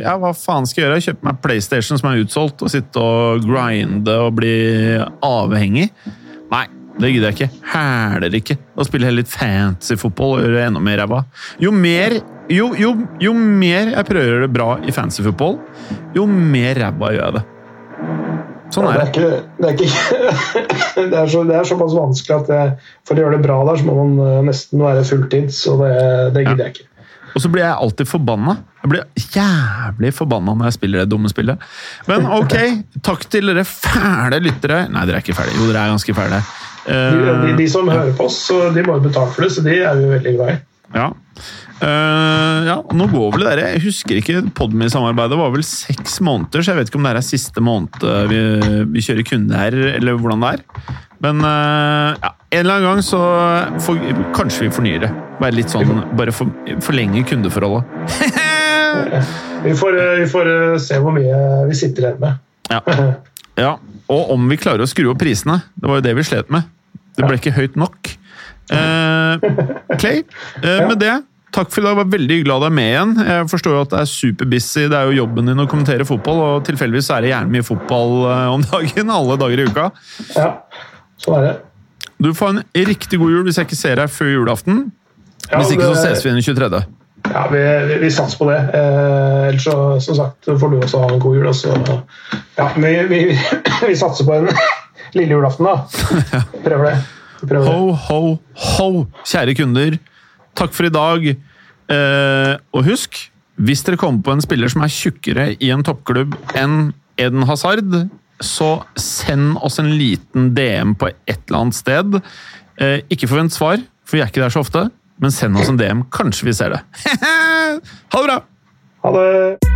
Ja, 0.03 0.13
hva 0.21 0.33
faen 0.37 0.67
skal 0.69 0.81
jeg 0.83 0.89
gjøre? 0.91 1.05
Kjøpe 1.09 1.23
meg 1.31 1.37
PlayStation 1.45 1.97
som 2.01 2.07
er 2.11 2.17
utsolgt, 2.21 2.59
og 2.67 2.71
sitte 2.73 2.97
og 3.01 3.17
grinde 3.49 4.15
og 4.27 4.31
bli 4.43 4.57
avhengig? 5.25 5.89
Det 6.97 7.11
gidder 7.13 7.29
jeg 7.29 7.37
ikke. 7.37 7.51
Hæler 7.75 8.39
ikke. 8.39 8.57
å 8.77 8.87
spille 8.87 9.11
litt 9.13 9.29
fancy 9.29 9.99
fotball 10.01 10.39
og 10.39 10.47
gjøre 10.47 10.71
enda 10.71 10.81
mer 10.81 11.03
ræva. 11.03 11.25
Jo 11.61 11.73
mer 11.75 12.17
jo, 12.53 12.71
jo, 12.79 12.93
jo 13.21 13.33
mer 13.35 13.91
jeg 13.91 14.07
prøver 14.07 14.23
å 14.23 14.31
gjøre 14.31 14.47
det 14.47 14.55
bra 14.55 14.69
i 14.87 14.95
fancy 14.95 15.25
fotball, 15.27 15.59
jo 16.15 16.27
mer 16.31 16.79
ræva 16.79 17.13
gjør 17.13 17.25
jeg 17.25 17.37
det. 17.41 17.45
Sånn 18.75 18.87
er 18.91 18.99
Det 18.99 19.03
er, 19.03 19.07
det. 19.07 19.13
ikke, 19.13 19.29
det, 19.59 19.69
er 19.69 19.75
ikke, 19.77 19.89
det, 21.13 21.21
er 21.21 21.31
så, 21.33 21.43
det 21.47 21.57
er 21.59 21.69
såpass 21.69 21.95
vanskelig 21.97 22.37
at 22.37 22.53
jeg, 22.55 22.75
for 23.07 23.17
å 23.19 23.25
gjøre 23.25 23.39
det 23.39 23.47
bra 23.47 23.59
der, 23.69 23.81
så 23.81 23.89
må 23.89 23.97
man 23.99 24.15
eh, 24.27 24.45
nesten 24.49 24.83
være 24.83 25.05
fulltids, 25.07 25.63
og 25.71 25.85
det, 25.85 25.97
det 26.37 26.47
gidder 26.49 26.65
jeg 26.67 26.77
ikke. 26.77 26.89
Og 27.37 27.43
så 27.45 27.51
blir 27.53 27.67
jeg 27.67 27.77
alltid 27.77 28.09
forbanna. 28.09 28.55
Jeg 28.81 28.91
blir 28.93 29.27
jævlig 29.35 30.13
forbanna 30.17 30.55
når 30.57 30.71
jeg 30.71 30.77
spiller 30.79 31.03
det 31.03 31.11
dumme 31.13 31.29
spillet. 31.29 31.67
Men 32.09 32.25
ok, 32.33 32.55
takk 33.05 33.27
til 33.29 33.51
dere 33.51 33.67
fæle 33.69 34.39
lyttere. 34.41 34.87
Nei, 34.89 35.03
dere 35.05 35.21
er 35.21 35.25
ikke 35.27 35.37
fæle. 35.37 35.53
Jo, 35.53 35.67
dere 35.69 35.83
er 35.83 35.93
ganske 35.93 36.15
fæle. 36.17 36.39
De, 36.87 37.21
de, 37.43 37.53
de 37.59 37.69
som 37.71 37.89
Eh, 37.89 37.95
hører 37.99 38.17
på 38.17 38.29
oss, 38.29 38.39
så 38.49 38.69
de 38.75 38.85
må 38.87 38.99
jo 38.99 39.07
betale 39.09 39.33
for 39.35 39.47
det, 39.47 39.53
så 39.57 39.65
de 39.67 39.77
er 39.81 39.97
vi 39.99 40.07
jo 40.07 40.13
veldig 40.15 40.35
glad 40.39 40.53
i. 40.55 40.59
Ja. 40.97 41.11
Uh, 41.77 42.61
ja, 42.65 42.77
nå 42.97 43.05
går 43.11 43.35
vel 43.35 43.43
dere 43.45 43.65
Jeg 43.75 43.83
husker 43.85 44.17
ikke 44.17 44.39
Podme-samarbeidet 44.57 45.37
var 45.37 45.51
vel 45.53 45.65
seks 45.67 46.15
måneder, 46.25 46.63
så 46.65 46.73
jeg 46.73 46.79
vet 46.79 46.89
ikke 46.89 46.97
om 47.03 47.05
det 47.05 47.11
er 47.13 47.27
siste 47.27 47.61
måned 47.61 48.07
eh, 48.07 48.23
vi, 48.31 48.39
vi 48.95 49.03
kjører 49.05 49.27
kunde 49.29 49.61
her, 49.61 49.77
eller 49.99 50.17
hvordan 50.17 50.47
det 50.47 50.55
er. 50.55 50.65
Men 51.27 51.43
uh, 51.45 52.17
ja, 52.17 52.33
en 52.55 52.63
eller 52.63 52.79
annen 52.79 52.89
gang 52.89 53.05
så 53.05 53.21
for, 53.85 54.01
kanskje 54.37 54.69
vi 54.69 54.73
fornyer 54.79 55.05
det. 55.05 55.13
Bare 55.43 55.53
litt 55.59 55.73
sånn, 55.73 56.01
Bare 56.17 56.33
for, 56.33 56.49
forlenge 56.87 57.27
kundeforholdet. 57.29 57.85
Vi 59.67 59.75
får, 59.75 59.99
eh, 59.99 60.19
vi 60.19 60.27
får 60.27 60.73
eh, 60.73 60.79
se 60.79 60.99
hvor 61.03 61.15
mye 61.15 61.67
vi 61.69 61.75
sitter 61.75 62.07
igjen 62.07 62.21
med. 62.23 62.39
Ja. 62.71 62.81
ja. 63.65 63.73
Og 64.13 64.33
om 64.37 64.49
vi 64.51 64.59
klarer 64.61 64.85
å 64.85 64.91
skru 64.91 65.09
opp 65.11 65.21
prisene. 65.23 65.59
Det 65.75 65.91
var 65.91 66.01
jo 66.01 66.07
det 66.07 66.15
vi 66.19 66.25
slet 66.27 66.53
med. 66.55 66.69
Det 67.17 67.25
ble 67.25 67.39
ikke 67.41 67.55
høyt 67.57 67.79
nok. 67.81 68.13
Eh, 68.75 69.47
Clay, 70.01 70.25
eh, 70.63 70.83
med 70.89 70.99
det 71.01 71.15
Takk 71.57 71.71
for 71.73 71.81
i 71.81 71.87
dag. 71.87 71.95
Det 71.95 72.03
var 72.03 72.11
veldig 72.13 72.37
glad 72.45 72.61
du 72.61 72.67
er 72.67 72.75
med 72.75 72.89
igjen. 72.91 73.13
Jeg 73.25 73.45
forstår 73.49 73.77
jo 73.77 73.85
at 73.87 73.93
det 73.95 74.01
er 74.03 74.09
superbusy. 74.11 74.83
Det 74.93 74.99
er 74.99 75.09
jo 75.09 75.15
jobben 75.23 75.49
din 75.49 75.63
å 75.63 75.69
kommentere 75.71 76.05
fotball, 76.05 76.43
og 76.45 76.67
tilfeldigvis 76.67 77.09
er 77.15 77.25
det 77.25 77.31
gjerne 77.31 77.55
mye 77.55 77.65
fotball 77.65 78.13
eh, 78.29 78.43
om 78.53 78.67
dagen. 78.75 79.15
Alle 79.15 79.39
dager 79.41 79.63
i 79.63 79.67
uka. 79.71 79.87
Ja, 80.35 80.51
sånn 81.23 81.39
er 81.39 81.47
det. 81.47 81.55
Du 82.21 82.31
får 82.37 82.55
en 82.55 82.63
riktig 82.91 83.21
god 83.21 83.33
jul 83.33 83.49
hvis 83.49 83.61
jeg 83.61 83.69
ikke 83.69 83.79
ser 83.79 84.01
deg 84.03 84.13
før 84.13 84.33
julaften. 84.35 84.87
Ja, 85.47 85.61
Hvis 85.61 85.73
ikke 85.77 85.89
så 85.95 85.97
ses 86.03 86.25
vi 86.27 86.33
den 86.35 86.43
23. 86.43 86.83
Ja, 87.31 87.43
vi, 87.51 87.61
vi, 87.89 87.99
vi 88.03 88.11
satser 88.13 88.41
på 88.41 88.49
det. 88.51 88.59
Eh, 88.77 89.49
ellers 89.49 89.65
så, 89.65 89.77
som 90.03 90.19
sagt, 90.19 90.49
får 90.49 90.73
du 90.73 90.81
også 90.81 91.01
ha 91.05 91.13
en 91.15 91.23
god 91.23 91.39
jul. 91.39 91.47
Også. 91.53 91.73
ja, 92.59 92.69
vi, 92.77 92.93
vi, 93.13 93.21
vi 93.87 93.97
satser 93.97 94.29
på 94.29 94.41
en 94.41 94.51
lille 95.17 95.37
julaften, 95.37 95.69
da. 95.69 95.77
Prøver 96.67 96.91
det. 96.91 96.97
Prøver. 97.47 97.69
Ho, 97.69 97.95
ho, 98.09 98.21
ho, 98.67 98.91
kjære 99.27 99.57
kunder. 99.59 99.99
Takk 100.57 100.75
for 100.77 100.89
i 100.89 100.93
dag. 100.93 101.27
Eh, 101.93 102.53
og 102.75 102.87
husk, 102.89 103.19
hvis 103.57 103.85
dere 103.87 104.01
kommer 104.01 104.25
på 104.25 104.35
en 104.37 104.45
spiller 104.45 104.73
som 104.73 104.85
er 104.85 104.93
tjukkere 104.93 105.51
i 105.63 105.71
en 105.75 105.85
toppklubb 105.87 106.35
enn 106.59 106.91
Eden 107.21 107.47
Hazard, 107.49 107.95
så 108.43 108.71
send 109.01 109.57
oss 109.65 109.79
en 109.81 109.95
liten 109.97 110.51
DM 110.57 110.97
på 110.99 111.09
et 111.13 111.39
eller 111.47 111.63
annet 111.63 111.79
sted. 111.79 112.19
Eh, 112.77 112.99
ikke 113.13 113.31
forvent 113.31 113.57
svar, 113.57 113.81
for 114.05 114.19
vi 114.19 114.25
er 114.25 114.33
ikke 114.33 114.45
der 114.45 114.53
så 114.53 114.65
ofte, 114.65 114.89
men 115.23 115.33
send 115.33 115.57
oss 115.57 115.73
en 115.73 115.81
DM. 115.81 116.05
Kanskje 116.13 116.51
vi 116.51 116.57
ser 116.57 116.77
det. 116.77 116.83
ha 118.13 118.21
det 118.21 118.29
bra! 118.29 118.43
Ha 119.07 119.17
det. 119.17 119.76